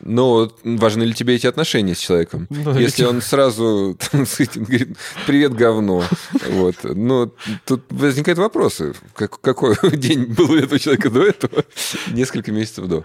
Ну, 0.05 0.29
вот 0.31 0.61
важны 0.65 1.05
ли 1.05 1.15
тебе 1.15 1.35
эти 1.37 1.47
отношения 1.47 1.95
с 1.95 1.99
человеком? 1.99 2.47
Ну, 2.51 2.79
Если 2.79 3.03
ведь- 3.03 3.11
он 3.11 3.23
сразу 3.23 3.97
там, 4.11 4.25
говорит, 4.57 4.97
привет, 5.27 5.55
говно. 5.55 6.05
Вот. 6.51 6.77
Ну, 6.83 7.33
тут 7.65 7.85
возникают 7.91 8.39
вопросы. 8.39 8.95
Как- 9.15 9.41
какой 9.41 9.77
день 9.97 10.25
был 10.25 10.51
у 10.51 10.57
этого 10.57 10.79
человека 10.79 11.09
до 11.11 11.23
этого? 11.25 11.65
Несколько 12.11 12.51
месяцев 12.53 12.87
до. 12.87 13.05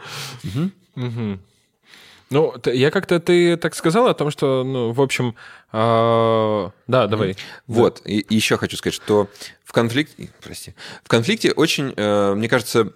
Мгм. 0.95 1.39
Ну, 2.29 2.51
т- 2.61 2.75
я 2.75 2.91
как-то 2.91 3.19
ты 3.21 3.55
так 3.55 3.73
сказал 3.75 4.07
о 4.07 4.13
том, 4.13 4.31
что, 4.31 4.63
ну, 4.65 4.91
в 4.91 5.01
общем, 5.01 5.35
а, 5.71 6.71
да, 6.87 7.07
давай. 7.07 7.37
Вот, 7.67 8.01
и 8.05 8.19
и 8.19 8.35
еще 8.35 8.57
хочу 8.57 8.75
сказать, 8.75 8.95
что 8.95 9.29
в 9.63 9.71
конфликте, 9.71 10.29
прости, 10.43 10.73
в 11.03 11.07
конфликте 11.07 11.51
очень, 11.51 11.93
э, 11.95 12.33
мне 12.35 12.49
кажется, 12.49 12.91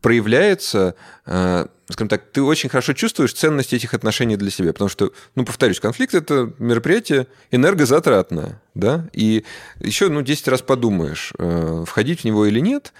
проявляется, 0.00 0.94
э, 1.26 1.66
скажем 1.88 2.08
так, 2.08 2.30
ты 2.32 2.42
очень 2.42 2.68
хорошо 2.68 2.92
чувствуешь 2.92 3.32
ценность 3.32 3.72
этих 3.72 3.94
отношений 3.94 4.36
для 4.36 4.50
себя, 4.50 4.72
потому 4.72 4.88
что, 4.88 5.12
ну, 5.34 5.44
повторюсь, 5.44 5.80
конфликт– 5.80 6.14
это 6.14 6.52
мероприятие 6.58 7.26
энергозатратное, 7.50 8.60
да, 8.74 9.08
и 9.12 9.44
еще, 9.80 10.08
ну, 10.08 10.22
10 10.22 10.48
раз 10.48 10.62
подумаешь, 10.62 11.32
э, 11.38 11.84
входить 11.86 12.20
в 12.20 12.24
него 12.24 12.46
или 12.46 12.60
нет, 12.60 12.92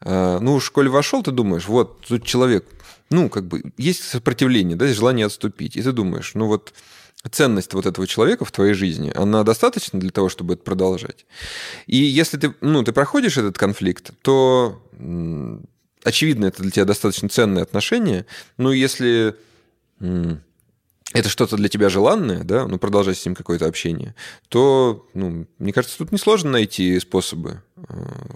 Э, 0.00 0.38
ну, 0.40 0.54
уж 0.54 0.70
коли 0.70 0.88
вошел, 0.88 1.22
ты 1.22 1.30
думаешь, 1.30 1.66
вот, 1.68 2.02
тут 2.06 2.24
человек, 2.24 2.66
ну, 3.10 3.28
как 3.28 3.46
бы, 3.46 3.62
есть 3.78 4.02
сопротивление, 4.04 4.76
да, 4.76 4.86
желание 4.88 5.26
отступить, 5.26 5.76
и 5.76 5.82
ты 5.82 5.92
думаешь, 5.92 6.32
ну, 6.34 6.46
вот, 6.46 6.72
ценность 7.30 7.74
вот 7.74 7.86
этого 7.86 8.06
человека 8.06 8.44
в 8.44 8.52
твоей 8.52 8.74
жизни, 8.74 9.10
она 9.14 9.42
достаточна 9.42 9.98
для 9.98 10.10
того, 10.10 10.28
чтобы 10.28 10.54
это 10.54 10.62
продолжать. 10.62 11.26
И 11.86 11.96
если 11.96 12.36
ты, 12.36 12.54
ну, 12.60 12.84
ты 12.84 12.92
проходишь 12.92 13.36
этот 13.36 13.58
конфликт, 13.58 14.12
то 14.22 14.80
очевидно, 16.06 16.46
это 16.46 16.62
для 16.62 16.70
тебя 16.70 16.84
достаточно 16.84 17.28
ценное 17.28 17.62
отношение. 17.62 18.26
Но 18.56 18.72
если 18.72 19.34
это 21.12 21.28
что-то 21.28 21.56
для 21.56 21.68
тебя 21.68 21.88
желанное, 21.88 22.44
да, 22.44 22.66
ну, 22.66 22.78
продолжать 22.78 23.18
с 23.18 23.24
ним 23.24 23.34
какое-то 23.34 23.66
общение, 23.66 24.14
то, 24.48 25.06
ну, 25.14 25.46
мне 25.58 25.72
кажется, 25.72 25.98
тут 25.98 26.12
несложно 26.12 26.50
найти 26.50 26.98
способы, 27.00 27.62
э, 27.76 27.82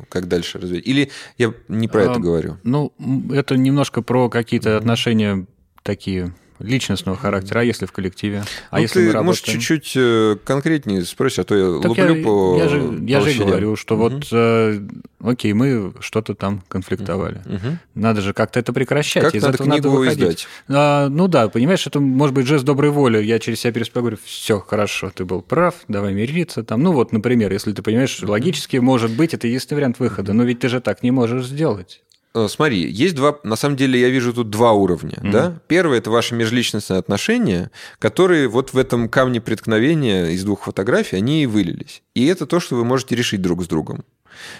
как 0.08 0.28
дальше 0.28 0.58
развить. 0.58 0.86
Или 0.86 1.10
я 1.38 1.52
не 1.68 1.88
про 1.88 2.02
это 2.02 2.14
А, 2.14 2.18
говорю. 2.18 2.58
Ну, 2.62 2.92
это 3.32 3.56
немножко 3.56 4.02
про 4.02 4.28
какие-то 4.28 4.76
отношения 4.76 5.46
такие 5.82 6.34
личностного 6.60 7.16
характера, 7.16 7.60
а 7.60 7.62
если 7.64 7.86
в 7.86 7.92
коллективе? 7.92 8.44
А 8.70 8.76
Ну, 8.76 8.82
если 8.82 9.10
ты, 9.10 9.16
мы 9.16 9.22
может, 9.24 9.44
чуть-чуть 9.44 9.92
э, 9.96 10.36
конкретнее 10.44 11.04
спросишь, 11.04 11.40
а 11.40 11.44
то 11.44 11.54
я 11.54 11.80
Так 11.80 11.96
я, 11.96 12.04
луплю 12.06 12.22
по 12.24 12.56
я 12.58 12.68
же, 12.68 12.98
я 13.06 13.20
же 13.20 13.44
говорю, 13.44 13.76
что 13.76 13.96
Мгм. 13.96 14.02
вот, 14.02 14.28
э, 14.32 14.80
окей, 15.22 15.52
мы 15.52 15.92
что-то 16.00 16.34
там 16.34 16.62
конфликтовали. 16.68 17.42
Мгм. 17.44 17.78
Надо 17.94 18.20
же 18.20 18.32
как-то 18.32 18.60
это 18.60 18.72
прекращать. 18.72 19.22
Как 19.24 19.34
из 19.34 19.42
надо 19.42 19.54
этого 19.54 19.68
надо 19.68 19.82
книгу 19.82 19.96
выходить. 19.96 20.22
издать? 20.22 20.46
А, 20.68 21.08
ну 21.08 21.28
да, 21.28 21.48
понимаешь, 21.48 21.86
это 21.86 22.00
может 22.00 22.34
быть 22.34 22.46
жест 22.46 22.64
доброй 22.64 22.90
воли. 22.90 23.22
Я 23.22 23.38
через 23.38 23.60
себя 23.60 23.72
переспаю, 23.72 24.02
говорю, 24.04 24.18
все, 24.24 24.60
хорошо, 24.60 25.10
ты 25.14 25.24
был 25.24 25.42
прав, 25.42 25.74
давай 25.88 26.12
мириться. 26.14 26.62
Там, 26.62 26.82
ну 26.82 26.92
вот, 26.92 27.12
например, 27.12 27.52
если 27.52 27.72
ты 27.72 27.82
понимаешь, 27.82 28.22
логически, 28.22 28.76
может 28.76 29.10
быть, 29.10 29.34
это 29.34 29.46
единственный 29.46 29.76
вариант 29.78 29.98
выхода, 29.98 30.32
но 30.32 30.44
ведь 30.44 30.60
ты 30.60 30.68
же 30.68 30.80
так 30.80 31.02
не 31.02 31.10
можешь 31.10 31.46
сделать. 31.46 32.02
Э, 32.34 32.46
Смотри, 32.48 32.88
есть 32.90 33.14
два, 33.14 33.38
на 33.42 33.56
самом 33.56 33.76
деле 33.76 34.00
я 34.00 34.08
вижу 34.08 34.32
тут 34.32 34.50
два 34.50 34.72
уровня, 34.72 35.18
да. 35.22 35.58
Первый 35.66 35.98
это 35.98 36.10
ваши 36.10 36.34
межличностные 36.34 36.98
отношения, 36.98 37.70
которые 37.98 38.46
вот 38.48 38.72
в 38.72 38.78
этом 38.78 39.08
камне 39.08 39.40
преткновения 39.40 40.26
из 40.30 40.44
двух 40.44 40.62
фотографий 40.64 41.16
они 41.16 41.42
и 41.42 41.46
вылились. 41.46 42.02
И 42.14 42.26
это 42.26 42.46
то, 42.46 42.60
что 42.60 42.76
вы 42.76 42.84
можете 42.84 43.16
решить 43.16 43.42
друг 43.42 43.64
с 43.64 43.66
другом. 43.68 44.04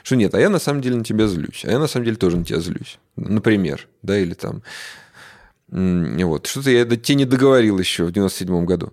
Что 0.02 0.16
нет, 0.16 0.34
а 0.34 0.40
я 0.40 0.48
на 0.50 0.58
самом 0.58 0.80
деле 0.82 0.96
на 0.96 1.04
тебя 1.04 1.26
злюсь, 1.28 1.64
а 1.64 1.70
я 1.70 1.78
на 1.78 1.86
самом 1.86 2.04
деле 2.04 2.16
тоже 2.16 2.36
на 2.36 2.44
тебя 2.44 2.58
злюсь. 2.60 2.98
Например, 3.16 3.86
да, 4.02 4.18
или 4.18 4.34
там 4.34 4.62
вот 5.68 6.46
что-то 6.48 6.70
я 6.70 6.84
до- 6.84 6.96
тебе 6.96 7.14
не 7.18 7.24
договорил 7.24 7.78
еще 7.78 8.04
в 8.04 8.10
97 8.12 8.64
году. 8.64 8.92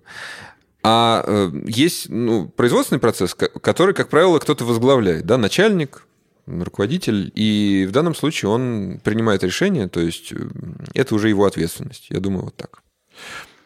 А 0.84 1.24
э, 1.26 1.50
есть 1.66 2.08
ну, 2.08 2.48
производственный 2.48 3.00
процесс, 3.00 3.34
ко- 3.34 3.48
который, 3.48 3.94
как 3.94 4.08
правило, 4.08 4.38
кто-то 4.38 4.64
возглавляет, 4.64 5.26
да, 5.26 5.36
начальник, 5.36 6.06
руководитель, 6.48 7.30
и 7.34 7.86
в 7.88 7.92
данном 7.92 8.14
случае 8.14 8.50
он 8.50 9.00
принимает 9.02 9.44
решение, 9.44 9.88
то 9.88 10.00
есть 10.00 10.32
э, 10.32 10.36
это 10.94 11.14
уже 11.14 11.28
его 11.28 11.44
ответственность. 11.44 12.06
Я 12.10 12.20
думаю, 12.20 12.44
вот 12.44 12.56
так. 12.56 12.82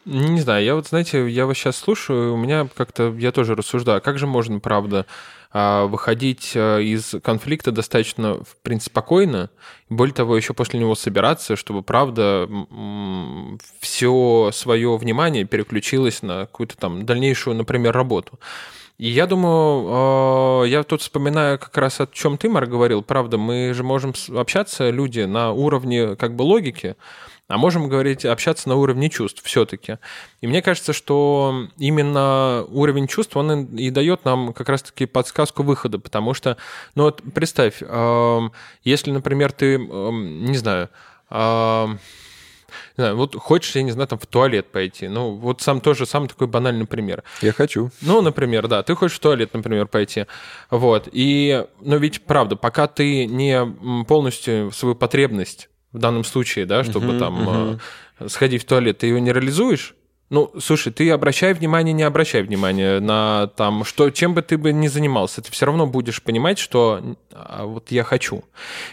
Не 0.05 0.41
знаю, 0.41 0.65
я 0.65 0.75
вот, 0.75 0.89
знаете, 0.89 1.29
я 1.29 1.47
вас 1.47 1.57
сейчас 1.57 1.77
слушаю, 1.77 2.35
у 2.35 2.37
меня 2.37 2.69
как-то, 2.75 3.15
я 3.17 3.31
тоже 3.31 3.55
рассуждаю, 3.55 4.03
как 4.03 4.19
же 4.19 4.27
можно, 4.27 4.59
правда, 4.59 5.07
а, 5.53 5.87
выходить 5.87 6.55
а, 6.57 6.81
из 6.81 7.15
конфликта 7.23 7.71
достаточно, 7.71 8.43
в 8.43 8.57
принципе, 8.63 8.91
спокойно, 8.93 9.51
более 9.89 10.15
того, 10.15 10.37
еще 10.37 10.55
после 10.55 10.81
него 10.81 10.97
собираться, 10.97 11.55
чтобы, 11.55 11.83
правда, 11.83 12.49
все 13.79 14.51
свое 14.53 14.97
внимание 14.97 15.45
переключилось 15.45 16.23
на 16.23 16.47
какую-то 16.47 16.77
там 16.77 17.07
дальнейшую, 17.07 17.55
например, 17.55 17.95
работу. 17.95 18.41
И 19.03 19.09
я 19.09 19.27
думаю, 19.27 20.63
э, 20.65 20.69
я 20.69 20.85
тут 20.85 21.01
вспоминаю 21.01 21.59
как 21.59 21.77
раз 21.77 22.01
о 22.01 22.07
чем 22.07 22.39
ты, 22.39 22.49
Марк, 22.49 22.71
говорил. 22.71 23.03
Правда, 23.03 23.37
мы 23.37 23.75
же 23.75 23.83
можем 23.83 24.15
общаться, 24.33 24.91
люди, 24.91 25.23
на 25.23 25.51
уровне 25.51 26.15
как 26.15 26.37
бы 26.37 26.43
логики, 26.43 26.95
а 27.49 27.59
можем 27.59 27.89
говорить, 27.89 28.25
общаться 28.25 28.69
на 28.69 28.77
уровне 28.77 29.11
чувств 29.11 29.43
все-таки. 29.43 29.99
И 30.41 30.47
мне 30.47 30.63
кажется, 30.63 30.93
что 30.93 31.67
именно 31.79 32.65
уровень 32.69 33.09
чувств, 33.09 33.37
он 33.37 33.65
и 33.75 33.91
дает 33.91 34.25
нам 34.25 34.53
как 34.53 34.69
раз-таки 34.69 35.07
подсказку 35.07 35.65
выхода, 35.65 35.99
потому 35.99 36.33
что, 36.33 36.57
ну 36.95 37.03
вот 37.03 37.23
представь, 37.35 37.83
если, 38.85 39.11
например, 39.11 39.51
ты, 39.51 39.79
не 39.79 40.57
знаю, 40.57 40.91
не 42.97 43.03
знаю, 43.03 43.17
вот 43.17 43.35
хочешь, 43.37 43.75
я 43.75 43.83
не 43.83 43.91
знаю, 43.91 44.09
там 44.09 44.19
в 44.19 44.27
туалет 44.27 44.67
пойти. 44.73 45.09
Ну, 45.09 45.35
вот 45.37 45.61
сам 45.63 45.81
тоже 45.81 46.07
самый 46.07 46.29
такой 46.29 46.47
банальный 46.47 46.87
пример. 46.87 47.23
Я 47.41 47.53
хочу. 47.53 47.91
Ну, 48.01 48.21
например, 48.23 48.69
да, 48.69 48.83
ты 48.83 48.95
хочешь 48.95 49.17
в 49.17 49.21
туалет, 49.21 49.55
например, 49.55 49.87
пойти. 49.87 50.27
Вот. 50.71 51.09
И, 51.13 51.65
но 51.81 51.97
ведь 51.97 52.23
правда, 52.23 52.57
пока 52.57 52.87
ты 52.87 53.27
не 53.27 54.05
полностью 54.05 54.71
свою 54.73 54.95
потребность 54.95 55.69
в 55.93 55.99
данном 55.99 56.25
случае, 56.25 56.67
да, 56.67 56.85
чтобы 56.85 57.09
Мгм, 57.09 57.19
там 57.19 57.79
э, 58.21 58.29
сходить 58.29 58.63
в 58.63 58.67
туалет, 58.67 58.99
ты 58.99 59.07
ее 59.07 59.21
не 59.21 59.33
реализуешь, 59.33 59.95
ну, 60.33 60.51
слушай, 60.61 60.93
ты 60.93 61.09
обращай 61.11 61.53
внимание, 61.53 61.93
не 61.93 62.03
обращай 62.03 62.43
внимания 62.43 62.99
на 63.01 63.49
там, 63.57 63.85
что, 63.85 64.11
чем 64.11 64.33
бы 64.35 64.43
ты 64.43 64.57
бы 64.59 64.73
ни 64.73 64.89
занимался, 64.89 65.43
ты 65.43 65.53
все 65.53 65.67
равно 65.67 65.87
будешь 65.87 66.23
понимать, 66.23 66.59
что 66.59 67.01
а, 67.33 67.67
вот 67.67 67.91
я 67.93 68.03
хочу. 68.03 68.43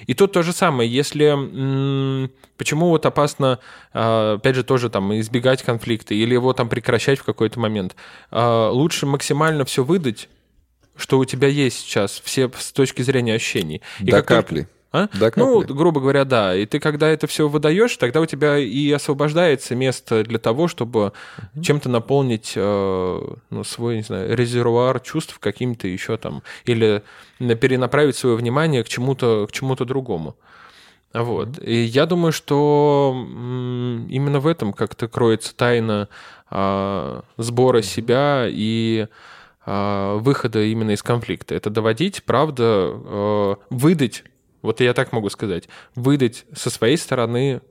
И 0.06 0.14
тут 0.14 0.34
то 0.34 0.44
же 0.44 0.54
самое, 0.54 0.90
если... 0.92 1.26
м, 1.26 2.30
Почему 2.58 2.90
вот 2.90 3.06
опасно, 3.06 3.60
а, 3.94 4.34
опять 4.36 4.56
же, 4.56 4.66
тоже 4.66 4.90
там 4.90 5.18
избегать 5.18 5.64
конфликта 5.64 6.14
или 6.14 6.34
его 6.34 6.52
там 6.52 6.68
прекращать 6.68 7.18
в 7.20 7.24
какой-то 7.24 7.58
момент? 7.58 7.96
А, 8.32 8.70
Лучше 8.70 9.06
максимально 9.06 9.64
все 9.64 9.84
выдать, 9.86 10.28
что 10.98 11.18
у 11.20 11.24
тебя 11.26 11.48
есть 11.48 11.80
сейчас, 11.80 12.22
все 12.26 12.52
с 12.58 12.74
точки 12.74 13.02
зрения 13.02 13.36
ощущений. 13.36 13.82
И 14.02 14.12
До 14.12 14.18
как 14.18 14.28
только- 14.28 14.42
капли. 14.44 14.68
А? 14.92 15.08
До 15.14 15.32
ну, 15.36 15.62
капли. 15.62 15.74
грубо 15.74 16.02
говоря, 16.02 16.26
да. 16.26 16.56
И 16.56 16.66
ты, 16.66 16.80
когда 16.80 17.08
это 17.08 17.28
все 17.28 17.48
выдаешь, 17.48 17.96
тогда 17.98 18.22
у 18.22 18.26
тебя 18.26 18.58
и 18.58 18.92
освобождается 18.92 19.76
место 19.76 20.24
для 20.24 20.40
того, 20.40 20.68
чтобы 20.68 21.14
чем-то 21.62 21.90
наполнить 21.90 22.54
э, 22.56 23.22
ну, 23.50 23.64
свой, 23.64 23.98
не 23.98 24.02
знаю, 24.02 24.36
резервуар 24.36 25.00
чувств 25.00 25.38
каким-то 25.40 25.88
еще 25.88 26.18
там, 26.18 26.42
или 26.66 27.04
на- 27.38 27.56
перенаправить 27.56 28.16
свое 28.16 28.36
внимание 28.36 28.84
к 28.84 28.90
чему-то, 28.90 29.46
к 29.48 29.52
чему-то 29.52 29.86
другому. 29.86 30.36
Вот. 31.14 31.60
И 31.62 31.76
я 31.84 32.06
думаю, 32.06 32.32
что 32.32 33.14
именно 34.10 34.40
в 34.40 34.48
этом 34.48 34.74
как-то 34.74 35.08
кроется 35.08 35.56
тайна 35.56 36.08
а, 36.50 37.24
сбора 37.38 37.82
себя 37.82 38.46
и 38.48 39.08
а, 39.66 40.18
выхода 40.18 40.64
именно 40.64 40.92
из 40.92 41.02
конфликта. 41.02 41.56
Это 41.56 41.70
доводить, 41.70 42.24
правда, 42.24 42.92
э, 42.94 43.56
выдать, 43.72 44.24
вот 44.62 44.82
я 44.82 44.93
так 44.93 45.12
могу 45.12 45.30
сказать, 45.30 45.70
выдать 45.95 46.45
со 46.53 46.70
своей 46.70 46.97
стороны 46.97 47.62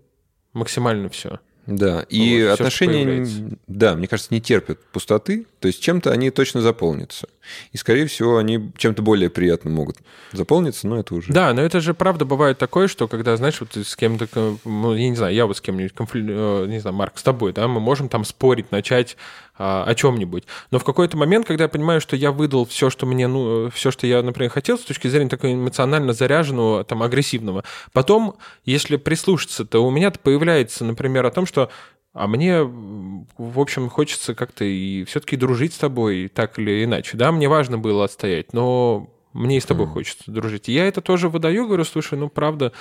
максимально 0.53 1.09
все. 1.09 1.41
Да, 1.67 2.01
и 2.09 2.45
Вот, 2.45 2.53
отношения, 2.55 3.05
появляется. 3.05 3.59
да, 3.67 3.95
мне 3.95 4.09
кажется, 4.09 4.33
не 4.33 4.41
терпят 4.41 4.83
пустоты, 4.87 5.47
то 5.61 5.69
есть 5.69 5.83
чем-то 5.83 6.11
они 6.11 6.31
точно 6.31 6.63
заполнятся. 6.63 7.29
И, 7.73 7.77
скорее 7.77 8.07
всего, 8.07 8.39
они 8.39 8.71
чем-то 8.77 9.03
более 9.03 9.31
приятным 9.31 9.75
могут 9.75 9.99
заполниться, 10.33 10.87
но 10.87 10.99
это 10.99 11.15
уже... 11.15 11.33
Да, 11.33 11.53
но 11.55 11.63
это 11.63 11.81
же 11.81 11.95
правда 11.95 12.25
бывает 12.25 12.59
такое, 12.59 12.89
что 12.89 13.09
когда, 13.09 13.37
знаешь, 13.37 13.61
вот 13.61 13.77
с 13.77 13.97
кем-то, 13.97 14.29
ну, 14.65 14.95
я 14.95 15.09
не 15.09 15.17
знаю, 15.17 15.35
я 15.35 15.47
вот 15.47 15.57
с 15.57 15.61
кем-нибудь, 15.61 15.93
конфли- 15.93 16.65
э, 16.65 16.67
не 16.67 16.79
знаю, 16.79 16.97
Марк, 16.97 17.19
с 17.19 17.23
тобой, 17.23 17.53
да, 17.53 17.69
мы 17.69 17.81
можем 17.81 18.09
там 18.09 18.25
спорить, 18.25 18.73
начать 18.73 19.17
а, 19.61 19.83
о 19.85 19.95
чем-нибудь. 19.97 20.45
Но 20.71 20.79
в 20.79 20.85
какой-то 20.85 21.17
момент, 21.17 21.45
когда 21.45 21.65
я 21.65 21.69
понимаю, 21.69 22.01
что 22.01 22.15
я 22.15 22.31
выдал 22.31 22.65
все, 22.65 22.91
что 22.91 23.07
мне, 23.07 23.27
ну, 23.27 23.71
все, 23.71 23.91
что 23.91 24.07
я, 24.07 24.23
например, 24.23 24.53
хотел, 24.53 24.79
с 24.79 24.83
точки 24.83 25.09
зрения 25.09 25.29
такого 25.29 25.53
эмоционально 25.53 26.13
заряженного, 26.13 26.85
там, 26.85 27.03
агрессивного, 27.03 27.65
потом, 27.93 28.37
если 28.65 28.97
прислушаться, 28.97 29.65
то 29.65 29.85
у 29.85 29.91
меня 29.91 30.13
появляется, 30.13 30.85
например, 30.85 31.27
о 31.27 31.33
том, 31.33 31.45
что 31.45 31.71
а 32.13 32.27
мне, 32.27 32.63
в 32.63 33.61
общем, 33.61 33.89
хочется 33.89 34.35
как-то 34.35 34.65
и 34.65 35.05
все-таки 35.05 35.37
дружить 35.37 35.75
с 35.75 35.79
тобой, 35.79 36.29
так 36.29 36.59
или 36.59 36.85
иначе. 36.85 37.17
Да, 37.17 37.33
мне 37.33 37.49
важно 37.49 37.79
было 37.79 38.05
отстоять, 38.05 38.53
но 38.53 39.11
мне 39.33 39.59
и 39.59 39.61
с 39.61 39.67
тобой 39.67 39.87
хочется 39.87 40.31
дружить. 40.31 40.69
И 40.69 40.73
я 40.73 40.87
это 40.87 41.01
тоже 41.01 41.29
выдаю, 41.29 41.67
говорю, 41.67 41.85
слушай, 41.85 42.19
ну, 42.19 42.29
правда, 42.29 42.73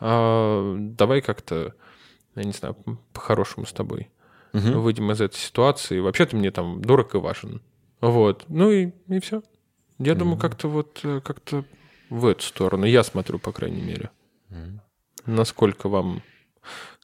а, 0.00 0.76
давай 0.78 1.20
как-то, 1.20 1.74
я 2.36 2.44
не 2.44 2.52
знаю, 2.52 2.76
по-хорошему 3.12 3.66
с 3.66 3.72
тобой 3.72 4.08
Мгм. 4.52 4.80
выйдем 4.80 5.10
из 5.12 5.20
этой 5.20 5.36
ситуации. 5.36 6.00
Вообще 6.00 6.26
ты 6.26 6.36
мне 6.36 6.50
там 6.50 6.80
дорог 6.80 7.14
и 7.14 7.18
важен. 7.18 7.60
Вот. 8.00 8.44
Ну 8.48 8.70
и, 8.70 8.92
и 9.08 9.20
все. 9.20 9.42
Я 9.98 10.14
думаю, 10.14 10.38
как-то 10.38 10.68
вот 10.68 11.00
э, 11.02 11.20
как-то 11.20 11.64
в 12.08 12.24
эту 12.26 12.42
сторону. 12.42 12.86
Я 12.86 13.04
смотрю, 13.04 13.38
по 13.38 13.52
крайней 13.52 13.82
мере. 13.82 14.10
Насколько 15.26 15.88
вам, 15.88 16.22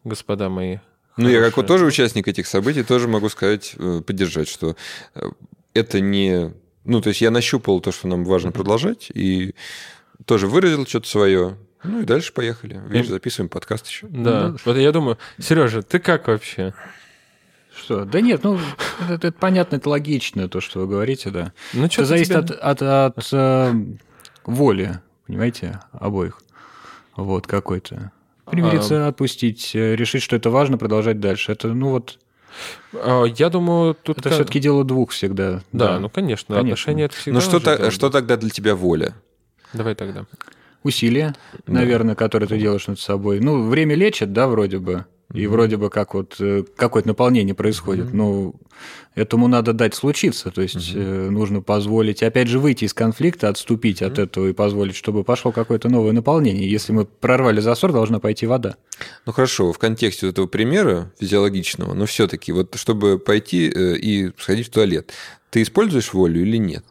господа 0.04 0.48
мои, 0.48 0.78
Ну, 1.16 1.28
я 1.28 1.42
как 1.42 1.56
вот 1.56 1.66
тоже 1.66 1.86
участник 1.86 2.28
этих 2.28 2.46
событий, 2.46 2.82
тоже 2.82 3.08
могу 3.08 3.28
сказать, 3.28 3.74
э, 3.78 4.02
поддержать, 4.06 4.48
что 4.48 4.76
э, 5.14 5.30
это 5.74 6.00
не... 6.00 6.52
Ну, 6.84 7.00
то 7.00 7.08
есть 7.08 7.20
я 7.20 7.30
нащупал 7.30 7.80
то, 7.80 7.90
что 7.90 8.06
нам 8.06 8.24
важно 8.24 8.52
продолжать, 8.52 9.10
и 9.12 9.54
тоже 10.24 10.46
выразил 10.46 10.86
что-то 10.86 11.08
свое. 11.08 11.56
Ну 11.82 12.02
и 12.02 12.04
дальше 12.04 12.32
поехали. 12.32 12.80
Видишь, 12.88 13.08
записываем 13.08 13.48
подкаст 13.48 13.86
еще. 13.86 14.06
Да. 14.08 14.54
Вот 14.64 14.76
я 14.76 14.92
думаю, 14.92 15.18
Сережа, 15.38 15.82
ты 15.82 15.98
как 15.98 16.28
вообще? 16.28 16.74
Что? 17.74 18.04
Да 18.04 18.20
нет, 18.20 18.42
ну, 18.42 18.58
это, 19.08 19.28
это 19.28 19.32
понятно, 19.32 19.76
это 19.76 19.88
логично, 19.90 20.48
то, 20.48 20.60
что 20.60 20.80
вы 20.80 20.86
говорите, 20.86 21.30
да. 21.30 21.52
Ну, 21.74 21.90
что 21.90 22.02
Это 22.02 22.08
зависит 22.08 22.34
от, 22.34 22.50
от, 22.50 22.82
от, 22.82 23.28
э, 23.32 23.74
воли, 24.44 25.00
понимаете, 25.26 25.80
обоих. 25.92 26.40
Вот, 27.16 27.46
какой-то. 27.46 28.12
Примириться, 28.50 29.08
отпустить, 29.08 29.72
э, 29.74 29.96
решить, 29.96 30.22
что 30.22 30.36
это 30.36 30.50
важно, 30.50 30.78
продолжать 30.78 31.20
дальше. 31.20 31.52
Это, 31.52 31.68
ну 31.68 31.90
вот, 31.90 32.18
Я 33.36 33.50
думаю, 33.50 33.94
тут... 33.94 34.18
это 34.18 34.28
ка- 34.28 34.34
все-таки 34.36 34.60
дело 34.60 34.84
двух 34.84 35.10
всегда. 35.10 35.62
Да, 35.72 35.98
ну, 35.98 36.08
конечно, 36.08 36.54
Конечно. 36.54 36.72
отношения 36.74 37.04
это 37.04 37.16
всегда 37.16 37.34
Ну 37.34 37.40
что, 37.40 37.60
та- 37.60 37.90
что 37.90 38.08
тогда 38.10 38.36
для 38.36 38.50
тебя 38.50 38.74
воля? 38.74 39.14
Давай 39.72 39.94
тогда. 39.94 40.24
Усилия, 40.82 41.34
наверное, 41.66 42.14
которые 42.14 42.48
ты 42.48 42.58
делаешь 42.58 42.86
над 42.86 43.00
собой. 43.00 43.40
Ну, 43.40 43.68
время 43.68 43.94
лечит, 43.96 44.32
да, 44.32 44.46
вроде 44.46 44.78
бы. 44.78 45.04
И 45.32 45.46
вроде 45.48 45.76
бы 45.76 45.90
как 45.90 46.14
вот 46.14 46.36
э, 46.38 46.62
какое-то 46.76 47.08
наполнение 47.08 47.54
происходит. 47.54 48.14
Ну, 48.14 48.54
этому 49.16 49.48
надо 49.48 49.72
дать 49.72 49.94
случиться. 49.94 50.52
То 50.52 50.62
есть 50.62 50.92
э, 50.94 51.28
нужно 51.30 51.62
позволить, 51.62 52.22
опять 52.22 52.46
же, 52.46 52.60
выйти 52.60 52.84
из 52.84 52.94
конфликта, 52.94 53.48
отступить 53.48 54.02
от 54.02 54.20
этого 54.20 54.46
и 54.46 54.52
позволить, 54.52 54.94
чтобы 54.94 55.24
пошло 55.24 55.50
какое-то 55.50 55.88
новое 55.88 56.12
наполнение. 56.12 56.70
Если 56.70 56.92
мы 56.92 57.06
прорвали 57.06 57.60
засор, 57.60 57.92
должна 57.92 58.20
пойти 58.20 58.46
вода. 58.46 58.76
Ну 59.26 59.32
хорошо, 59.32 59.72
в 59.72 59.78
контексте 59.78 60.26
вот 60.26 60.32
этого 60.32 60.46
примера 60.46 61.12
физиологичного, 61.18 61.94
но 61.94 62.06
все-таки 62.06 62.52
вот 62.52 62.76
чтобы 62.76 63.18
пойти 63.18 63.68
э, 63.68 63.96
и 63.96 64.30
сходить 64.38 64.68
в 64.68 64.70
туалет, 64.70 65.12
ты 65.50 65.62
используешь 65.62 66.12
волю 66.12 66.40
или 66.40 66.56
нет? 66.56 66.84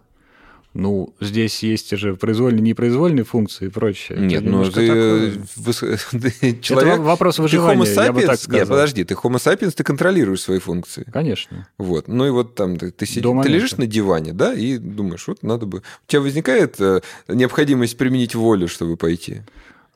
Ну, 0.76 1.16
здесь 1.22 1.64
есть 1.64 1.96
же 1.96 2.18
произвольные, 2.18 2.62
непроизвольные 2.62 3.24
функции 3.24 3.68
и 3.68 3.70
прочее. 3.70 4.18
Это 4.18 4.26
Нет, 4.26 4.44
ну 4.44 4.70
ты, 4.70 4.88
такое. 4.88 5.98
ты 6.42 6.60
человек... 6.60 7.00
вопрос 7.00 7.38
ты 7.38 7.44
выживания, 7.44 7.86
homo 7.86 8.04
я 8.04 8.12
бы 8.12 8.22
так 8.24 8.32
sapiens- 8.32 8.38
сказал. 8.44 8.60
Нет, 8.60 8.68
подожди, 8.68 9.04
ты 9.06 9.14
homo 9.14 9.38
sapiens, 9.38 9.72
ты 9.72 9.86
контролируешь 9.86 10.42
свои 10.42 10.60
функции. 10.60 11.08
Конечно. 11.14 11.70
Вот. 11.78 12.10
Ну 12.10 12.28
и 12.28 12.30
вот 12.30 12.56
там 12.56 12.76
ты, 12.76 12.92
ты, 12.92 13.06
сидишь, 13.06 13.44
ты 13.44 13.50
лежишь 13.50 13.78
на 13.78 13.88
диване, 13.88 14.34
да, 14.34 14.54
и 14.54 14.78
думаешь, 14.78 15.26
вот 15.30 15.44
надо 15.44 15.66
бы... 15.66 15.78
У 15.78 16.08
тебя 16.08 16.20
возникает 16.20 16.76
э, 16.82 17.00
необходимость 17.30 17.98
применить 17.98 18.36
волю, 18.36 18.68
чтобы 18.68 18.98
пойти? 18.98 19.44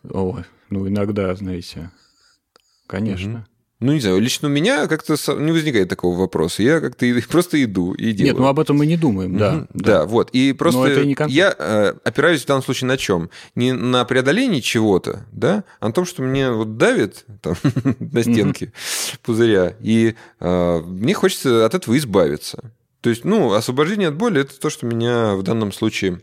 О, 0.10 0.44
ну, 0.70 0.88
иногда, 0.88 1.36
знаете. 1.36 1.92
Конечно. 2.88 3.46
Ну, 3.82 3.94
не 3.94 4.02
знаю, 4.02 4.20
лично 4.20 4.50
у 4.50 4.52
меня 4.52 4.88
как-то 4.88 5.16
не 5.36 5.54
возникает 5.54 5.88
такого 5.88 6.18
вопроса. 6.18 6.62
Я 6.64 6.82
как-то 6.82 7.06
просто 7.30 7.64
иду 7.64 7.94
и 7.94 8.12
делаю. 8.12 8.34
Нет, 8.34 8.40
ну 8.40 8.48
об 8.48 8.60
этом 8.60 8.78
мы 8.78 8.86
не 8.86 8.98
думаем, 8.98 9.38
да. 9.38 9.52
Мгм. 9.54 9.68
Да, 9.74 10.06
вот. 10.06 10.30
И 10.32 10.52
просто 10.52 10.86
это 10.86 11.06
не 11.06 11.16
конфликт. 11.16 11.38
я 11.38 11.56
э, 11.58 11.94
опираюсь 12.04 12.44
в 12.44 12.46
данном 12.46 12.64
случае 12.64 12.90
на 12.90 12.98
чем? 12.98 13.30
Не 13.56 13.72
на 13.72 14.04
преодолении 14.04 14.60
чего-то, 14.60 15.26
да, 15.32 15.64
а 15.80 15.88
на 15.88 15.94
том, 15.94 16.06
что 16.06 16.22
мне 16.24 16.52
вот 16.52 16.78
давит 16.78 17.26
там, 17.42 17.56
на 18.00 18.22
стенке 18.22 18.74
пузыря, 19.24 19.76
и 19.80 20.16
э, 20.42 20.82
мне 20.86 21.14
хочется 21.14 21.66
от 21.66 21.74
этого 21.74 21.98
избавиться. 21.98 22.74
То 23.00 23.10
есть, 23.10 23.24
ну, 23.24 23.54
освобождение 23.54 24.10
от 24.10 24.16
боли– 24.16 24.42
это 24.42 24.60
то, 24.60 24.70
что 24.70 24.86
меня 24.86 25.36
в 25.36 25.44
данном 25.44 25.72
случае 25.72 26.22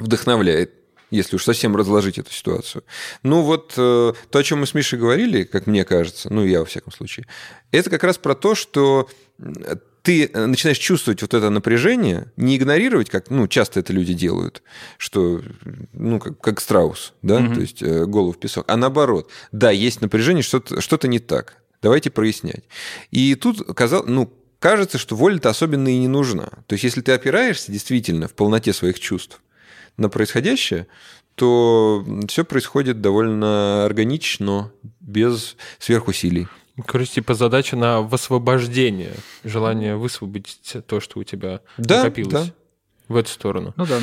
вдохновляет, 0.00 0.75
если 1.10 1.36
уж 1.36 1.44
совсем 1.44 1.76
разложить 1.76 2.18
эту 2.18 2.32
ситуацию. 2.32 2.84
Ну 3.22 3.42
вот 3.42 3.74
э, 3.76 4.12
то, 4.30 4.38
о 4.38 4.42
чем 4.42 4.60
мы 4.60 4.66
с 4.66 4.74
Мишей 4.74 4.98
говорили, 4.98 5.44
как 5.44 5.66
мне 5.66 5.84
кажется, 5.84 6.32
ну 6.32 6.44
я 6.44 6.60
во 6.60 6.66
всяком 6.66 6.92
случае, 6.92 7.26
это 7.70 7.90
как 7.90 8.04
раз 8.04 8.18
про 8.18 8.34
то, 8.34 8.54
что 8.54 9.08
ты 10.02 10.26
э, 10.26 10.46
начинаешь 10.46 10.78
чувствовать 10.78 11.22
вот 11.22 11.34
это 11.34 11.50
напряжение, 11.50 12.32
не 12.36 12.56
игнорировать, 12.56 13.10
как 13.10 13.30
ну, 13.30 13.48
часто 13.48 13.80
это 13.80 13.92
люди 13.92 14.14
делают, 14.14 14.62
что, 14.98 15.42
ну, 15.92 16.20
как, 16.20 16.40
как 16.40 16.60
страус, 16.60 17.12
да, 17.22 17.38
то 17.52 17.60
есть 17.60 17.82
э, 17.82 18.06
голову 18.06 18.32
в 18.32 18.38
песок, 18.38 18.64
а 18.68 18.76
наоборот, 18.76 19.30
да, 19.50 19.70
есть 19.70 20.00
напряжение, 20.00 20.42
что-то, 20.42 20.80
что-то 20.80 21.08
не 21.08 21.18
так, 21.18 21.56
давайте 21.82 22.10
прояснять. 22.10 22.64
И 23.10 23.34
тут 23.34 23.66
казал, 23.74 24.04
ну, 24.06 24.32
кажется, 24.60 24.98
что 24.98 25.16
воля-то 25.16 25.50
особенно 25.50 25.88
и 25.88 25.98
не 25.98 26.08
нужна. 26.08 26.50
То 26.66 26.74
есть, 26.74 26.84
если 26.84 27.00
ты 27.00 27.12
опираешься 27.12 27.72
действительно 27.72 28.28
в 28.28 28.34
полноте 28.34 28.72
своих 28.72 29.00
чувств 29.00 29.40
на 29.96 30.08
происходящее, 30.08 30.86
то 31.34 32.04
все 32.28 32.44
происходит 32.44 33.00
довольно 33.00 33.84
органично, 33.84 34.72
без 35.00 35.56
сверхусилий. 35.78 36.48
Короче, 36.86 37.12
типа 37.12 37.34
задача 37.34 37.76
на 37.76 38.00
высвобождение, 38.02 39.14
желание 39.44 39.96
высвободить 39.96 40.76
то, 40.86 41.00
что 41.00 41.20
у 41.20 41.24
тебя 41.24 41.60
Да, 41.78 41.98
накопилось. 42.04 42.32
да. 42.32 42.46
В 43.08 43.16
эту 43.16 43.30
сторону. 43.30 43.72
Ну 43.76 43.86
да. 43.86 44.00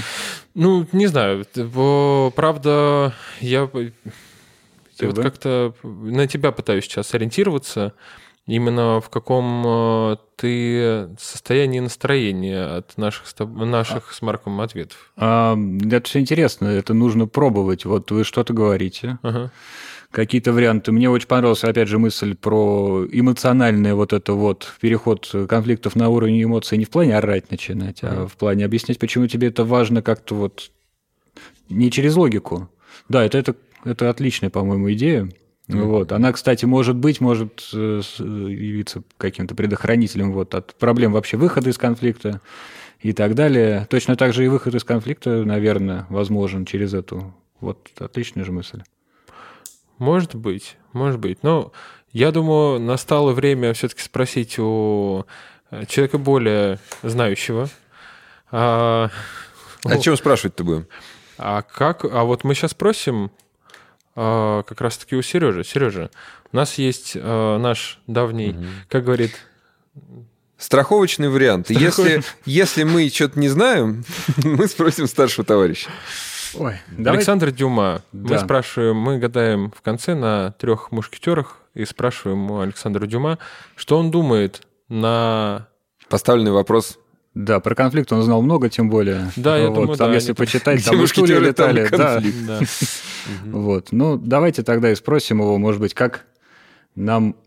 Ну, 0.54 0.88
не 0.94 1.08
знаю. 1.08 1.46
Правда, 2.36 3.14
я, 3.42 3.70
я 3.74 5.08
вот 5.08 5.18
как-то 5.20 5.74
на 5.84 6.26
тебя 6.28 6.52
пытаюсь 6.54 6.86
сейчас 6.86 7.14
ориентироваться. 7.14 7.94
Именно 8.46 9.00
в 9.00 9.10
каком 9.10 9.64
э, 9.66 10.18
ты 10.36 11.10
состоянии 11.18 11.80
настроения 11.80 12.78
от 12.78 12.98
наших, 12.98 13.26
наших 13.40 14.12
с 14.12 14.22
Марком 14.22 14.60
ответов. 14.60 15.14
А, 15.16 15.58
это 15.86 16.02
все 16.08 16.20
интересно, 16.20 16.68
это 16.68 16.94
нужно 16.94 17.26
пробовать. 17.26 17.86
Вот 17.86 18.12
вы 18.12 18.26
что-то 18.26 18.54
говорите, 18.54 19.18
Ага. 19.22 19.50
какие-то 20.12 20.52
варианты. 20.52 20.92
Мне 20.92 21.10
очень 21.10 21.28
понравилась, 21.28 21.64
опять 21.64 21.88
же, 21.88 22.00
мысль 22.00 22.36
про 22.36 23.06
эмоциональный 23.10 23.94
вот 23.94 24.12
это 24.12 24.34
вот 24.34 24.74
переход 24.82 25.34
конфликтов 25.48 25.96
на 25.96 26.10
уровень 26.10 26.44
эмоций 26.44 26.78
не 26.78 26.84
в 26.84 26.90
плане 26.90 27.18
орать 27.18 27.50
начинать, 27.50 28.00
а 28.04 28.28
в 28.28 28.34
плане 28.36 28.66
объяснять, 28.66 29.00
почему 29.00 29.28
тебе 29.28 29.48
это 29.48 29.64
важно 29.64 30.02
как-то 30.02 30.36
вот 30.36 30.70
не 31.70 31.90
через 31.92 32.18
логику. 32.18 32.70
Да, 33.08 33.24
это, 33.24 33.38
это, 33.38 33.56
это 33.86 34.10
отличная, 34.10 34.50
по-моему, 34.50 34.92
идея. 34.92 35.30
Вот. 35.68 36.12
Она, 36.12 36.34
кстати, 36.34 36.66
может 36.66 36.96
быть, 36.98 37.22
может 37.22 37.70
э, 37.74 38.02
с- 38.04 38.20
явиться 38.20 39.02
каким-то 39.18 39.56
предохранителем 39.56 40.34
вот, 40.34 40.54
от 40.56 40.76
проблем 40.76 41.14
вообще 41.14 41.38
выхода 41.38 41.70
из 41.70 41.78
конфликта 41.78 42.42
и 43.00 43.14
так 43.14 43.34
далее. 43.36 43.88
Точно 43.90 44.16
так 44.16 44.34
же 44.34 44.44
и 44.44 44.50
выход 44.50 44.76
из 44.76 44.84
конфликта, 44.84 45.44
наверное, 45.46 46.06
возможен 46.10 46.66
через 46.66 46.94
эту 46.94 47.34
Вот 47.62 47.90
отличная 48.00 48.44
же 48.44 48.52
мысль. 48.52 48.82
Может 50.00 50.36
быть, 50.36 50.76
может 50.92 51.20
быть. 51.20 51.44
Но 51.44 51.72
я 52.12 52.32
думаю, 52.32 52.80
настало 52.80 53.32
время 53.32 53.74
все-таки 53.74 54.02
спросить 54.02 54.60
у 54.60 55.26
э, 55.72 55.86
человека 55.86 56.18
более 56.18 56.80
знающего. 57.04 57.70
А, 58.52 59.10
О 59.86 59.98
чем 59.98 60.18
спрашивать-то 60.18 60.64
будем? 60.64 60.88
а 61.38 61.62
как? 61.62 62.04
А 62.06 62.24
вот 62.26 62.44
мы 62.44 62.54
сейчас 62.54 62.72
спросим 62.72 63.26
а, 63.26 63.43
как 64.16 64.80
раз-таки 64.82 65.16
у 65.16 65.22
Сережи. 65.22 65.64
Сережа, 65.64 66.10
у 66.52 66.56
нас 66.56 66.78
есть 66.78 67.18
а, 67.20 67.58
наш 67.58 68.00
давний, 68.08 68.56
как 68.90 69.06
говорит, 69.06 69.34
Страховочный 70.58 71.28
вариант. 71.28 71.70
Если, 71.70 72.24
если 72.46 72.84
мы 72.84 73.10
что-то 73.10 73.38
не 73.38 73.50
знаем, 73.50 74.06
мы 74.44 74.68
спросим 74.68 75.08
старшего 75.08 75.44
товарища. 75.44 75.90
Ой, 76.54 76.76
давай... 76.90 77.18
Александр 77.18 77.52
Дюма. 77.52 78.02
Мы 78.14 78.30
Да. 78.30 78.40
спрашиваем, 78.40 78.96
мы 78.96 79.18
гадаем 79.18 79.72
в 79.72 79.82
конце 79.82 80.16
на 80.16 80.52
трех 80.52 80.92
мушкетерах 80.92 81.58
и 81.74 81.84
спрашиваем 81.84 82.50
у 82.50 82.62
Александра 82.62 83.06
Дюма, 83.08 83.40
что 83.76 83.98
он 83.98 84.10
думает 84.10 84.62
на 84.88 85.68
Поставленный 86.08 86.52
вопрос. 86.52 87.00
Да, 87.34 87.60
про 87.60 87.74
конфликт 87.74 88.12
он 88.14 88.22
знал 88.22 88.42
много, 88.42 88.70
тем 88.70 88.90
более. 88.90 89.32
Да, 89.36 89.58
я 89.58 89.70
Вот, 89.70 89.76
думаю, 89.76 89.98
там, 89.98 90.10
да, 90.10 90.16
если 90.16 90.34
почитать, 90.34 90.86
там 90.86 91.02
и 91.02 91.08
стулья 91.08 91.40
летали. 91.40 91.88
Да. 91.90 92.22
Да. 92.48 92.60
Вот. 93.46 93.94
Ну, 93.94 94.18
давайте 94.18 94.64
тогда 94.64 94.92
и 94.92 94.96
спросим 94.96 95.40
его, 95.40 95.58
может 95.58 95.80
быть, 95.80 95.94
как 95.94 96.26
нам 96.96 97.38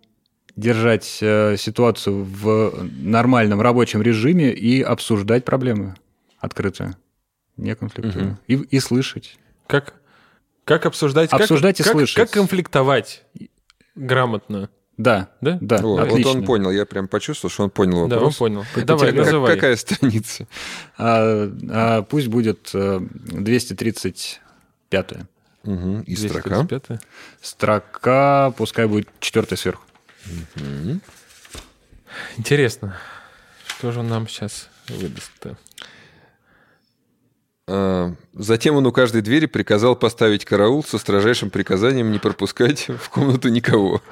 держать 0.56 1.18
э, 1.20 1.56
ситуацию 1.58 2.24
в 2.24 2.72
нормальном 2.98 3.60
рабочем 3.60 4.00
режиме 4.00 4.52
и 4.52 4.80
обсуждать 4.80 5.44
проблемы 5.44 5.94
открыто, 6.38 6.96
не 7.58 7.74
конфликтуя. 7.74 8.38
И, 8.46 8.54
и 8.54 8.80
слышать. 8.80 9.36
Как, 9.66 9.94
как 10.64 10.86
обсуждать, 10.86 11.28
как- 11.28 11.40
Обсуждать 11.42 11.80
и 11.80 11.82
как, 11.82 11.92
слышать. 11.92 12.16
Как 12.16 12.30
конфликтовать 12.30 13.24
грамотно. 13.94 14.70
Да, 14.98 15.28
Да? 15.42 15.58
да, 15.60 15.76
вот 15.82 16.00
отлично. 16.00 16.30
он 16.30 16.44
поняь, 16.46 16.74
я 16.74 16.86
прям 16.86 17.06
почувствовал, 17.06 17.52
что 17.52 17.64
он 17.64 17.70
понял 17.70 18.08
Да, 18.08 18.16
он 18.16 18.22
вопрос. 18.22 18.36
понял. 18.36 18.64
Давай, 18.76 19.12
как- 19.12 19.26
называй. 19.26 19.54
какая 19.54 19.76
страница? 19.76 20.46
А, 20.96 21.50
а 21.70 22.02
пусть 22.02 22.28
будет 22.28 22.70
э, 22.72 23.00
235 23.00 25.12
Мгм, 25.64 26.00
И 26.02 26.16
строка. 26.16 26.48
235. 26.62 27.00
строка, 27.42 28.54
пускай 28.56 28.86
будет 28.86 29.08
четвертая 29.20 29.58
сверху. 29.58 29.82
Интересно, 32.38 32.96
что 33.66 33.92
же 33.92 34.00
он 34.00 34.08
нам 34.08 34.26
сейчас 34.28 34.68
выдаст-то? 34.88 35.58
А, 37.68 38.12
Затем 38.38 38.76
он 38.76 38.86
у 38.86 38.92
каждой 38.92 39.22
двери 39.22 39.46
приказал 39.46 39.96
поставить 39.96 40.44
караул 40.44 40.84
со 40.84 40.98
строжайшим 40.98 41.48
приказанием 41.48 42.12
не 42.12 42.18
пропускать 42.18 42.88
в 42.88 43.08
комнату 43.08 43.48
никого. 43.48 44.02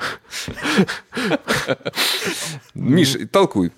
Миш, 2.75 3.17
толкуй. 3.31 3.71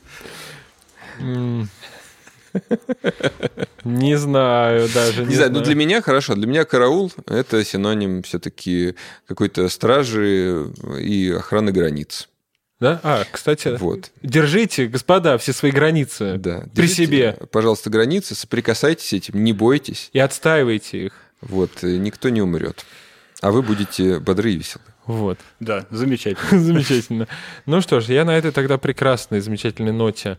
Не 3.84 4.16
знаю 4.16 4.88
даже. 4.94 5.24
Не 5.24 5.34
знаю, 5.34 5.52
но 5.52 5.60
для 5.60 5.74
меня 5.74 6.00
хорошо. 6.00 6.34
Для 6.34 6.46
меня 6.46 6.64
караул– 6.64 7.12
это 7.26 7.64
синоним 7.64 8.22
все-таки 8.22 8.94
какой-то 9.26 9.68
стражи 9.68 10.72
и 11.00 11.30
охраны 11.30 11.72
границ. 11.72 12.28
Да? 12.78 13.00
А, 13.02 13.24
кстати, 13.30 13.76
Вот. 13.78 14.10
держите, 14.22 14.86
господа, 14.86 15.38
все 15.38 15.52
свои 15.54 15.70
границы 15.70 16.36
Да. 16.38 16.60
при 16.74 16.82
Держите, 16.82 17.06
себе 17.06 17.38
Пожалуйста, 17.50 17.88
границы, 17.90 18.34
соприкасайтесь 18.34 19.06
с 19.08 19.12
этим, 19.14 19.42
не 19.44 19.52
бойтесь. 19.54 20.10
и 20.12 20.18
отстаивайте 20.18 21.06
их. 21.06 21.12
Вот, 21.40 21.70
э, 21.82 21.96
никто 21.96 22.28
не 22.28 22.42
умрет. 22.42 22.84
А 23.40 23.50
вы 23.50 23.62
будете 23.62 24.18
бодры 24.18 24.52
и 24.52 24.56
веселы. 24.56 24.84
Вот. 25.06 25.38
Да, 25.60 25.86
замечательно. 25.90 26.60
Замечательно. 26.62 27.28
Ну 27.66 27.80
что 27.80 28.00
ж, 28.00 28.06
я 28.06 28.24
на 28.24 28.36
этой 28.36 28.50
тогда 28.50 28.76
прекрасной, 28.76 29.40
замечательной 29.40 29.92
ноте 29.92 30.36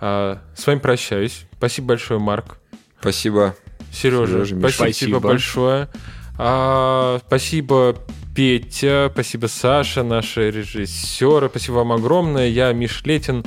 а, 0.00 0.40
с 0.56 0.66
вами 0.66 0.78
прощаюсь. 0.80 1.46
Спасибо 1.56 1.88
большое, 1.88 2.18
Марк. 2.18 2.58
Спасибо. 3.00 3.54
Сережа, 3.92 4.44
Сережа, 4.44 4.56
спасибо, 4.58 4.72
Спасибо. 4.72 5.20
большое. 5.20 5.88
А, 6.38 7.20
спасибо, 7.26 7.96
Петя, 8.40 9.10
спасибо, 9.12 9.48
Саша, 9.48 10.02
наши 10.02 10.50
режиссеры. 10.50 11.50
Спасибо 11.50 11.74
вам 11.74 11.92
огромное. 11.92 12.48
Я 12.48 12.72
Миш 12.72 13.02
Летин. 13.04 13.44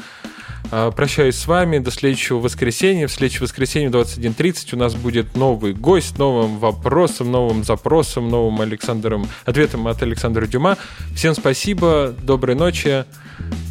А, 0.69 0.91
Прощаюсь 0.91 1.35
с 1.35 1.47
вами 1.47 1.79
до 1.79 1.89
следующего 1.89 2.37
воскресенья. 2.37 3.07
В 3.07 3.11
следующее 3.11 3.41
воскресенье 3.41 3.89
в 3.89 3.93
21.30 3.93 4.75
у 4.75 4.77
нас 4.77 4.93
будет 4.93 5.35
новый 5.35 5.73
гость, 5.73 6.19
новым 6.19 6.59
вопросом, 6.59 7.31
новым 7.31 7.63
запросом, 7.63 8.29
новым 8.29 8.61
Александром, 8.61 9.27
ответом 9.45 9.87
от 9.87 10.03
Александра 10.03 10.45
Дюма. 10.45 10.77
Всем 11.15 11.33
спасибо, 11.33 12.13
доброй 12.21 12.53
ночи. 12.53 13.05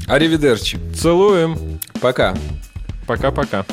Аривидерчи. 0.09 0.77
Целуем. 0.93 1.57
Пока. 2.01 2.35
Пока-пока. 3.07 3.65